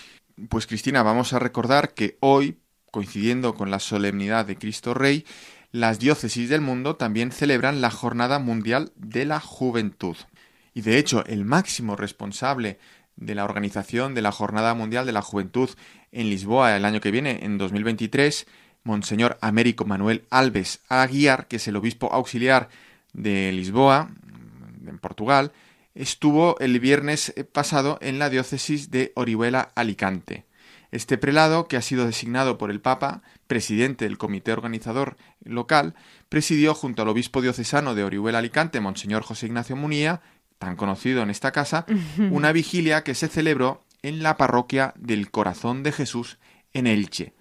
Pues 0.47 0.67
Cristina, 0.67 1.03
vamos 1.03 1.33
a 1.33 1.39
recordar 1.39 1.93
que 1.93 2.17
hoy, 2.21 2.59
coincidiendo 2.91 3.55
con 3.55 3.71
la 3.71 3.79
solemnidad 3.79 4.45
de 4.45 4.57
Cristo 4.57 4.93
Rey, 4.93 5.25
las 5.71 5.99
diócesis 5.99 6.49
del 6.49 6.61
mundo 6.61 6.95
también 6.95 7.31
celebran 7.31 7.81
la 7.81 7.91
Jornada 7.91 8.39
Mundial 8.39 8.91
de 8.95 9.25
la 9.25 9.39
Juventud. 9.39 10.15
Y 10.73 10.81
de 10.81 10.97
hecho, 10.97 11.25
el 11.25 11.45
máximo 11.45 11.95
responsable 11.95 12.79
de 13.17 13.35
la 13.35 13.43
organización 13.43 14.13
de 14.13 14.21
la 14.21 14.31
Jornada 14.31 14.73
Mundial 14.75 15.05
de 15.05 15.11
la 15.11 15.21
Juventud 15.21 15.69
en 16.11 16.29
Lisboa 16.29 16.75
el 16.75 16.85
año 16.85 17.01
que 17.01 17.11
viene, 17.11 17.39
en 17.43 17.57
2023, 17.57 18.47
Monseñor 18.83 19.37
Américo 19.41 19.83
Manuel 19.85 20.25
Alves 20.29 20.79
Aguiar, 20.87 21.47
que 21.47 21.57
es 21.57 21.67
el 21.67 21.75
obispo 21.75 22.13
auxiliar 22.13 22.69
de 23.13 23.51
Lisboa, 23.51 24.09
en 24.87 24.99
Portugal, 24.99 25.51
estuvo 25.99 26.57
el 26.59 26.79
viernes 26.79 27.33
pasado 27.51 27.99
en 28.01 28.19
la 28.19 28.29
diócesis 28.29 28.89
de 28.89 29.11
Orihuela 29.15 29.73
Alicante. 29.75 30.45
Este 30.91 31.17
prelado, 31.17 31.67
que 31.67 31.75
ha 31.75 31.81
sido 31.81 32.05
designado 32.05 32.57
por 32.57 32.71
el 32.71 32.79
Papa, 32.79 33.21
presidente 33.47 34.05
del 34.05 34.17
comité 34.17 34.53
organizador 34.53 35.17
local, 35.43 35.95
presidió 36.29 36.73
junto 36.73 37.01
al 37.01 37.09
obispo 37.09 37.41
diocesano 37.41 37.95
de 37.95 38.05
Orihuela 38.05 38.37
Alicante, 38.37 38.79
Monseñor 38.79 39.23
José 39.23 39.47
Ignacio 39.47 39.75
Munía, 39.75 40.21
tan 40.57 40.77
conocido 40.77 41.21
en 41.21 41.29
esta 41.29 41.51
casa, 41.51 41.85
una 42.31 42.53
vigilia 42.53 43.03
que 43.03 43.13
se 43.13 43.27
celebró 43.27 43.83
en 44.01 44.23
la 44.23 44.37
parroquia 44.37 44.93
del 44.97 45.29
Corazón 45.29 45.83
de 45.83 45.91
Jesús 45.91 46.37
en 46.71 46.87
Elche, 46.87 47.33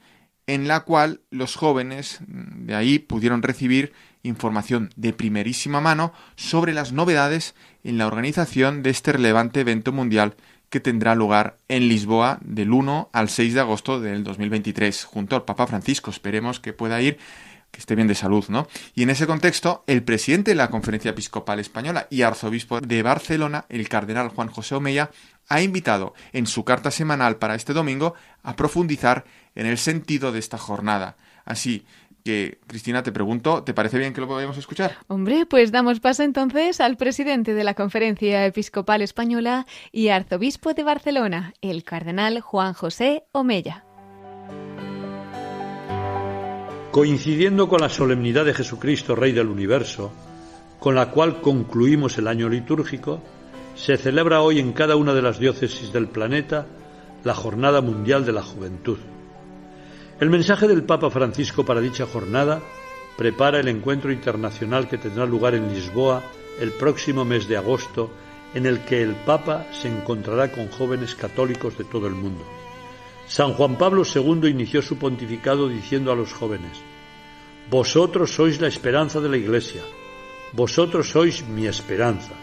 en 0.48 0.66
la 0.66 0.80
cual 0.80 1.20
los 1.30 1.54
jóvenes 1.54 2.18
de 2.26 2.74
ahí 2.74 2.98
pudieron 2.98 3.42
recibir 3.42 3.92
información 4.22 4.90
de 4.96 5.12
primerísima 5.12 5.80
mano 5.80 6.12
sobre 6.36 6.72
las 6.72 6.92
novedades 6.92 7.54
en 7.84 7.98
la 7.98 8.06
organización 8.06 8.82
de 8.82 8.90
este 8.90 9.12
relevante 9.12 9.60
evento 9.60 9.92
mundial 9.92 10.36
que 10.70 10.80
tendrá 10.80 11.14
lugar 11.14 11.58
en 11.68 11.88
Lisboa 11.88 12.38
del 12.42 12.72
1 12.72 13.10
al 13.12 13.28
6 13.28 13.54
de 13.54 13.60
agosto 13.60 14.00
del 14.00 14.24
2023, 14.24 15.04
junto 15.04 15.36
al 15.36 15.44
Papa 15.44 15.66
Francisco. 15.66 16.10
Esperemos 16.10 16.60
que 16.60 16.72
pueda 16.72 17.00
ir, 17.00 17.18
que 17.70 17.80
esté 17.80 17.94
bien 17.94 18.08
de 18.08 18.14
salud, 18.14 18.44
¿no? 18.48 18.68
Y 18.94 19.02
en 19.02 19.10
ese 19.10 19.26
contexto, 19.26 19.82
el 19.86 20.02
presidente 20.02 20.50
de 20.50 20.56
la 20.56 20.70
Conferencia 20.70 21.12
Episcopal 21.12 21.58
Española 21.58 22.06
y 22.10 22.22
arzobispo 22.22 22.80
de 22.80 23.02
Barcelona, 23.02 23.64
el 23.68 23.88
cardenal 23.88 24.28
Juan 24.28 24.48
José 24.48 24.74
Omeya, 24.74 25.10
ha 25.48 25.62
invitado 25.62 26.14
en 26.32 26.46
su 26.46 26.64
carta 26.64 26.90
semanal 26.90 27.36
para 27.36 27.54
este 27.54 27.72
domingo 27.72 28.14
a 28.42 28.54
profundizar 28.54 29.24
en 29.54 29.66
el 29.66 29.78
sentido 29.78 30.32
de 30.32 30.38
esta 30.38 30.58
jornada. 30.58 31.16
Así, 31.46 31.86
que, 32.24 32.58
Cristina, 32.66 33.02
te 33.02 33.12
pregunto, 33.12 33.62
¿te 33.62 33.74
parece 33.74 33.98
bien 33.98 34.12
que 34.12 34.20
lo 34.20 34.28
podamos 34.28 34.58
escuchar? 34.58 34.96
Hombre, 35.06 35.46
pues 35.46 35.72
damos 35.72 36.00
paso 36.00 36.22
entonces 36.22 36.80
al 36.80 36.96
presidente 36.96 37.54
de 37.54 37.64
la 37.64 37.74
Conferencia 37.74 38.44
Episcopal 38.46 39.02
Española 39.02 39.66
y 39.92 40.08
arzobispo 40.08 40.74
de 40.74 40.84
Barcelona, 40.84 41.54
el 41.60 41.84
cardenal 41.84 42.40
Juan 42.40 42.72
José 42.72 43.24
Omeya. 43.32 43.84
Coincidiendo 46.90 47.68
con 47.68 47.80
la 47.80 47.88
solemnidad 47.88 48.44
de 48.44 48.54
Jesucristo, 48.54 49.14
Rey 49.14 49.32
del 49.32 49.48
Universo, 49.48 50.10
con 50.80 50.94
la 50.94 51.10
cual 51.10 51.40
concluimos 51.40 52.18
el 52.18 52.28
año 52.28 52.48
litúrgico, 52.48 53.22
se 53.74 53.96
celebra 53.96 54.40
hoy 54.40 54.58
en 54.58 54.72
cada 54.72 54.96
una 54.96 55.14
de 55.14 55.22
las 55.22 55.38
diócesis 55.38 55.92
del 55.92 56.08
planeta 56.08 56.66
la 57.24 57.34
Jornada 57.34 57.80
Mundial 57.80 58.24
de 58.24 58.32
la 58.32 58.42
Juventud. 58.42 58.98
El 60.20 60.30
mensaje 60.30 60.66
del 60.66 60.82
Papa 60.82 61.10
Francisco 61.10 61.64
para 61.64 61.80
dicha 61.80 62.04
jornada 62.04 62.60
prepara 63.16 63.60
el 63.60 63.68
encuentro 63.68 64.10
internacional 64.10 64.88
que 64.88 64.98
tendrá 64.98 65.24
lugar 65.24 65.54
en 65.54 65.72
Lisboa 65.72 66.24
el 66.58 66.72
próximo 66.72 67.24
mes 67.24 67.46
de 67.46 67.56
agosto, 67.56 68.10
en 68.52 68.66
el 68.66 68.80
que 68.80 69.00
el 69.00 69.14
Papa 69.14 69.66
se 69.72 69.86
encontrará 69.86 70.50
con 70.50 70.68
jóvenes 70.70 71.14
católicos 71.14 71.78
de 71.78 71.84
todo 71.84 72.08
el 72.08 72.14
mundo. 72.14 72.44
San 73.28 73.52
Juan 73.52 73.78
Pablo 73.78 74.02
II 74.02 74.48
inició 74.48 74.82
su 74.82 74.98
pontificado 74.98 75.68
diciendo 75.68 76.10
a 76.10 76.16
los 76.16 76.32
jóvenes, 76.32 76.80
Vosotros 77.70 78.34
sois 78.34 78.60
la 78.60 78.66
esperanza 78.66 79.20
de 79.20 79.28
la 79.28 79.36
Iglesia, 79.36 79.82
vosotros 80.52 81.10
sois 81.10 81.46
mi 81.46 81.68
esperanza. 81.68 82.34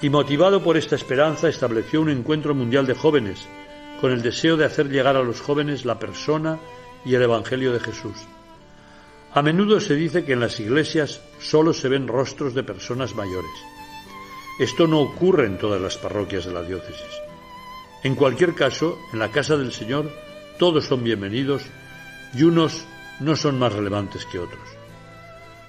Y 0.00 0.08
motivado 0.08 0.62
por 0.62 0.76
esta 0.76 0.94
esperanza 0.94 1.48
estableció 1.48 2.00
un 2.00 2.10
encuentro 2.10 2.54
mundial 2.54 2.86
de 2.86 2.94
jóvenes, 2.94 3.48
con 4.00 4.12
el 4.12 4.22
deseo 4.22 4.56
de 4.56 4.66
hacer 4.66 4.88
llegar 4.88 5.16
a 5.16 5.22
los 5.22 5.40
jóvenes 5.40 5.84
la 5.84 5.98
persona 5.98 6.60
y 7.06 7.14
el 7.14 7.22
Evangelio 7.22 7.72
de 7.72 7.80
Jesús. 7.80 8.16
A 9.32 9.40
menudo 9.40 9.80
se 9.80 9.94
dice 9.94 10.24
que 10.24 10.32
en 10.32 10.40
las 10.40 10.58
iglesias 10.58 11.20
solo 11.38 11.72
se 11.72 11.88
ven 11.88 12.08
rostros 12.08 12.52
de 12.52 12.64
personas 12.64 13.14
mayores. 13.14 13.50
Esto 14.58 14.86
no 14.86 15.00
ocurre 15.00 15.46
en 15.46 15.56
todas 15.56 15.80
las 15.80 15.96
parroquias 15.96 16.46
de 16.46 16.52
la 16.52 16.62
diócesis. 16.62 17.20
En 18.02 18.14
cualquier 18.14 18.54
caso, 18.54 18.98
en 19.12 19.20
la 19.20 19.30
casa 19.30 19.56
del 19.56 19.72
Señor 19.72 20.10
todos 20.58 20.86
son 20.86 21.04
bienvenidos 21.04 21.62
y 22.34 22.42
unos 22.42 22.84
no 23.20 23.36
son 23.36 23.58
más 23.58 23.72
relevantes 23.72 24.24
que 24.26 24.38
otros. 24.38 24.68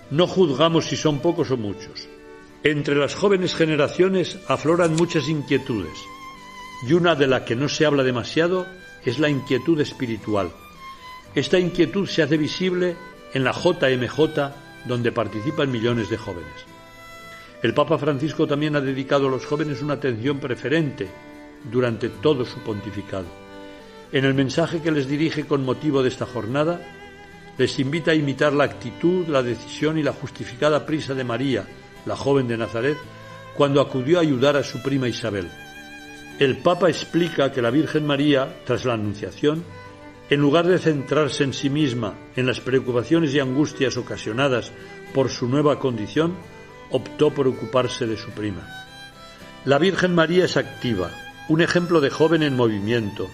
No 0.10 0.26
juzgamos 0.26 0.86
si 0.86 0.96
son 0.96 1.20
pocos 1.20 1.52
o 1.52 1.58
muchos. 1.58 2.08
Entre 2.64 2.96
las 2.96 3.14
jóvenes 3.14 3.54
generaciones 3.54 4.40
afloran 4.48 4.96
muchas 4.96 5.28
inquietudes 5.30 6.00
y 6.88 6.94
una 6.94 7.16
de 7.16 7.28
la 7.28 7.46
que 7.46 7.56
no 7.56 7.70
se 7.70 7.86
habla 7.86 8.04
demasiado 8.04 8.66
es 9.06 9.20
la 9.20 9.30
inquietud 9.30 9.80
espiritual 9.82 10.52
esta 11.36 11.60
inquietud 11.60 12.08
se 12.08 12.24
hace 12.24 12.38
visible 12.38 12.96
en 13.34 13.44
la 13.44 13.52
JMJ, 13.52 14.86
donde 14.86 15.12
participan 15.12 15.72
millones 15.72 16.10
de 16.10 16.18
jóvenes. 16.18 16.66
El 17.62 17.74
Papa 17.74 17.98
Francisco 17.98 18.48
también 18.48 18.76
ha 18.76 18.82
dedicado 18.82 19.28
a 19.28 19.32
los 19.32 19.46
jóvenes 19.46 19.82
una 19.82 19.96
atención 19.96 20.40
preferente 20.40 21.08
durante 21.72 22.10
todo 22.10 22.46
su 22.46 22.60
pontificado. 22.60 23.26
En 24.12 24.26
el 24.26 24.34
mensaje 24.34 24.82
que 24.82 24.92
les 24.92 25.08
dirige 25.08 25.46
con 25.46 25.66
motivo 25.66 26.02
de 26.02 26.10
esta 26.10 26.26
jornada, 26.26 26.80
les 27.58 27.80
invita 27.80 28.12
a 28.12 28.16
imitar 28.16 28.54
la 28.54 28.64
actitud, 28.64 29.28
la 29.28 29.42
decisión 29.42 29.98
y 29.98 30.04
la 30.04 30.14
justificada 30.14 30.86
prisa 30.86 31.14
de 31.14 31.24
María, 31.24 31.66
la 32.06 32.16
joven 32.16 32.48
de 32.48 32.58
Nazaret, 32.58 32.98
cuando 33.56 33.82
acudió 33.82 34.20
a 34.20 34.22
ayudar 34.22 34.56
a 34.56 34.64
su 34.64 34.82
prima 34.82 35.08
Isabel. 35.08 35.50
El 36.40 36.58
Papa 36.60 36.88
explica 36.88 37.52
que 37.52 37.64
la 37.64 37.72
Virgen 37.72 38.06
María, 38.06 38.62
tras 38.64 38.86
la 38.86 38.94
Anunciación, 38.94 39.64
en 40.30 40.42
lugar 40.42 40.68
de 40.68 40.80
centrarse 40.80 41.44
en 41.44 41.54
sí 41.54 41.70
misma, 41.70 42.16
en 42.36 42.46
las 42.46 42.60
preocupaciones 42.60 43.34
y 43.34 43.40
angustias 43.40 43.96
ocasionadas 43.98 44.72
por 45.14 45.30
su 45.30 45.48
nueva 45.48 45.80
condición, 45.80 46.36
optó 46.92 47.32
por 47.32 47.48
ocuparse 47.48 48.06
de 48.06 48.18
su 48.18 48.32
prima. 48.32 48.68
La 49.66 49.78
Virgen 49.78 50.14
María 50.16 50.46
es 50.46 50.58
activa, 50.58 51.12
un 51.50 51.62
ejemplo 51.62 52.02
de 52.02 52.10
joven 52.10 52.44
en 52.44 52.56
movimiento, 52.56 53.30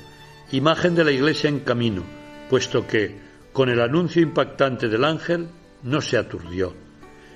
imagen 0.52 0.94
de 0.96 1.04
la 1.04 1.12
Iglesia 1.12 1.50
en 1.50 1.62
camino, 1.62 2.04
puesto 2.50 2.86
que, 2.86 3.18
con 3.54 3.70
el 3.70 3.82
anuncio 3.82 4.22
impactante 4.22 4.88
del 4.88 5.04
ángel, 5.04 5.48
no 5.82 6.02
se 6.02 6.18
aturdió. 6.18 6.74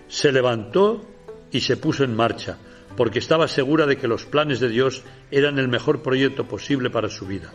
Se 0.07 0.31
levantó 0.31 1.03
y 1.51 1.61
se 1.61 1.77
puso 1.77 2.03
en 2.03 2.15
marcha, 2.15 2.57
porque 2.95 3.19
estaba 3.19 3.47
segura 3.47 3.85
de 3.85 3.97
que 3.97 4.07
los 4.07 4.25
planes 4.25 4.59
de 4.59 4.69
Dios 4.69 5.03
eran 5.31 5.59
el 5.59 5.67
mejor 5.67 6.01
proyecto 6.01 6.47
posible 6.47 6.89
para 6.89 7.09
su 7.09 7.25
vida. 7.25 7.51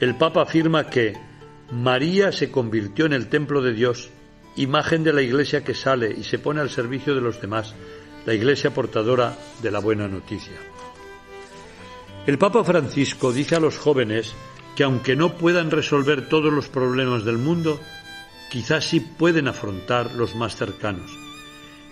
El 0.00 0.16
Papa 0.16 0.40
afirma 0.42 0.88
que 0.88 1.14
María 1.70 2.32
se 2.32 2.50
convirtió 2.50 3.04
en 3.04 3.12
el 3.12 3.28
templo 3.28 3.60
de 3.60 3.74
Dios, 3.74 4.08
imagen 4.56 5.04
de 5.04 5.12
la 5.12 5.20
iglesia 5.20 5.62
que 5.62 5.74
sale 5.74 6.10
y 6.10 6.24
se 6.24 6.38
pone 6.38 6.62
al 6.62 6.70
servicio 6.70 7.14
de 7.14 7.20
los 7.20 7.38
demás, 7.38 7.74
la 8.24 8.32
iglesia 8.32 8.72
portadora 8.72 9.36
de 9.62 9.70
la 9.70 9.78
buena 9.78 10.08
noticia. 10.08 10.54
El 12.26 12.38
Papa 12.38 12.64
Francisco 12.64 13.30
dice 13.30 13.56
a 13.56 13.60
los 13.60 13.76
jóvenes 13.76 14.34
que 14.74 14.84
aunque 14.84 15.16
no 15.16 15.34
puedan 15.34 15.70
resolver 15.70 16.30
todos 16.30 16.50
los 16.50 16.68
problemas 16.68 17.26
del 17.26 17.36
mundo, 17.36 17.78
quizás 18.50 18.86
sí 18.86 19.00
pueden 19.00 19.48
afrontar 19.48 20.14
los 20.14 20.34
más 20.34 20.56
cercanos. 20.56 21.10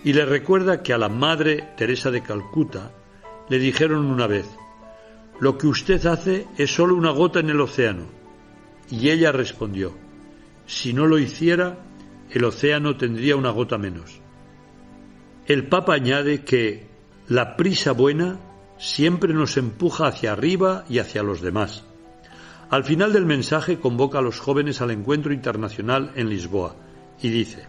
Y 0.03 0.13
le 0.13 0.25
recuerda 0.25 0.81
que 0.81 0.93
a 0.93 0.97
la 0.97 1.09
Madre 1.09 1.73
Teresa 1.77 2.09
de 2.09 2.23
Calcuta 2.23 2.91
le 3.49 3.59
dijeron 3.59 4.05
una 4.05 4.25
vez, 4.25 4.47
lo 5.39 5.57
que 5.57 5.67
usted 5.67 6.05
hace 6.05 6.47
es 6.57 6.73
solo 6.73 6.95
una 6.95 7.11
gota 7.11 7.39
en 7.39 7.49
el 7.49 7.61
océano. 7.61 8.05
Y 8.89 9.09
ella 9.09 9.31
respondió, 9.31 9.93
si 10.65 10.93
no 10.93 11.07
lo 11.07 11.17
hiciera, 11.17 11.79
el 12.29 12.43
océano 12.43 12.97
tendría 12.97 13.35
una 13.35 13.51
gota 13.51 13.77
menos. 13.77 14.19
El 15.47 15.67
Papa 15.67 15.95
añade 15.95 16.43
que 16.43 16.87
la 17.27 17.55
prisa 17.55 17.91
buena 17.91 18.39
siempre 18.77 19.33
nos 19.33 19.57
empuja 19.57 20.07
hacia 20.07 20.31
arriba 20.31 20.85
y 20.89 20.99
hacia 20.99 21.23
los 21.23 21.41
demás. 21.41 21.83
Al 22.69 22.83
final 22.83 23.13
del 23.13 23.25
mensaje 23.25 23.79
convoca 23.79 24.19
a 24.19 24.21
los 24.21 24.39
jóvenes 24.39 24.81
al 24.81 24.91
encuentro 24.91 25.33
internacional 25.33 26.11
en 26.15 26.29
Lisboa 26.29 26.75
y 27.21 27.29
dice, 27.29 27.67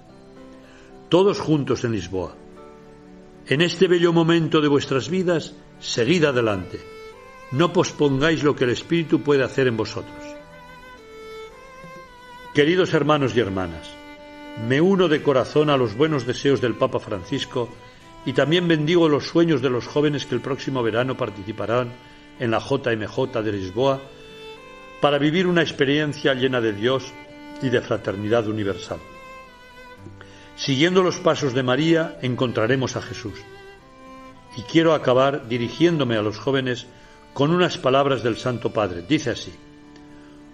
todos 1.09 1.41
juntos 1.41 1.85
en 1.85 1.93
Lisboa, 1.93 2.35
en 3.47 3.63
este 3.63 3.89
bello 3.89 4.13
momento 4.13 4.61
de 4.61 4.69
vuestras 4.69 5.09
vidas, 5.09 5.55
seguid 5.79 6.25
adelante, 6.25 6.81
no 7.53 7.73
pospongáis 7.73 8.43
lo 8.43 8.55
que 8.55 8.65
el 8.65 8.71
Espíritu 8.71 9.23
puede 9.23 9.45
hacer 9.45 9.67
en 9.67 9.77
vosotros. 9.77 10.23
Queridos 12.55 12.95
hermanos 12.95 13.35
y 13.37 13.41
hermanas, 13.41 13.89
me 14.69 14.81
uno 14.81 15.09
de 15.09 15.23
corazón 15.23 15.71
a 15.71 15.77
los 15.77 15.97
buenos 15.97 16.27
deseos 16.27 16.61
del 16.61 16.75
Papa 16.75 16.99
Francisco 16.99 17.69
y 18.27 18.33
también 18.33 18.69
bendigo 18.69 19.09
los 19.09 19.27
sueños 19.27 19.63
de 19.63 19.71
los 19.71 19.87
jóvenes 19.87 20.27
que 20.27 20.35
el 20.35 20.41
próximo 20.41 20.83
verano 20.83 21.17
participarán 21.17 21.93
en 22.39 22.51
la 22.51 22.59
JMJ 22.59 23.43
de 23.43 23.53
Lisboa 23.53 24.01
para 25.01 25.19
vivir 25.19 25.47
una 25.47 25.63
experiencia 25.63 26.35
llena 26.35 26.61
de 26.61 26.73
Dios 26.73 27.13
y 27.63 27.69
de 27.69 27.81
fraternidad 27.81 28.47
universal. 28.47 28.99
Siguiendo 30.57 31.03
los 31.03 31.17
pasos 31.17 31.55
de 31.55 31.63
María 31.63 32.19
encontraremos 32.21 32.97
a 32.97 33.03
Jesús. 33.03 33.35
Y 34.57 34.63
quiero 34.63 34.93
acabar 34.93 35.49
dirigiéndome 35.49 36.17
a 36.17 36.23
los 36.23 36.39
jóvenes 36.39 36.87
con 37.41 37.53
unas 37.53 37.79
palabras 37.79 38.23
del 38.23 38.37
Santo 38.37 38.71
Padre. 38.71 39.03
Dice 39.09 39.31
así, 39.31 39.51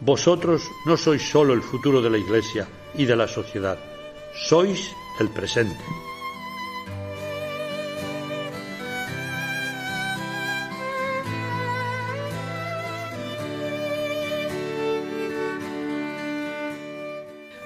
Vosotros 0.03 0.71
no 0.85 0.97
sois 0.97 1.21
solo 1.21 1.53
el 1.53 1.61
futuro 1.61 2.01
de 2.01 2.11
la 2.11 2.17
Iglesia 2.17 2.69
y 2.95 3.07
de 3.07 3.17
la 3.17 3.27
sociedad, 3.27 3.77
sois 4.33 4.95
el 5.19 5.29
presente. 5.31 5.83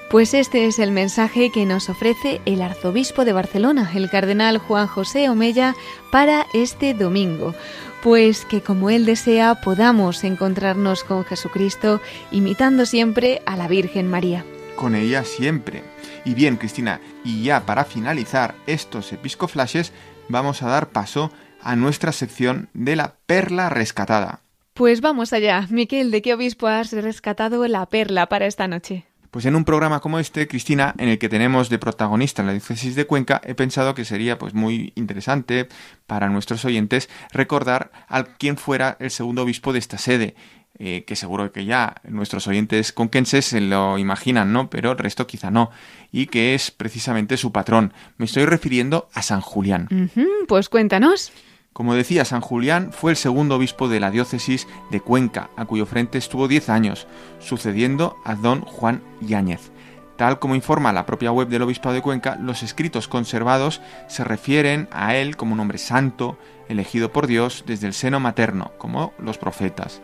Pues 0.09 0.33
este 0.33 0.65
es 0.67 0.79
el 0.79 0.93
mensaje 0.93 1.53
que 1.53 1.67
nos 1.67 1.91
ofrece 1.91 2.41
el 2.47 2.63
arzobispo 2.63 3.27
de 3.27 3.35
Barcelona, 3.35 3.93
el 3.95 4.09
cardenal 4.09 4.57
Juan 4.57 4.87
José 4.87 5.29
Omella, 5.29 5.77
para 6.11 6.47
este 6.55 6.95
domingo. 6.95 7.55
Pues 8.03 8.47
que 8.47 8.63
como 8.63 8.89
él 8.89 9.05
desea 9.05 9.57
podamos 9.57 10.25
encontrarnos 10.25 11.05
con 11.05 11.25
Jesucristo 11.25 12.01
imitando 12.31 12.87
siempre 12.87 13.43
a 13.45 13.57
la 13.57 13.69
Virgen 13.69 14.09
María. 14.09 14.45
Con 14.75 14.95
ella 14.95 15.25
siempre. 15.25 15.83
Y 16.25 16.33
bien, 16.33 16.57
Cristina, 16.57 17.01
y 17.25 17.43
ya 17.43 17.67
para 17.67 17.85
finalizar 17.85 18.55
estos 18.67 19.13
episcoflashes, 19.13 19.93
vamos 20.29 20.63
a 20.63 20.69
dar 20.69 20.89
paso 20.89 21.31
a 21.61 21.77
nuestra 21.77 22.13
sección 22.13 22.71
de 22.73 22.97
la 22.97 23.17
perla 23.27 23.69
rescatada. 23.69 24.41
Pues 24.73 25.03
vamos 25.03 25.35
allá. 25.35 25.67
Miquel, 25.69 26.11
¿de 26.11 26.23
qué 26.23 26.33
obispo 26.33 26.69
has 26.69 26.93
rescatado 26.93 27.67
la 27.69 27.85
perla 27.85 28.31
para 28.31 28.47
esta 28.47 28.67
noche? 28.67 29.10
Pues 29.31 29.45
en 29.47 29.55
un 29.55 29.65
programa 29.65 30.01
como 30.01 30.19
este, 30.19 30.49
Cristina, 30.49 30.95
en 30.99 31.09
el 31.09 31.19
que 31.19 31.29
tenemos 31.29 31.69
de 31.69 31.79
protagonista 31.79 32.43
la 32.43 32.53
diócesis 32.53 32.97
de 32.97 33.07
Cuenca, 33.07 33.41
he 33.45 33.55
pensado 33.55 33.95
que 33.95 34.05
sería 34.05 34.39
pues 34.39 34.55
muy 34.55 34.93
interesante 34.97 35.69
para 36.07 36.29
nuestros 36.29 36.65
oyentes 36.65 37.09
recordar 37.33 37.93
a 38.09 38.25
quién 38.25 38.57
fuera 38.57 38.97
el 38.99 39.11
segundo 39.11 39.43
obispo 39.43 39.73
de 39.73 39.79
esta 39.79 39.99
sede, 39.99 40.35
eh, 40.79 41.05
que 41.05 41.15
seguro 41.15 41.53
que 41.53 41.65
ya 41.65 41.97
nuestros 42.09 42.49
oyentes 42.49 42.93
conquenses 42.93 43.45
se 43.45 43.61
lo 43.61 43.99
imaginan, 43.99 44.53
¿no? 44.53 44.69
Pero 44.69 44.93
el 44.93 44.99
resto 44.99 45.27
quizá 45.27 45.51
no, 45.51 45.71
y 46.11 46.27
que 46.27 46.55
es 46.55 46.73
precisamente 46.73 47.37
su 47.37 47.53
patrón. 47.53 47.93
Me 48.17 48.25
estoy 48.25 48.47
refiriendo 48.47 49.09
a 49.15 49.23
San 49.23 49.41
Julián. 49.43 50.11
Pues 50.49 50.69
cuéntanos. 50.69 51.33
Como 51.73 51.95
decía, 51.95 52.25
San 52.25 52.41
Julián 52.41 52.93
fue 52.93 53.13
el 53.13 53.17
segundo 53.17 53.55
obispo 53.55 53.89
de 53.89 54.01
la 54.01 54.11
diócesis 54.11 54.67
de 54.91 55.01
Cuenca, 55.01 55.51
a 55.57 55.67
cuyo 55.67 55.87
frente 55.87 56.19
estuvo 56.19 56.49
10 56.49 56.69
años, 56.69 57.07
sucediendo 57.39 58.17
a 58.25 58.35
don 58.35 58.63
Juan 58.63 59.03
Yáñez. 59.21 59.71
Tal 60.17 60.39
como 60.39 60.57
informa 60.57 60.93
la 60.93 61.07
propia 61.07 61.33
web 61.33 61.49
del 61.49 61.63
Obispado 61.63 61.95
de 61.95 62.03
Cuenca, 62.03 62.37
los 62.37 62.63
escritos 62.63 63.09
conservados 63.09 63.81
se 64.09 64.25
refieren 64.25 64.89
a 64.91 65.15
él 65.15 65.37
como 65.37 65.55
un 65.55 65.61
hombre 65.61 65.79
santo, 65.79 66.37
elegido 66.69 67.13
por 67.13 67.27
Dios 67.27 67.65
desde 67.67 67.87
el 67.87 67.95
seno 67.95 68.21
materno, 68.21 68.73
como 68.77 69.15
los 69.19 69.39
profetas. 69.39 70.03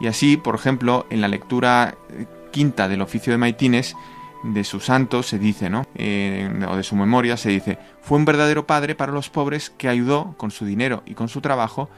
Y 0.00 0.08
así, 0.08 0.36
por 0.36 0.54
ejemplo, 0.54 1.06
en 1.10 1.20
la 1.20 1.28
lectura 1.28 1.94
eh, 2.10 2.26
quinta 2.50 2.88
del 2.88 3.02
oficio 3.02 3.32
de 3.32 3.38
Maitines, 3.38 3.94
de 4.42 4.64
su 4.64 4.80
santo 4.80 5.22
se 5.22 5.38
dice, 5.38 5.70
¿no? 5.70 5.86
Eh, 5.94 6.50
o 6.68 6.76
de 6.76 6.82
su 6.82 6.96
memoria 6.96 7.36
se 7.36 7.50
dice, 7.50 7.78
fue 8.00 8.18
un 8.18 8.24
verdadero 8.24 8.66
padre 8.66 8.94
para 8.94 9.12
los 9.12 9.30
pobres 9.30 9.70
que 9.70 9.88
ayudó 9.88 10.34
con 10.36 10.50
su 10.50 10.64
dinero 10.64 11.02
y 11.06 11.14
con 11.14 11.28
su 11.28 11.40
trabajo 11.40 11.88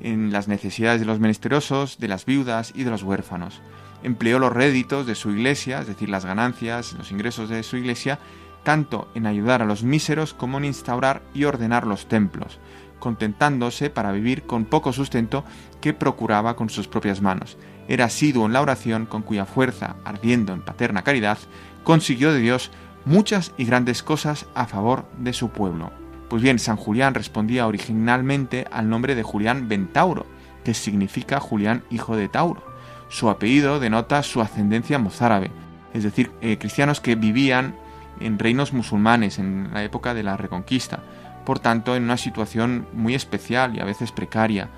en 0.00 0.32
las 0.32 0.48
necesidades 0.48 1.00
de 1.00 1.06
los 1.06 1.20
menesterosos, 1.20 1.98
de 1.98 2.08
las 2.08 2.26
viudas 2.26 2.72
y 2.74 2.84
de 2.84 2.90
los 2.90 3.02
huérfanos. 3.02 3.60
Empleó 4.02 4.40
los 4.40 4.52
réditos 4.52 5.06
de 5.06 5.14
su 5.14 5.30
iglesia, 5.30 5.80
es 5.80 5.86
decir, 5.86 6.08
las 6.08 6.24
ganancias, 6.24 6.92
los 6.94 7.12
ingresos 7.12 7.48
de 7.48 7.62
su 7.62 7.76
iglesia, 7.76 8.18
tanto 8.64 9.08
en 9.14 9.26
ayudar 9.26 9.62
a 9.62 9.66
los 9.66 9.84
míseros 9.84 10.34
como 10.34 10.58
en 10.58 10.64
instaurar 10.64 11.22
y 11.34 11.44
ordenar 11.44 11.86
los 11.86 12.06
templos, 12.06 12.58
contentándose 12.98 13.90
para 13.90 14.12
vivir 14.12 14.42
con 14.42 14.64
poco 14.64 14.92
sustento 14.92 15.44
que 15.80 15.94
procuraba 15.94 16.56
con 16.56 16.68
sus 16.68 16.88
propias 16.88 17.20
manos. 17.20 17.56
Era 17.88 18.06
asiduo 18.06 18.46
en 18.46 18.52
la 18.52 18.62
oración 18.62 19.06
con 19.06 19.22
cuya 19.22 19.44
fuerza, 19.44 19.96
ardiendo 20.04 20.52
en 20.52 20.62
paterna 20.62 21.02
caridad, 21.02 21.38
consiguió 21.84 22.32
de 22.32 22.40
Dios 22.40 22.70
muchas 23.04 23.52
y 23.56 23.64
grandes 23.64 24.02
cosas 24.02 24.46
a 24.54 24.66
favor 24.66 25.06
de 25.18 25.32
su 25.32 25.50
pueblo. 25.50 25.90
Pues 26.28 26.42
bien, 26.42 26.58
San 26.58 26.76
Julián 26.76 27.14
respondía 27.14 27.66
originalmente 27.66 28.66
al 28.70 28.88
nombre 28.88 29.14
de 29.14 29.22
Julián 29.22 29.68
Bentauro, 29.68 30.26
que 30.64 30.74
significa 30.74 31.40
Julián 31.40 31.82
hijo 31.90 32.16
de 32.16 32.28
Tauro. 32.28 32.62
Su 33.08 33.28
apellido 33.28 33.80
denota 33.80 34.22
su 34.22 34.40
ascendencia 34.40 34.98
mozárabe, 34.98 35.50
es 35.92 36.04
decir, 36.04 36.30
eh, 36.40 36.56
cristianos 36.58 37.00
que 37.00 37.16
vivían 37.16 37.74
en 38.20 38.38
reinos 38.38 38.72
musulmanes 38.72 39.38
en 39.38 39.70
la 39.74 39.84
época 39.84 40.14
de 40.14 40.22
la 40.22 40.36
Reconquista, 40.36 41.00
por 41.44 41.58
tanto 41.58 41.96
en 41.96 42.04
una 42.04 42.16
situación 42.16 42.86
muy 42.92 43.14
especial 43.14 43.76
y 43.76 43.80
a 43.80 43.84
veces 43.84 44.12
precaria. 44.12 44.70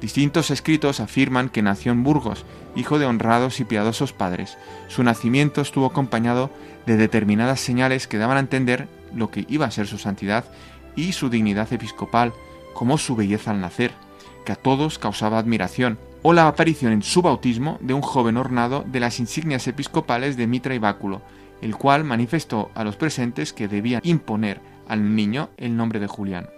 Distintos 0.00 0.50
escritos 0.50 1.00
afirman 1.00 1.48
que 1.48 1.62
nació 1.62 1.90
en 1.90 2.04
Burgos, 2.04 2.44
hijo 2.76 2.98
de 2.98 3.06
honrados 3.06 3.58
y 3.58 3.64
piadosos 3.64 4.12
padres. 4.12 4.56
Su 4.86 5.02
nacimiento 5.02 5.60
estuvo 5.60 5.86
acompañado 5.86 6.50
de 6.86 6.96
determinadas 6.96 7.60
señales 7.60 8.06
que 8.06 8.18
daban 8.18 8.36
a 8.36 8.40
entender 8.40 8.88
lo 9.14 9.30
que 9.30 9.44
iba 9.48 9.66
a 9.66 9.70
ser 9.70 9.88
su 9.88 9.98
santidad 9.98 10.44
y 10.94 11.12
su 11.12 11.30
dignidad 11.30 11.72
episcopal, 11.72 12.32
como 12.74 12.96
su 12.96 13.16
belleza 13.16 13.50
al 13.50 13.60
nacer, 13.60 13.92
que 14.44 14.52
a 14.52 14.56
todos 14.56 14.98
causaba 14.98 15.38
admiración, 15.38 15.98
o 16.22 16.32
la 16.32 16.46
aparición 16.46 16.92
en 16.92 17.02
su 17.02 17.22
bautismo 17.22 17.78
de 17.80 17.94
un 17.94 18.02
joven 18.02 18.36
ornado 18.36 18.84
de 18.86 19.00
las 19.00 19.18
insignias 19.18 19.66
episcopales 19.66 20.36
de 20.36 20.46
mitra 20.46 20.74
y 20.74 20.78
báculo, 20.78 21.22
el 21.60 21.76
cual 21.76 22.04
manifestó 22.04 22.70
a 22.74 22.84
los 22.84 22.96
presentes 22.96 23.52
que 23.52 23.68
debían 23.68 24.00
imponer 24.04 24.60
al 24.88 25.14
niño 25.14 25.50
el 25.56 25.76
nombre 25.76 26.00
de 26.00 26.06
Julián. 26.06 26.48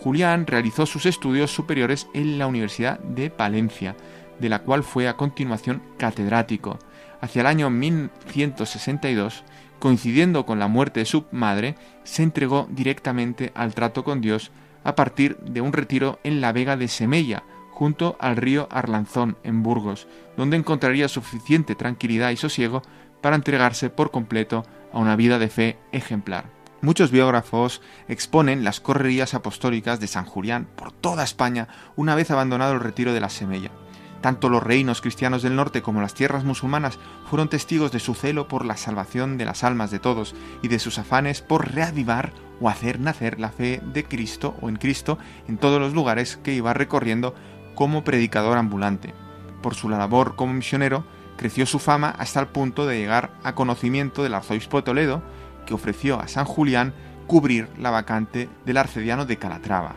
Julián 0.00 0.46
realizó 0.46 0.86
sus 0.86 1.06
estudios 1.06 1.50
superiores 1.50 2.08
en 2.14 2.38
la 2.38 2.46
Universidad 2.46 2.98
de 3.00 3.28
Valencia, 3.30 3.96
de 4.38 4.48
la 4.48 4.60
cual 4.60 4.84
fue 4.84 5.08
a 5.08 5.16
continuación 5.16 5.82
catedrático. 5.96 6.78
Hacia 7.20 7.40
el 7.40 7.46
año 7.46 7.70
1162, 7.70 9.44
coincidiendo 9.78 10.46
con 10.46 10.58
la 10.58 10.68
muerte 10.68 11.00
de 11.00 11.06
su 11.06 11.24
madre, 11.32 11.74
se 12.04 12.22
entregó 12.22 12.68
directamente 12.70 13.52
al 13.54 13.74
trato 13.74 14.04
con 14.04 14.20
Dios 14.20 14.52
a 14.84 14.94
partir 14.94 15.36
de 15.38 15.60
un 15.60 15.72
retiro 15.72 16.20
en 16.22 16.40
la 16.40 16.52
Vega 16.52 16.76
de 16.76 16.88
Semella, 16.88 17.42
junto 17.72 18.16
al 18.20 18.36
río 18.36 18.68
Arlanzón, 18.70 19.36
en 19.42 19.62
Burgos, 19.62 20.06
donde 20.36 20.56
encontraría 20.56 21.08
suficiente 21.08 21.74
tranquilidad 21.74 22.30
y 22.30 22.36
sosiego 22.36 22.82
para 23.20 23.36
entregarse 23.36 23.90
por 23.90 24.10
completo 24.10 24.64
a 24.92 24.98
una 24.98 25.16
vida 25.16 25.38
de 25.38 25.48
fe 25.48 25.78
ejemplar. 25.92 26.55
Muchos 26.86 27.10
biógrafos 27.10 27.82
exponen 28.06 28.62
las 28.62 28.78
correrías 28.78 29.34
apostólicas 29.34 29.98
de 29.98 30.06
San 30.06 30.24
Julián 30.24 30.68
por 30.76 30.92
toda 30.92 31.24
España 31.24 31.66
una 31.96 32.14
vez 32.14 32.30
abandonado 32.30 32.74
el 32.74 32.80
retiro 32.80 33.12
de 33.12 33.18
la 33.18 33.28
Semella. 33.28 33.72
Tanto 34.20 34.48
los 34.48 34.62
reinos 34.62 35.00
cristianos 35.00 35.42
del 35.42 35.56
norte 35.56 35.82
como 35.82 36.00
las 36.00 36.14
tierras 36.14 36.44
musulmanas 36.44 37.00
fueron 37.28 37.48
testigos 37.48 37.90
de 37.90 37.98
su 37.98 38.14
celo 38.14 38.46
por 38.46 38.64
la 38.64 38.76
salvación 38.76 39.36
de 39.36 39.46
las 39.46 39.64
almas 39.64 39.90
de 39.90 39.98
todos 39.98 40.36
y 40.62 40.68
de 40.68 40.78
sus 40.78 41.00
afanes 41.00 41.42
por 41.42 41.74
reavivar 41.74 42.32
o 42.60 42.68
hacer 42.68 43.00
nacer 43.00 43.40
la 43.40 43.50
fe 43.50 43.82
de 43.92 44.04
Cristo 44.04 44.54
o 44.60 44.68
en 44.68 44.76
Cristo 44.76 45.18
en 45.48 45.58
todos 45.58 45.80
los 45.80 45.92
lugares 45.92 46.36
que 46.36 46.54
iba 46.54 46.72
recorriendo 46.72 47.34
como 47.74 48.04
predicador 48.04 48.58
ambulante. 48.58 49.12
Por 49.60 49.74
su 49.74 49.88
labor 49.88 50.36
como 50.36 50.52
misionero, 50.52 51.04
creció 51.36 51.66
su 51.66 51.80
fama 51.80 52.14
hasta 52.16 52.38
el 52.38 52.46
punto 52.46 52.86
de 52.86 52.96
llegar 52.96 53.32
a 53.42 53.56
conocimiento 53.56 54.22
del 54.22 54.34
arzobispo 54.34 54.76
de 54.76 54.82
Toledo, 54.84 55.22
que 55.66 55.74
ofreció 55.74 56.18
a 56.20 56.28
San 56.28 56.46
Julián 56.46 56.94
cubrir 57.26 57.68
la 57.78 57.90
vacante 57.90 58.48
del 58.64 58.78
arcediano 58.78 59.26
de 59.26 59.36
Calatrava. 59.36 59.96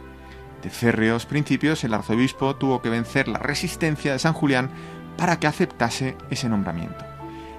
De 0.61 0.70
férreos 0.70 1.26
principios, 1.26 1.84
el 1.86 1.93
arzobispo 1.93 2.55
tuvo 2.57 2.82
que 2.82 2.89
vencer 2.89 3.28
la 3.30 3.39
resistencia 3.39 4.11
de 4.11 4.20
San 4.20 4.34
Julián 4.34 4.70
para 5.17 5.39
que 5.39 5.47
aceptase 5.47 6.17
ese 6.30 6.49
nombramiento. 6.49 7.05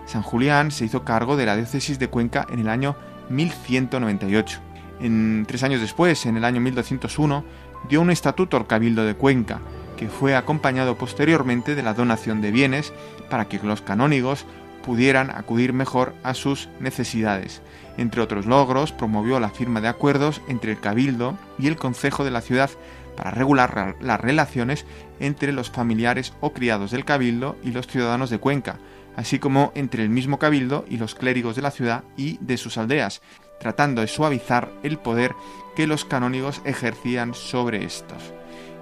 San 0.07 0.23
Julián 0.23 0.71
se 0.71 0.85
hizo 0.85 1.05
cargo 1.05 1.37
de 1.37 1.47
la 1.47 1.57
diócesis 1.57 1.99
de 1.99 2.09
Cuenca 2.09 2.47
en 2.51 2.59
el 2.59 2.69
año 2.69 2.97
1198. 3.31 4.61
En, 5.01 5.45
tres 5.47 5.63
años 5.63 5.81
después, 5.81 6.27
en 6.27 6.37
el 6.37 6.45
año 6.45 6.61
1201, 6.61 7.45
dio 7.89 8.01
un 8.01 8.11
estatuto 8.11 8.57
al 8.57 8.67
Cabildo 8.67 9.05
de 9.05 9.15
Cuenca, 9.15 9.61
que 9.97 10.09
fue 10.09 10.35
acompañado 10.35 10.97
posteriormente 10.97 11.75
de 11.75 11.83
la 11.83 11.95
donación 11.95 12.41
de 12.41 12.51
bienes 12.51 12.93
para 13.31 13.49
que 13.49 13.61
los 13.63 13.83
canónigos 13.83 14.47
pudieran 14.85 15.31
acudir 15.31 15.73
mejor 15.73 16.15
a 16.23 16.35
sus 16.35 16.69
necesidades. 16.81 17.63
Entre 17.97 18.21
otros 18.21 18.47
logros, 18.47 18.93
promovió 18.93 19.41
la 19.41 19.51
firma 19.51 19.81
de 19.81 19.89
acuerdos 19.89 20.41
entre 20.49 20.73
el 20.73 20.81
Cabildo 20.81 21.37
y 21.59 21.67
el 21.67 21.77
Concejo 21.77 22.25
de 22.25 22.31
la 22.31 22.41
ciudad 22.41 22.71
para 23.17 23.31
regular 23.31 23.97
las 24.01 24.21
relaciones 24.21 24.87
entre 25.19 25.53
los 25.53 25.71
familiares 25.71 26.33
o 26.41 26.53
criados 26.53 26.91
del 26.91 27.05
Cabildo 27.05 27.57
y 27.63 27.73
los 27.73 27.87
ciudadanos 27.87 28.31
de 28.31 28.39
Cuenca, 28.39 28.79
así 29.17 29.39
como 29.39 29.73
entre 29.75 30.03
el 30.03 30.09
mismo 30.09 30.39
Cabildo 30.39 30.85
y 30.89 30.97
los 30.97 31.15
clérigos 31.15 31.57
de 31.57 31.63
la 31.63 31.71
ciudad 31.71 32.05
y 32.17 32.39
de 32.41 32.57
sus 32.57 32.79
aldeas, 32.79 33.21
tratando 33.59 34.01
de 34.01 34.09
suavizar 34.09 34.71
el 34.83 34.99
poder 34.99 35.35
que 35.77 35.87
los 35.87 36.05
canónigos 36.07 36.63
ejercían 36.65 37.35
sobre 37.35 37.85
estos. 37.85 38.33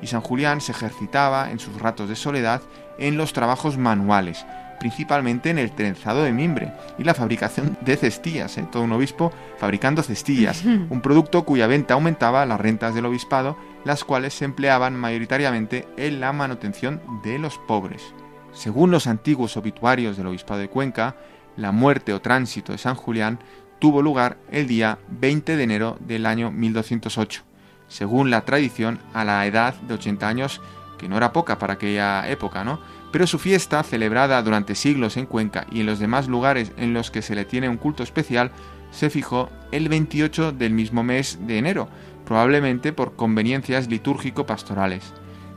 Y 0.01 0.07
San 0.07 0.21
Julián 0.21 0.61
se 0.61 0.73
ejercitaba 0.73 1.51
en 1.51 1.59
sus 1.59 1.81
ratos 1.81 2.09
de 2.09 2.15
soledad 2.15 2.63
en 2.99 3.17
los 3.17 3.33
trabajos 3.33 3.79
manuales, 3.79 4.47
principalmente 4.79 5.51
en 5.51 5.59
el 5.59 5.73
trenzado 5.73 6.23
de 6.23 6.33
mimbre 6.33 6.73
y 6.99 7.05
la 7.05 7.15
fabricación 7.15 7.77
de 7.81 7.97
cestillas, 7.97 8.57
¿eh? 8.59 8.67
todo 8.71 8.83
un 8.83 8.93
obispo 8.93 9.33
fabricando 9.59 10.03
cestillas, 10.03 10.65
un 10.65 11.01
producto 11.01 11.45
cuya 11.45 11.67
venta 11.67 11.95
aumentaba 11.95 12.47
las 12.47 12.61
rentas 12.61 12.95
del 12.95 13.07
obispado, 13.07 13.57
las 13.85 14.05
cuales 14.05 14.35
se 14.35 14.45
empleaban 14.45 14.97
mayoritariamente 14.97 15.87
en 15.97 16.21
la 16.21 16.33
manutención 16.33 17.01
de 17.23 17.39
los 17.39 17.59
pobres. 17.59 18.15
Según 18.53 18.91
los 18.91 19.07
antiguos 19.07 19.57
obituarios 19.57 20.17
del 20.17 20.27
obispado 20.27 20.61
de 20.61 20.69
Cuenca, 20.69 21.17
la 21.57 21.73
muerte 21.73 22.15
o 22.15 22.21
tránsito 22.21 22.73
de 22.73 22.79
San 22.79 22.95
Julián 22.95 23.39
tuvo 23.79 24.03
lugar 24.03 24.39
el 24.51 24.67
día 24.67 24.99
20 25.09 25.57
de 25.57 25.63
enero 25.63 25.97
del 26.01 26.27
año 26.27 26.51
1208, 26.51 27.43
según 27.89 28.31
la 28.31 28.45
tradición 28.45 29.01
a 29.15 29.25
la 29.25 29.47
edad 29.47 29.75
de 29.75 29.95
80 29.95 30.29
años, 30.29 30.61
que 30.99 31.09
no 31.09 31.17
era 31.17 31.33
poca 31.33 31.59
para 31.59 31.75
aquella 31.75 32.29
época, 32.29 32.65
¿no? 32.65 32.81
Pero 33.11 33.27
su 33.27 33.39
fiesta, 33.39 33.83
celebrada 33.83 34.43
durante 34.43 34.75
siglos 34.75 35.17
en 35.17 35.27
Cuenca 35.27 35.67
y 35.71 35.81
en 35.81 35.87
los 35.87 35.99
demás 35.99 36.29
lugares 36.29 36.73
en 36.77 36.93
los 36.93 37.11
que 37.11 37.23
se 37.23 37.35
le 37.35 37.45
tiene 37.45 37.69
un 37.69 37.79
culto 37.79 38.03
especial, 38.03 38.51
se 38.91 39.11
fijó 39.11 39.51
el 39.73 39.89
28 39.89 40.53
del 40.53 40.73
mismo 40.73 41.03
mes 41.03 41.39
de 41.47 41.59
enero, 41.59 41.89
probablemente 42.27 42.93
por 42.93 43.17
conveniencias 43.17 43.89
litúrgico-pastorales. 43.89 45.15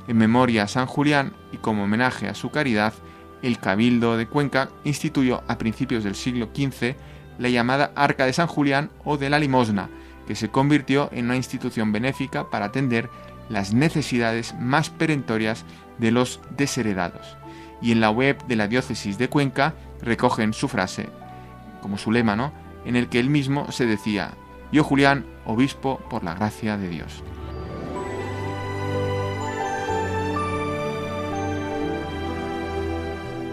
En 0.07 0.17
memoria 0.17 0.63
a 0.63 0.67
San 0.67 0.85
Julián 0.85 1.33
y 1.51 1.57
como 1.57 1.83
homenaje 1.83 2.27
a 2.27 2.35
su 2.35 2.51
caridad, 2.51 2.93
el 3.41 3.59
Cabildo 3.59 4.17
de 4.17 4.27
Cuenca 4.27 4.69
instituyó 4.83 5.43
a 5.47 5.57
principios 5.57 6.03
del 6.03 6.15
siglo 6.15 6.49
XV 6.55 6.95
la 7.39 7.49
llamada 7.49 7.91
Arca 7.95 8.25
de 8.25 8.33
San 8.33 8.47
Julián 8.47 8.91
o 9.03 9.17
de 9.17 9.29
la 9.29 9.39
Limosna, 9.39 9.89
que 10.27 10.35
se 10.35 10.49
convirtió 10.49 11.09
en 11.11 11.25
una 11.25 11.35
institución 11.35 11.91
benéfica 11.91 12.49
para 12.49 12.65
atender 12.65 13.09
las 13.49 13.73
necesidades 13.73 14.55
más 14.59 14.89
perentorias 14.89 15.65
de 15.97 16.11
los 16.11 16.39
desheredados. 16.57 17.37
Y 17.81 17.91
en 17.91 18.01
la 18.01 18.11
web 18.11 18.43
de 18.45 18.55
la 18.55 18.67
diócesis 18.67 19.17
de 19.17 19.29
Cuenca 19.29 19.73
recogen 20.01 20.53
su 20.53 20.67
frase, 20.67 21.09
como 21.81 21.97
su 21.97 22.11
lema, 22.11 22.35
¿no? 22.35 22.51
En 22.85 22.95
el 22.95 23.09
que 23.09 23.19
él 23.19 23.29
mismo 23.29 23.71
se 23.71 23.85
decía, 23.85 24.31
yo 24.71 24.83
Julián, 24.83 25.25
obispo 25.45 25.99
por 26.09 26.23
la 26.23 26.33
gracia 26.33 26.77
de 26.77 26.89
Dios. 26.89 27.23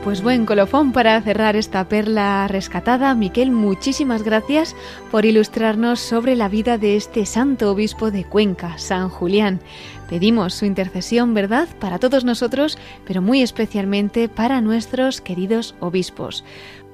Pues 0.04 0.22
buen 0.22 0.46
colofón 0.46 0.92
para 0.92 1.20
cerrar 1.20 1.54
esta 1.54 1.86
perla 1.86 2.48
rescatada. 2.48 3.14
Miquel, 3.14 3.50
muchísimas 3.50 4.22
gracias 4.22 4.74
por 5.10 5.26
ilustrarnos 5.26 6.00
sobre 6.00 6.34
la 6.34 6.48
vida 6.48 6.78
de 6.78 6.96
este 6.96 7.26
santo 7.26 7.70
obispo 7.70 8.10
de 8.10 8.24
Cuenca, 8.24 8.78
San 8.78 9.10
Julián. 9.10 9.60
Pedimos 10.08 10.54
su 10.54 10.64
intercesión, 10.64 11.34
¿verdad?, 11.34 11.68
para 11.78 11.98
todos 11.98 12.24
nosotros, 12.24 12.78
pero 13.06 13.20
muy 13.20 13.42
especialmente 13.42 14.30
para 14.30 14.62
nuestros 14.62 15.20
queridos 15.20 15.74
obispos. 15.80 16.44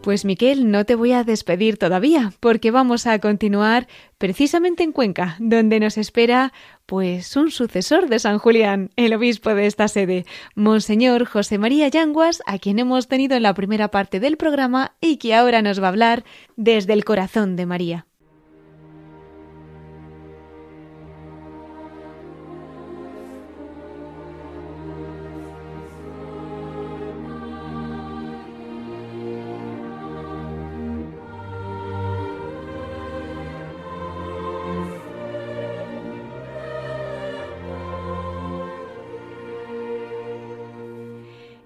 Pues 0.04 0.26
Miquel, 0.26 0.70
no 0.70 0.84
te 0.84 0.96
voy 0.96 1.12
a 1.12 1.24
despedir 1.24 1.78
todavía, 1.78 2.34
porque 2.40 2.70
vamos 2.70 3.06
a 3.06 3.18
continuar 3.20 3.88
precisamente 4.18 4.82
en 4.82 4.92
Cuenca, 4.92 5.36
donde 5.38 5.80
nos 5.80 5.96
espera 5.96 6.52
pues 6.84 7.34
un 7.36 7.50
sucesor 7.50 8.10
de 8.10 8.18
San 8.18 8.36
Julián, 8.36 8.90
el 8.96 9.14
obispo 9.14 9.54
de 9.54 9.64
esta 9.64 9.88
sede, 9.88 10.26
Monseñor 10.54 11.24
José 11.24 11.56
María 11.56 11.88
Yanguas, 11.88 12.42
a 12.44 12.58
quien 12.58 12.78
hemos 12.80 13.08
tenido 13.08 13.34
en 13.34 13.44
la 13.44 13.54
primera 13.54 13.88
parte 13.88 14.20
del 14.20 14.36
programa 14.36 14.94
y 15.00 15.16
que 15.16 15.34
ahora 15.34 15.62
nos 15.62 15.80
va 15.80 15.86
a 15.86 15.88
hablar 15.88 16.24
desde 16.54 16.92
el 16.92 17.06
corazón 17.06 17.56
de 17.56 17.64
María. 17.64 18.06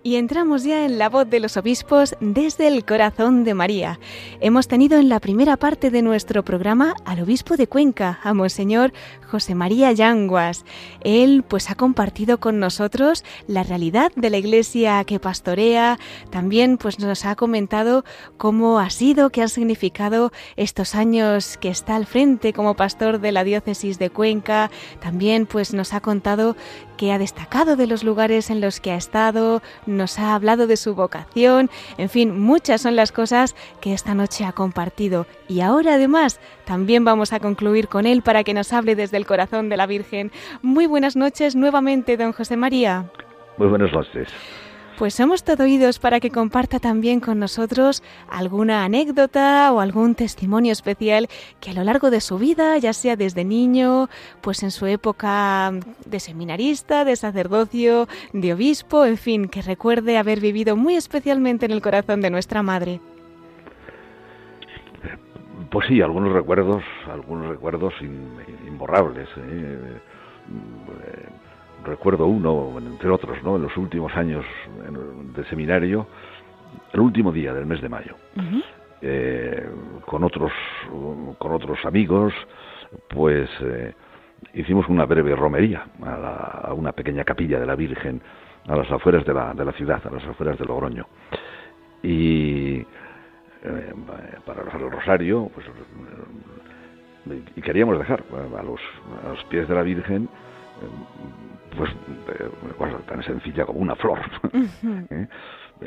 Y 0.09 0.17
entramos 0.17 0.65
ya 0.65 0.87
en 0.87 0.97
la 0.97 1.11
voz 1.11 1.29
de 1.29 1.39
los 1.39 1.59
obispos 1.59 2.17
desde 2.19 2.67
el 2.67 2.87
corazón 2.87 3.45
de 3.45 3.53
María. 3.53 4.01
Hemos 4.41 4.67
tenido 4.67 4.99
en 4.99 5.11
la 5.11 5.21
primera 5.21 5.59
parte 5.59 5.91
de 5.91 6.01
nuestro 6.01 6.43
programa 6.47 6.95
al 7.05 7.21
obispo 7.21 7.59
de 7.59 7.67
Cuenca, 7.67 8.19
a 8.23 8.33
Monseñor 8.33 8.95
José 9.31 9.55
María 9.55 9.93
Yanguas. 9.93 10.65
Él 11.03 11.45
pues 11.47 11.71
ha 11.71 11.75
compartido 11.75 12.41
con 12.41 12.59
nosotros 12.59 13.23
la 13.49 13.65
realidad 13.65 14.11
de 14.17 14.31
la 14.31 14.39
iglesia 14.39 15.05
que 15.05 15.21
pastorea, 15.21 15.99
también 16.31 16.79
pues 16.79 16.99
nos 17.01 17.27
ha 17.27 17.37
comentado 17.37 18.03
cómo 18.39 18.79
ha 18.79 18.89
sido, 18.89 19.29
qué 19.29 19.43
han 19.43 19.51
significado 19.51 20.33
estos 20.57 20.95
años 20.95 21.59
que 21.59 21.69
está 21.69 21.97
al 21.97 22.07
frente 22.07 22.55
como 22.55 22.77
pastor 22.77 23.21
de 23.21 23.33
la 23.33 23.45
diócesis 23.45 23.99
de 23.99 24.09
Cuenca, 24.09 24.71
también 25.01 25.45
pues 25.45 25.75
nos 25.75 25.93
ha 25.93 26.01
contado 26.01 26.57
que 26.97 27.13
ha 27.13 27.19
destacado 27.19 27.77
de 27.77 27.87
los 27.87 28.03
lugares 28.03 28.51
en 28.51 28.61
los 28.61 28.81
que 28.81 28.91
ha 28.91 28.97
estado, 28.97 29.63
nos 29.99 30.19
ha 30.19 30.35
hablado 30.35 30.67
de 30.67 30.79
su 30.79 30.95
vocación, 30.95 31.69
en 31.99 32.09
fin, 32.09 32.41
muchas 32.41 32.81
son 32.81 32.97
las 32.97 33.13
cosas 33.13 33.55
que 33.83 33.93
esta 33.93 34.15
noche 34.15 34.47
ha 34.47 34.53
compartido. 34.53 35.27
Y 35.49 35.61
ahora 35.61 35.95
además 35.95 36.41
también 36.65 37.05
vamos 37.05 37.35
a 37.35 37.41
concluir 37.41 37.89
con 37.89 38.07
él 38.07 38.23
para 38.23 38.45
que 38.45 38.55
nos 38.55 38.73
hable 38.73 38.97
desde 38.97 39.19
el 39.19 39.27
corazón 39.27 39.69
de 39.69 39.77
la 39.77 39.87
Virgen. 39.87 40.33
Muy 40.63 40.87
buenas 40.87 41.17
noches 41.17 41.55
nuevamente, 41.55 42.17
don 42.17 42.33
José 42.33 42.57
María. 42.57 43.05
Muy 43.59 43.69
buenas 43.69 43.93
noches. 43.93 44.29
Pues 44.99 45.15
somos 45.15 45.45
todo 45.45 45.63
oídos 45.63 46.01
para 46.01 46.19
que 46.19 46.29
comparta 46.29 46.81
también 46.81 47.21
con 47.21 47.39
nosotros 47.39 48.03
alguna 48.29 48.83
anécdota 48.83 49.73
o 49.73 49.79
algún 49.79 50.17
testimonio 50.17 50.73
especial 50.73 51.29
que 51.61 51.71
a 51.71 51.75
lo 51.75 51.85
largo 51.85 52.11
de 52.11 52.21
su 52.21 52.37
vida, 52.37 52.77
ya 52.79 52.93
sea 52.93 53.15
desde 53.15 53.45
niño, 53.45 54.09
pues 54.41 54.65
en 54.65 54.73
su 54.73 54.87
época 54.87 55.71
de 56.05 56.19
seminarista, 56.19 57.05
de 57.05 57.15
sacerdocio, 57.15 58.09
de 58.33 58.53
obispo, 58.53 59.05
en 59.05 59.19
fin, 59.19 59.47
que 59.47 59.63
recuerde 59.63 60.19
haber 60.19 60.41
vivido 60.41 60.75
muy 60.75 60.97
especialmente 60.97 61.67
en 61.67 61.71
el 61.71 61.81
corazón 61.81 62.21
de 62.21 62.31
nuestra 62.31 62.65
madre. 62.65 63.01
Pues 65.71 65.87
sí, 65.87 66.03
algunos 66.03 66.33
recuerdos, 66.33 66.83
algunos 67.09 67.47
recuerdos 67.51 67.95
imborrables. 68.67 69.29
¿eh? 69.37 70.01
Recuerdo 71.85 72.27
uno, 72.27 72.75
entre 72.79 73.09
otros, 73.11 73.43
¿no? 73.43 73.57
En 73.57 73.63
los 73.63 73.77
últimos 73.77 74.15
años 74.17 74.45
de 75.35 75.45
seminario, 75.45 76.07
el 76.93 77.01
último 77.01 77.33
día 77.33 77.55
del 77.55 77.67
mes 77.67 77.81
de 77.81 77.89
mayo, 77.89 78.15
eh, 79.01 79.69
con 80.05 80.25
otros, 80.25 80.53
con 81.39 81.53
otros 81.53 81.85
amigos, 81.85 82.33
pues 83.09 83.49
eh, 83.61 83.95
hicimos 84.55 84.89
una 84.89 85.05
breve 85.07 85.35
romería 85.37 85.87
a, 86.03 86.17
la- 86.17 86.61
a 86.69 86.73
una 86.75 86.93
pequeña 86.93 87.25
capilla 87.25 87.59
de 87.61 87.67
la 87.67 87.75
Virgen 87.77 88.21
a 88.67 88.77
las 88.77 88.91
afueras 88.91 89.25
de 89.25 89.33
la, 89.33 89.55
de 89.55 89.65
la 89.65 89.73
ciudad, 89.73 90.03
a 90.07 90.11
las 90.11 90.25
afueras 90.27 90.59
de 90.59 90.65
Logroño. 90.67 91.07
Y 92.03 92.79
eh, 93.63 93.95
para 94.45 94.63
rezar 94.63 94.81
el 94.83 94.91
rosario, 94.91 95.51
pues 95.55 95.67
y 97.57 97.61
queríamos 97.61 97.99
dejar 97.99 98.23
a 98.59 98.63
los, 98.63 98.81
a 99.25 99.29
los 99.31 99.45
pies 99.45 99.69
de 99.69 99.75
la 99.75 99.83
Virgen 99.83 100.29
pues 101.79 101.91
eh, 101.91 102.51
cosa 102.77 102.99
tan 103.07 103.23
sencilla 103.23 103.65
como 103.65 103.79
una 103.79 103.95
flor, 103.95 104.19
¿eh? 105.11 105.29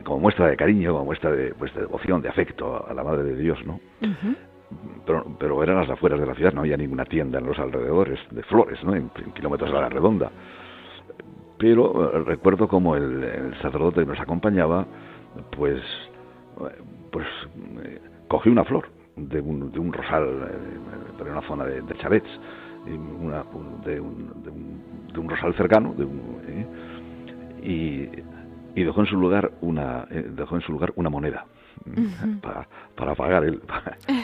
como 0.04 0.20
muestra 0.20 0.48
de 0.48 0.56
cariño, 0.56 0.94
como 0.94 1.06
muestra 1.06 1.32
de, 1.32 1.54
pues, 1.54 1.74
de 1.76 1.82
devoción, 1.82 2.22
de 2.22 2.30
afecto 2.30 2.88
a 2.88 2.94
la 2.94 3.04
Madre 3.04 3.24
de 3.24 3.36
Dios, 3.36 3.60
¿no? 3.66 3.80
pero, 5.06 5.26
pero 5.38 5.62
eran 5.62 5.76
las 5.76 5.90
afueras 5.90 6.20
de 6.20 6.26
la 6.26 6.34
ciudad, 6.34 6.54
no 6.54 6.62
había 6.62 6.78
ninguna 6.78 7.04
tienda 7.06 7.40
en 7.40 7.46
los 7.46 7.60
alrededores 7.60 8.20
de 8.32 8.42
flores, 8.44 8.82
¿no? 8.84 8.96
en, 8.96 9.12
en 9.18 9.32
kilómetros 9.34 9.70
a 9.72 9.82
la 9.82 9.90
redonda. 9.90 10.32
Pero 11.58 12.16
eh, 12.16 12.24
recuerdo 12.24 12.68
como 12.68 12.96
el, 12.96 13.24
el 13.24 13.54
sacerdote 13.62 14.00
que 14.00 14.08
nos 14.08 14.20
acompañaba, 14.20 14.88
pues, 15.56 15.82
pues 17.12 17.28
eh, 17.84 18.00
cogió 18.28 18.52
una 18.52 18.64
flor 18.64 18.88
de 19.16 19.42
un, 19.42 19.72
de 19.72 19.80
un 19.80 19.92
rosal 19.94 20.24
eh, 20.24 21.24
de 21.24 21.32
una 21.32 21.42
zona 21.42 21.66
de, 21.66 21.82
de 21.82 21.96
chalets, 21.98 22.30
y 22.30 22.40
una- 22.88 23.46
un- 23.54 23.82
de, 23.84 24.00
un, 24.00 24.28
de, 24.44 24.50
un, 24.50 24.82
de 25.14 25.20
un 25.20 25.30
rosal 25.30 25.54
cercano, 25.56 25.94
de 25.94 26.06
un, 26.06 26.42
eh, 26.48 26.66
y, 27.64 28.80
y 28.80 28.84
dejó 28.84 29.02
en 29.02 29.06
su 29.08 29.18
lugar 29.18 29.52
una 29.62 30.08
eh, 30.10 30.26
dejó 30.36 30.56
en 30.56 30.62
su 30.62 30.72
lugar 30.72 30.92
una 30.96 31.10
moneda 31.10 31.46
para, 32.42 32.68
para 32.96 33.16
pagar 33.16 33.44
él 33.46 33.62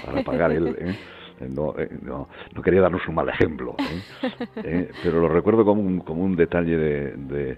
para 0.03 0.23
pagar 0.23 0.51
él 0.51 0.75
¿eh? 0.79 1.47
no, 1.49 1.73
eh, 1.77 1.89
no, 2.01 2.27
no 2.55 2.61
quería 2.61 2.81
darnos 2.81 3.07
un 3.07 3.15
mal 3.15 3.29
ejemplo 3.29 3.75
¿eh? 3.77 4.01
Eh, 4.63 4.91
pero 5.03 5.19
lo 5.19 5.29
recuerdo 5.29 5.63
como 5.63 5.81
un, 5.83 5.99
como 5.99 6.23
un 6.23 6.35
detalle 6.35 6.77
de, 6.77 7.11
de- 7.15 7.57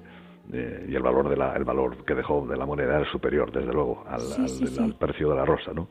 de- 0.49 0.85
y 0.89 0.95
el 0.95 1.01
valor 1.03 1.29
de 1.29 1.37
la, 1.37 1.55
el 1.55 1.63
valor 1.63 2.03
que 2.05 2.13
dejó 2.15 2.45
de 2.47 2.57
la 2.57 2.65
moneda 2.65 2.99
es 3.01 3.07
superior 3.09 3.51
desde 3.51 3.71
luego 3.71 4.03
al, 4.09 4.19
Sí, 4.21 4.41
al- 4.41 4.49
sí, 4.49 4.63
del- 4.65 4.73
sí. 4.73 4.83
al 4.83 4.95
precio 4.95 5.29
de 5.29 5.35
la 5.35 5.45
rosa 5.45 5.71
no 5.73 5.87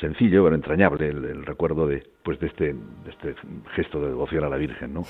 sencillo 0.00 0.44
pero 0.44 0.54
entrañable 0.56 1.08
el, 1.08 1.24
el 1.24 1.46
recuerdo 1.46 1.86
de 1.86 2.02
pues 2.22 2.38
de 2.40 2.48
este 2.48 2.72
de 2.74 3.10
este 3.10 3.34
gesto 3.74 4.00
de 4.00 4.08
devoción 4.08 4.44
a 4.44 4.48
la 4.48 4.56
Virgen 4.56 4.92
no 4.92 5.04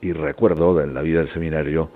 y 0.00 0.12
recuerdo 0.12 0.74
de 0.74 0.86
la 0.86 1.02
vida 1.02 1.20
del 1.20 1.32
seminario 1.32 1.90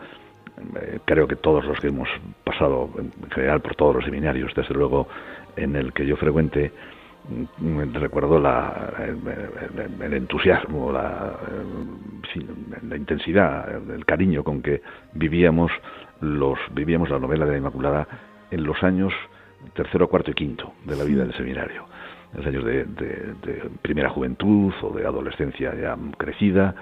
eh, 0.81 1.01
creo 1.05 1.27
que 1.27 1.37
todos 1.37 1.65
los 1.65 1.79
que 1.81 1.89
hemos 1.89 2.09
pasado 2.45 2.91
en 2.99 3.13
general 3.31 3.61
por 3.61 3.75
todos 3.75 3.95
los 3.97 4.05
seminarios 4.05 4.53
desde 4.55 4.75
luego 4.75 5.09
en 5.57 5.75
el 5.77 5.93
que 5.95 6.07
yo 6.07 6.17
frecuente 6.17 6.71
mm, 7.59 7.95
recuerdo 7.95 8.39
la, 8.39 8.93
el, 8.99 9.81
el- 9.81 10.03
el 10.03 10.13
entusiasmo 10.15 10.93
la, 10.93 11.35
eh, 11.51 12.43
la 12.89 12.97
intensidad 12.97 13.91
el 13.91 14.05
cariño 14.05 14.45
con 14.45 14.61
que 14.63 14.83
vivíamos 15.15 15.71
los 16.21 16.59
vivíamos 16.73 17.11
la 17.11 17.19
novela 17.19 17.45
de 17.45 17.53
la 17.53 17.59
Inmaculada 17.59 18.07
en 18.51 18.65
los 18.65 18.83
años 18.83 19.13
tercero 19.75 20.09
cuarto 20.09 20.31
y 20.31 20.35
quinto 20.35 20.73
de 20.85 20.97
la 20.97 21.05
vida 21.05 21.23
del 21.25 21.35
seminario 21.35 21.85
los 22.37 22.47
años 22.47 22.65
de, 22.65 22.85
de- 22.85 23.35
de 23.43 23.63
primera 23.83 24.11
juventud 24.11 24.73
o 24.83 24.91
de 24.91 25.07
adolescencia 25.07 25.75
ya 25.75 25.97
crecida 26.19 26.75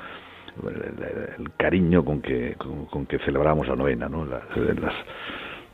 el, 0.63 0.69
el- 0.69 1.29
el 1.45 1.53
cariño 1.57 2.05
con 2.05 2.21
que 2.21 2.55
con, 2.59 2.87
con 2.87 3.07
que 3.07 3.19
celebramos 3.21 3.67
la 3.69 3.77
novena 3.77 4.09
no 4.09 4.25
las, 4.25 4.43
las- 4.57 4.95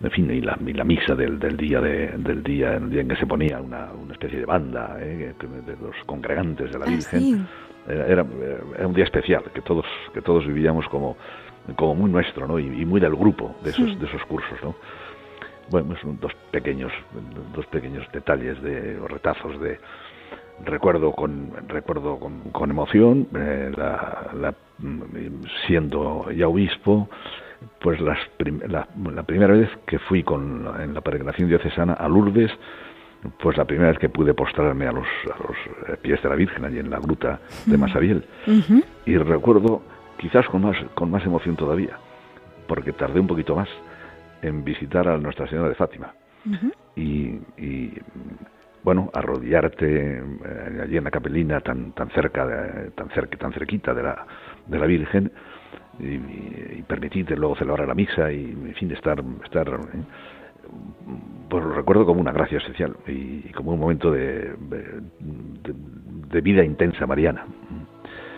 en 0.02 0.10
fin 0.12 0.30
y 0.30 0.40
la, 0.40 0.56
y 0.66 0.72
la 0.72 0.84
misa 0.84 1.14
del, 1.14 1.38
del 1.38 1.56
día 1.58 1.80
de, 1.80 2.08
del 2.16 2.42
día 2.42 2.74
el 2.76 2.88
día 2.88 3.02
en 3.02 3.08
que 3.08 3.16
se 3.16 3.26
ponía 3.26 3.60
una, 3.60 3.92
una 3.92 4.12
especie 4.14 4.38
de 4.38 4.46
banda 4.46 4.96
¿eh? 5.00 5.34
de 5.38 5.76
los 5.82 5.94
congregantes 6.06 6.72
de 6.72 6.78
la 6.78 6.86
Ah, 6.86 6.90
Virgen 6.90 7.20
sí. 7.20 7.42
era, 7.88 8.06
era, 8.06 8.26
era 8.78 8.86
un 8.86 8.94
día 8.94 9.04
especial 9.04 9.42
que 9.54 9.60
todos 9.60 9.84
que 10.14 10.22
todos 10.22 10.46
vivíamos 10.46 10.86
como 10.88 11.16
como 11.76 11.94
muy 11.94 12.10
nuestro 12.10 12.46
no 12.46 12.58
y, 12.58 12.66
y 12.66 12.84
muy 12.84 13.00
del 13.00 13.14
grupo 13.16 13.54
de 13.62 13.70
esos 13.70 13.88
Sí. 13.90 13.96
de 13.96 14.06
esos 14.06 14.22
cursos 14.24 14.58
no 14.62 14.74
bueno 15.70 15.94
son 16.02 16.18
dos 16.20 16.32
pequeños 16.50 16.92
dos 17.54 17.66
pequeños 17.66 18.06
detalles 18.12 18.60
de 18.62 18.98
o 18.98 19.06
retazos 19.08 19.60
de 19.60 19.78
recuerdo 20.64 21.12
con 21.12 21.50
recuerdo 21.68 22.18
con, 22.18 22.40
con 22.50 22.70
emoción 22.70 23.26
eh, 23.34 23.72
la, 23.76 24.30
la- 24.34 24.54
mm, 24.78 25.44
siendo 25.66 26.30
ya 26.32 26.48
obispo 26.48 27.08
pues 27.80 28.00
las 28.00 28.18
prim- 28.36 28.60
la, 28.68 28.88
la 29.14 29.22
primera 29.22 29.52
vez 29.54 29.68
que 29.86 29.98
fui 29.98 30.22
con 30.22 30.66
en 30.80 30.94
la 30.94 31.00
peregrinación 31.00 31.48
diocesana 31.48 31.94
a 31.94 32.08
Lourdes 32.08 32.50
pues 33.42 33.56
la 33.58 33.66
primera 33.66 33.90
vez 33.90 33.98
que 33.98 34.08
pude 34.08 34.32
postrarme 34.32 34.86
a 34.86 34.92
los, 34.92 35.06
a 35.26 35.36
los 35.46 35.56
eh, 35.88 35.96
pies 36.00 36.22
de 36.22 36.28
la 36.30 36.34
Virgen 36.36 36.64
allí 36.64 36.78
en 36.78 36.88
la 36.88 36.98
gruta 36.98 37.38
de 37.66 37.76
Masabiel 37.76 38.24
y 39.04 39.16
recuerdo 39.18 39.82
quizás 40.20 40.46
con 40.48 40.62
más 40.62 40.76
con 40.94 41.10
más 41.10 41.24
emoción 41.24 41.56
todavía 41.56 41.96
porque 42.68 42.92
tardé 42.92 43.18
un 43.20 43.26
poquito 43.26 43.56
más 43.56 43.68
en 44.42 44.62
visitar 44.64 45.08
a 45.08 45.18
Nuestra 45.18 45.46
Señora 45.48 45.68
de 45.68 45.74
Fátima. 45.74 46.14
Y, 46.96 47.38
y, 47.58 47.92
bueno 48.82 49.10
arrodillarte 49.12 50.18
eh, 50.18 50.80
allí 50.82 50.96
en 50.96 51.04
la 51.04 51.10
capelina 51.10 51.60
tan 51.60 51.92
tan 51.92 52.08
cerca 52.10 52.46
de- 52.46 52.90
tan 52.92 53.08
cerca 53.10 53.36
tan 53.38 53.52
cerquita 53.52 53.92
de 53.94 54.02
la 54.02 54.26
de 54.66 54.78
la 54.78 54.86
Virgen 54.86 55.30
y, 55.98 56.04
y- 56.78 56.84
permitirte 56.88 57.36
luego 57.36 57.56
celebrar 57.56 57.86
la 57.88 57.94
misa 57.94 58.32
y 58.32 58.44
en 58.50 58.74
fin 58.74 58.90
estar 58.92 59.22
estar 59.44 59.68
eh, 59.68 60.02
pues 61.48 61.64
lo 61.64 61.72
recuerdo 61.72 62.06
como 62.06 62.20
una 62.20 62.32
gracia 62.32 62.58
especial 62.58 62.96
y, 63.06 63.44
y 63.48 63.52
como 63.54 63.72
un 63.72 63.80
momento 63.80 64.10
de, 64.10 64.54
de, 64.70 64.78
de- 65.20 65.74
de 66.30 66.40
vida 66.40 66.64
intensa 66.64 67.06
mariana. 67.06 67.44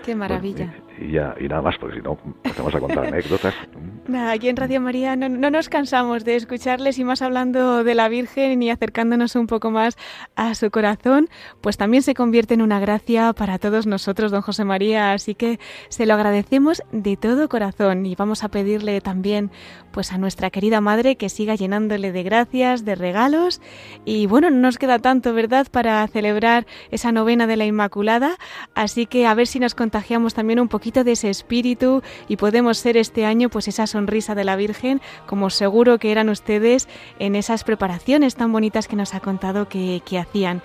Qué 0.05 0.15
maravilla. 0.17 0.67
Bueno, 0.67 0.82
y, 0.99 1.13
ya 1.13 1.35
y 1.41 1.49
nada 1.49 1.63
más 1.63 1.77
porque 1.79 1.97
si 1.97 2.03
no 2.03 2.19
empezamos 2.45 2.75
a 2.75 2.81
contar 2.81 3.07
anécdotas. 3.07 3.55
Nada, 4.09 4.33
aquí 4.33 4.49
en 4.49 4.57
Radio 4.57 4.81
María 4.81 5.15
no, 5.17 5.29
no 5.29 5.51
nos 5.51 5.69
cansamos 5.69 6.25
de 6.25 6.37
escucharles 6.37 6.99
y 6.99 7.05
más 7.05 7.23
hablando 7.23 7.85
de 7.85 7.95
la 7.95 8.09
Virgen 8.09 8.63
y 8.63 8.71
acercándonos 8.71 9.37
un 9.37 9.47
poco 9.47 9.71
más 9.71 9.97
a 10.35 10.55
su 10.55 10.71
corazón, 10.71 11.29
pues 11.61 11.77
también 11.77 12.03
se 12.03 12.15
convierte 12.15 12.55
en 12.55 12.63
una 12.63 12.81
gracia 12.81 13.33
para 13.33 13.59
todos 13.59 13.87
nosotros, 13.87 14.31
don 14.31 14.43
José 14.43 14.65
María, 14.65 15.13
así 15.13 15.35
que 15.35 15.61
se 15.89 16.05
lo 16.05 16.15
agradecemos 16.15 16.83
de 16.91 17.17
todo 17.17 17.49
corazón 17.49 18.05
y 18.05 18.15
vamos 18.17 18.45
a 18.45 18.49
pedirle 18.49 19.01
también 19.01 19.51
pues 19.93 20.13
a 20.13 20.19
nuestra 20.19 20.51
querida 20.51 20.81
madre 20.81 21.17
que 21.17 21.29
siga 21.29 21.55
llenándole 21.55 22.13
de 22.13 22.23
gracias, 22.23 22.85
de 22.85 22.95
regalos. 22.95 23.61
Y 24.05 24.27
bueno, 24.27 24.51
no 24.51 24.59
nos 24.59 24.79
queda 24.79 24.99
tanto, 24.99 25.35
¿verdad?, 25.35 25.67
para 25.71 26.07
celebrar 26.09 26.67
esa 26.91 27.13
novena 27.13 27.47
de 27.47 27.57
la 27.57 27.67
Inmaculada, 27.67 28.37
así 28.75 29.07
que 29.07 29.27
a 29.27 29.35
ver 29.35 29.47
si 29.47 29.61
nos 29.61 29.75
contagiamos 29.75 30.35
también 30.35 30.59
un 30.59 30.69
poquito 30.69 30.82
de 30.83 31.13
ese 31.13 31.31
espíritu 31.31 32.03
y 32.27 32.37
podemos 32.37 32.79
ser 32.79 32.97
este 32.97 33.25
año 33.25 33.49
pues 33.49 33.69
esa 33.69 33.87
sonrisa 33.87 34.35
de 34.35 34.45
la 34.45 34.57
Virgen, 34.57 35.01
como 35.27 35.49
seguro 35.49 35.99
que 35.99 36.11
eran 36.11 36.29
ustedes 36.29 36.89
en 37.21 37.37
esas 37.37 37.63
preparaciones 37.63 38.35
tan 38.35 38.51
bonitas 38.51 38.89
que 38.89 38.97
nos 38.97 39.15
ha 39.15 39.21
contado 39.21 39.69
que, 39.69 40.03
que 40.05 40.19
hacían. 40.19 40.61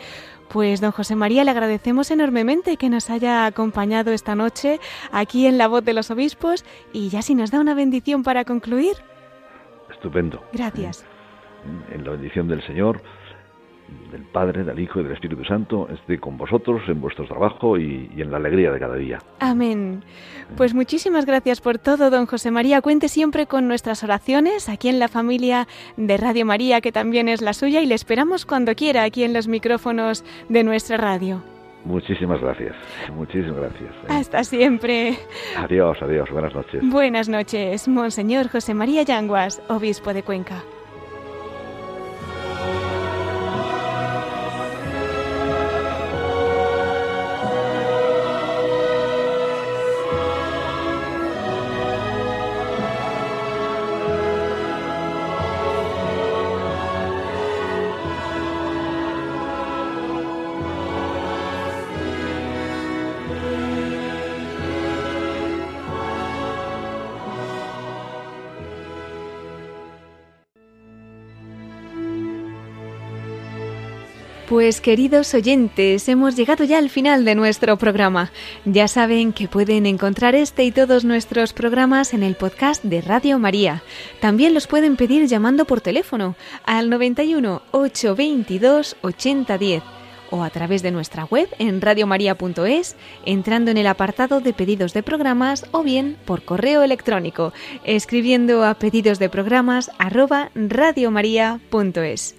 Pues 0.49 0.82
don 0.82 0.91
José 0.91 1.15
María, 1.15 1.43
le 1.43 1.51
agradecemos 1.51 2.09
enormemente 2.09 2.78
que 2.78 2.89
nos 2.89 3.09
haya 3.09 3.45
acompañado 3.45 4.11
esta 4.11 4.34
noche 4.34 4.80
aquí 5.11 5.45
en 5.45 5.57
La 5.57 5.68
Voz 5.68 5.84
de 5.84 5.93
los 5.93 6.09
Obispos 6.09 6.65
y 6.93 7.09
ya 7.09 7.22
si 7.22 7.36
nos 7.36 7.51
da 7.51 7.59
una 7.59 7.76
bendición 7.76 8.24
para 8.24 8.43
concluir. 8.43 8.95
estupendo 9.91 10.41
Gracias. 10.51 11.05
en 11.91 12.03
la 12.03 12.11
bendición 12.11 12.47
del 12.47 12.65
Señor, 12.65 13.03
del 14.12 14.24
Padre, 14.24 14.64
del 14.64 14.80
Hijo 14.80 14.99
y 14.99 15.03
del 15.03 15.14
Espíritu 15.14 15.43
Santo, 15.45 15.88
esté 15.89 16.20
con 16.20 16.38
vosotros 16.38 16.82
en 16.88 17.01
vuestro 17.01 17.26
trabajo 17.26 17.78
y, 17.78 18.10
y 18.16 18.22
en 18.22 18.32
la 18.32 18.38
alegría 18.38 18.72
de 18.72 18.80
cada 18.80 18.95
día. 18.95 19.20
Amén. 19.39 20.03
Pues 20.55 20.74
muchísimas 20.74 21.26
gracias 21.26 21.62
por 21.62 21.78
todo, 21.78 22.10
don 22.10 22.26
José 22.26 22.51
María. 22.51 22.82
Cuente 22.82 23.10
siempre 23.10 23.47
con 23.47 23.68
nuestras 23.68 24.03
oraciones 24.03 24.70
aquí 24.70 24.89
en 24.89 24.99
la 24.99 25.08
familia 25.08 25.68
de 25.97 26.18
Radio 26.18 26.45
María, 26.45 26.82
que 26.82 26.91
también 26.91 27.28
es 27.28 27.41
la 27.41 27.53
suya, 27.53 27.82
y 27.82 27.86
le 27.86 27.95
esperamos 27.95 28.45
cuando 28.45 28.76
quiera 28.76 29.03
aquí 29.03 29.24
en 29.24 29.34
los 29.34 29.47
micrófonos 29.47 30.24
de 30.49 30.64
nuestra 30.64 30.97
radio. 30.97 31.41
Muchísimas 31.86 32.41
gracias, 32.41 32.76
muchísimas 33.14 33.58
gracias. 33.58 33.91
¿eh? 33.91 34.08
Hasta 34.10 34.43
siempre. 34.43 35.18
Adiós, 35.58 35.97
adiós, 36.01 36.30
buenas 36.32 36.53
noches. 36.53 36.82
Buenas 36.84 37.30
noches, 37.30 37.88
Monseñor 37.88 38.49
José 38.49 38.74
María 38.74 39.03
Yanguas, 39.03 39.62
obispo 39.70 40.14
de 40.14 40.24
Cuenca. 40.24 40.64
Pues 74.68 74.82
queridos 74.82 75.34
oyentes, 75.34 76.09
hemos 76.09 76.36
llegado 76.36 76.65
ya 76.65 76.78
al 76.78 76.89
final 76.89 77.24
de 77.24 77.36
nuestro 77.36 77.78
programa. 77.78 78.34
Ya 78.65 78.89
saben 78.89 79.32
que 79.32 79.47
pueden 79.47 79.86
encontrar 79.86 80.36
este 80.36 80.65
y 80.65 80.74
todos 80.74 81.05
nuestros 81.05 81.53
programas 81.53 82.13
en 82.13 82.22
el 82.22 82.36
podcast 82.36 82.84
de 82.84 82.99
Radio 82.99 83.39
María. 83.39 83.82
También 84.20 84.53
los 84.53 84.68
pueden 84.68 84.97
pedir 84.97 85.26
llamando 85.26 85.63
por 85.63 85.80
teléfono 85.80 86.36
al 86.65 86.89
91 86.89 87.61
822 87.72 88.97
8010 89.01 89.84
o 90.32 90.43
a 90.43 90.49
través 90.49 90.84
de 90.84 90.91
nuestra 90.91 91.24
web 91.24 91.47
en 91.59 91.80
radiomaria.es, 91.80 92.97
entrando 93.24 93.72
en 93.72 93.78
el 93.78 93.88
apartado 93.88 94.41
de 94.41 94.51
pedidos 94.51 94.93
de 94.93 95.01
programas 95.01 95.65
o 95.72 95.82
bien 95.82 96.18
por 96.26 96.43
correo 96.43 96.84
electrónico, 96.84 97.53
escribiendo 97.86 98.65
a 98.65 98.74
pedidos 98.74 99.18
de 99.18 99.30
programas 99.30 99.91
radiomaria.es. 99.97 102.36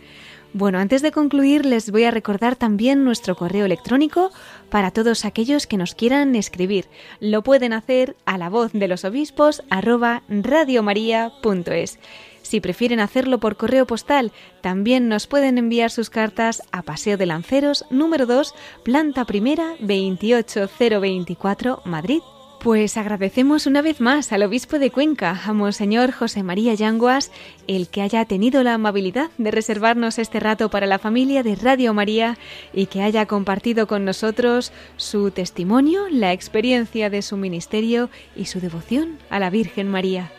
Bueno, 0.54 0.78
antes 0.78 1.02
de 1.02 1.12
concluir 1.12 1.66
les 1.66 1.90
voy 1.90 2.04
a 2.04 2.10
recordar 2.10 2.56
también 2.56 3.04
nuestro 3.04 3.36
correo 3.36 3.66
electrónico 3.66 4.30
para 4.70 4.90
todos 4.90 5.26
aquellos 5.26 5.66
que 5.66 5.76
nos 5.76 5.94
quieran 5.94 6.34
escribir. 6.34 6.86
Lo 7.20 7.42
pueden 7.42 7.74
hacer 7.74 8.16
a 8.24 8.38
la 8.38 8.48
voz 8.48 8.72
de 8.72 8.88
los 8.88 9.04
obispos 9.04 9.62
arroba 9.68 10.22
radiomaria.es. 10.28 11.98
Si 12.42 12.60
prefieren 12.60 12.98
hacerlo 12.98 13.40
por 13.40 13.58
correo 13.58 13.86
postal, 13.86 14.32
también 14.62 15.08
nos 15.08 15.26
pueden 15.26 15.58
enviar 15.58 15.90
sus 15.90 16.08
cartas 16.08 16.62
a 16.72 16.80
Paseo 16.80 17.18
de 17.18 17.26
Lanceros, 17.26 17.84
número 17.90 18.24
2, 18.24 18.54
planta 18.84 19.26
primera, 19.26 19.74
28024, 19.80 21.82
Madrid. 21.84 22.20
Pues 22.60 22.96
agradecemos 22.96 23.66
una 23.66 23.82
vez 23.82 24.00
más 24.00 24.32
al 24.32 24.42
obispo 24.42 24.80
de 24.80 24.90
Cuenca, 24.90 25.40
a 25.44 25.52
Monseñor 25.52 26.10
José 26.10 26.42
María 26.42 26.74
Yanguas, 26.74 27.30
el 27.68 27.86
que 27.86 28.02
haya 28.02 28.24
tenido 28.24 28.64
la 28.64 28.74
amabilidad 28.74 29.30
de 29.38 29.52
reservarnos 29.52 30.18
este 30.18 30.40
rato 30.40 30.68
para 30.68 30.88
la 30.88 30.98
familia 30.98 31.44
de 31.44 31.54
Radio 31.54 31.94
María 31.94 32.36
y 32.72 32.86
que 32.86 33.02
haya 33.02 33.26
compartido 33.26 33.86
con 33.86 34.04
nosotros 34.04 34.72
su 34.96 35.30
testimonio, 35.30 36.08
la 36.10 36.32
experiencia 36.32 37.10
de 37.10 37.22
su 37.22 37.36
ministerio 37.36 38.10
y 38.34 38.46
su 38.46 38.58
devoción 38.58 39.18
a 39.30 39.38
la 39.38 39.50
Virgen 39.50 39.88
María. 39.88 40.32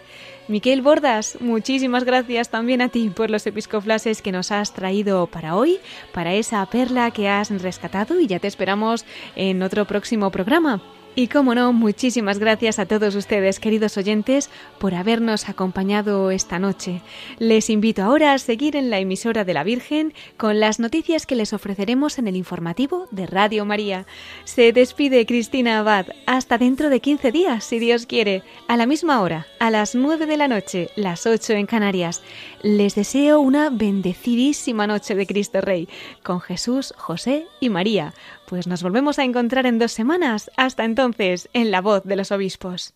Miquel 0.49 0.81
Bordas, 0.81 1.37
muchísimas 1.39 2.03
gracias 2.03 2.49
también 2.49 2.81
a 2.81 2.89
ti 2.89 3.09
por 3.15 3.29
los 3.29 3.47
episcoflases 3.47 4.21
que 4.21 4.33
nos 4.33 4.51
has 4.51 4.73
traído 4.73 5.27
para 5.27 5.55
hoy, 5.55 5.77
para 6.11 6.33
esa 6.33 6.65
perla 6.65 7.11
que 7.11 7.29
has 7.29 7.49
rescatado 7.61 8.19
y 8.19 8.27
ya 8.27 8.39
te 8.39 8.47
esperamos 8.47 9.05
en 9.37 9.63
otro 9.63 9.85
próximo 9.85 10.31
programa. 10.31 10.81
Y 11.19 11.27
como 11.27 11.53
no, 11.53 11.73
muchísimas 11.73 12.39
gracias 12.39 12.79
a 12.79 12.85
todos 12.85 13.13
ustedes, 13.13 13.59
queridos 13.59 13.97
oyentes, 13.97 14.49
por 14.77 14.95
habernos 14.95 15.49
acompañado 15.49 16.31
esta 16.31 16.59
noche. 16.59 17.01
Les 17.39 17.69
invito 17.69 18.03
ahora 18.03 18.31
a 18.31 18.39
seguir 18.39 18.77
en 18.77 18.89
la 18.89 18.99
emisora 18.99 19.43
de 19.43 19.53
la 19.53 19.65
Virgen 19.65 20.13
con 20.37 20.61
las 20.61 20.79
noticias 20.79 21.25
que 21.25 21.35
les 21.35 21.51
ofreceremos 21.51 22.19
en 22.19 22.29
el 22.29 22.37
informativo 22.37 23.09
de 23.11 23.25
Radio 23.25 23.65
María. 23.65 24.05
Se 24.45 24.71
despide 24.71 25.25
Cristina 25.25 25.79
Abad. 25.79 26.05
Hasta 26.25 26.57
dentro 26.57 26.89
de 26.89 27.01
15 27.01 27.33
días, 27.33 27.65
si 27.65 27.79
Dios 27.79 28.05
quiere, 28.05 28.43
a 28.69 28.77
la 28.77 28.85
misma 28.85 29.19
hora, 29.19 29.45
a 29.59 29.71
las 29.71 29.95
9 29.95 30.25
de 30.25 30.37
la 30.37 30.47
noche, 30.47 30.89
las 30.95 31.25
8 31.25 31.51
en 31.51 31.65
Canarias. 31.65 32.21
Les 32.63 32.95
deseo 32.95 33.41
una 33.41 33.69
bendecidísima 33.69 34.87
noche 34.87 35.15
de 35.15 35.27
Cristo 35.27 35.59
Rey, 35.59 35.89
con 36.23 36.39
Jesús, 36.39 36.93
José 36.95 37.45
y 37.59 37.67
María. 37.67 38.13
Pues 38.49 38.65
nos 38.65 38.81
volvemos 38.81 39.19
a 39.19 39.23
encontrar 39.23 39.67
en 39.67 39.77
dos 39.77 39.91
semanas. 39.91 40.49
Hasta 40.57 40.83
entonces, 40.83 41.49
en 41.53 41.69
la 41.69 41.81
voz 41.81 42.03
de 42.03 42.15
los 42.15 42.31
obispos. 42.31 42.95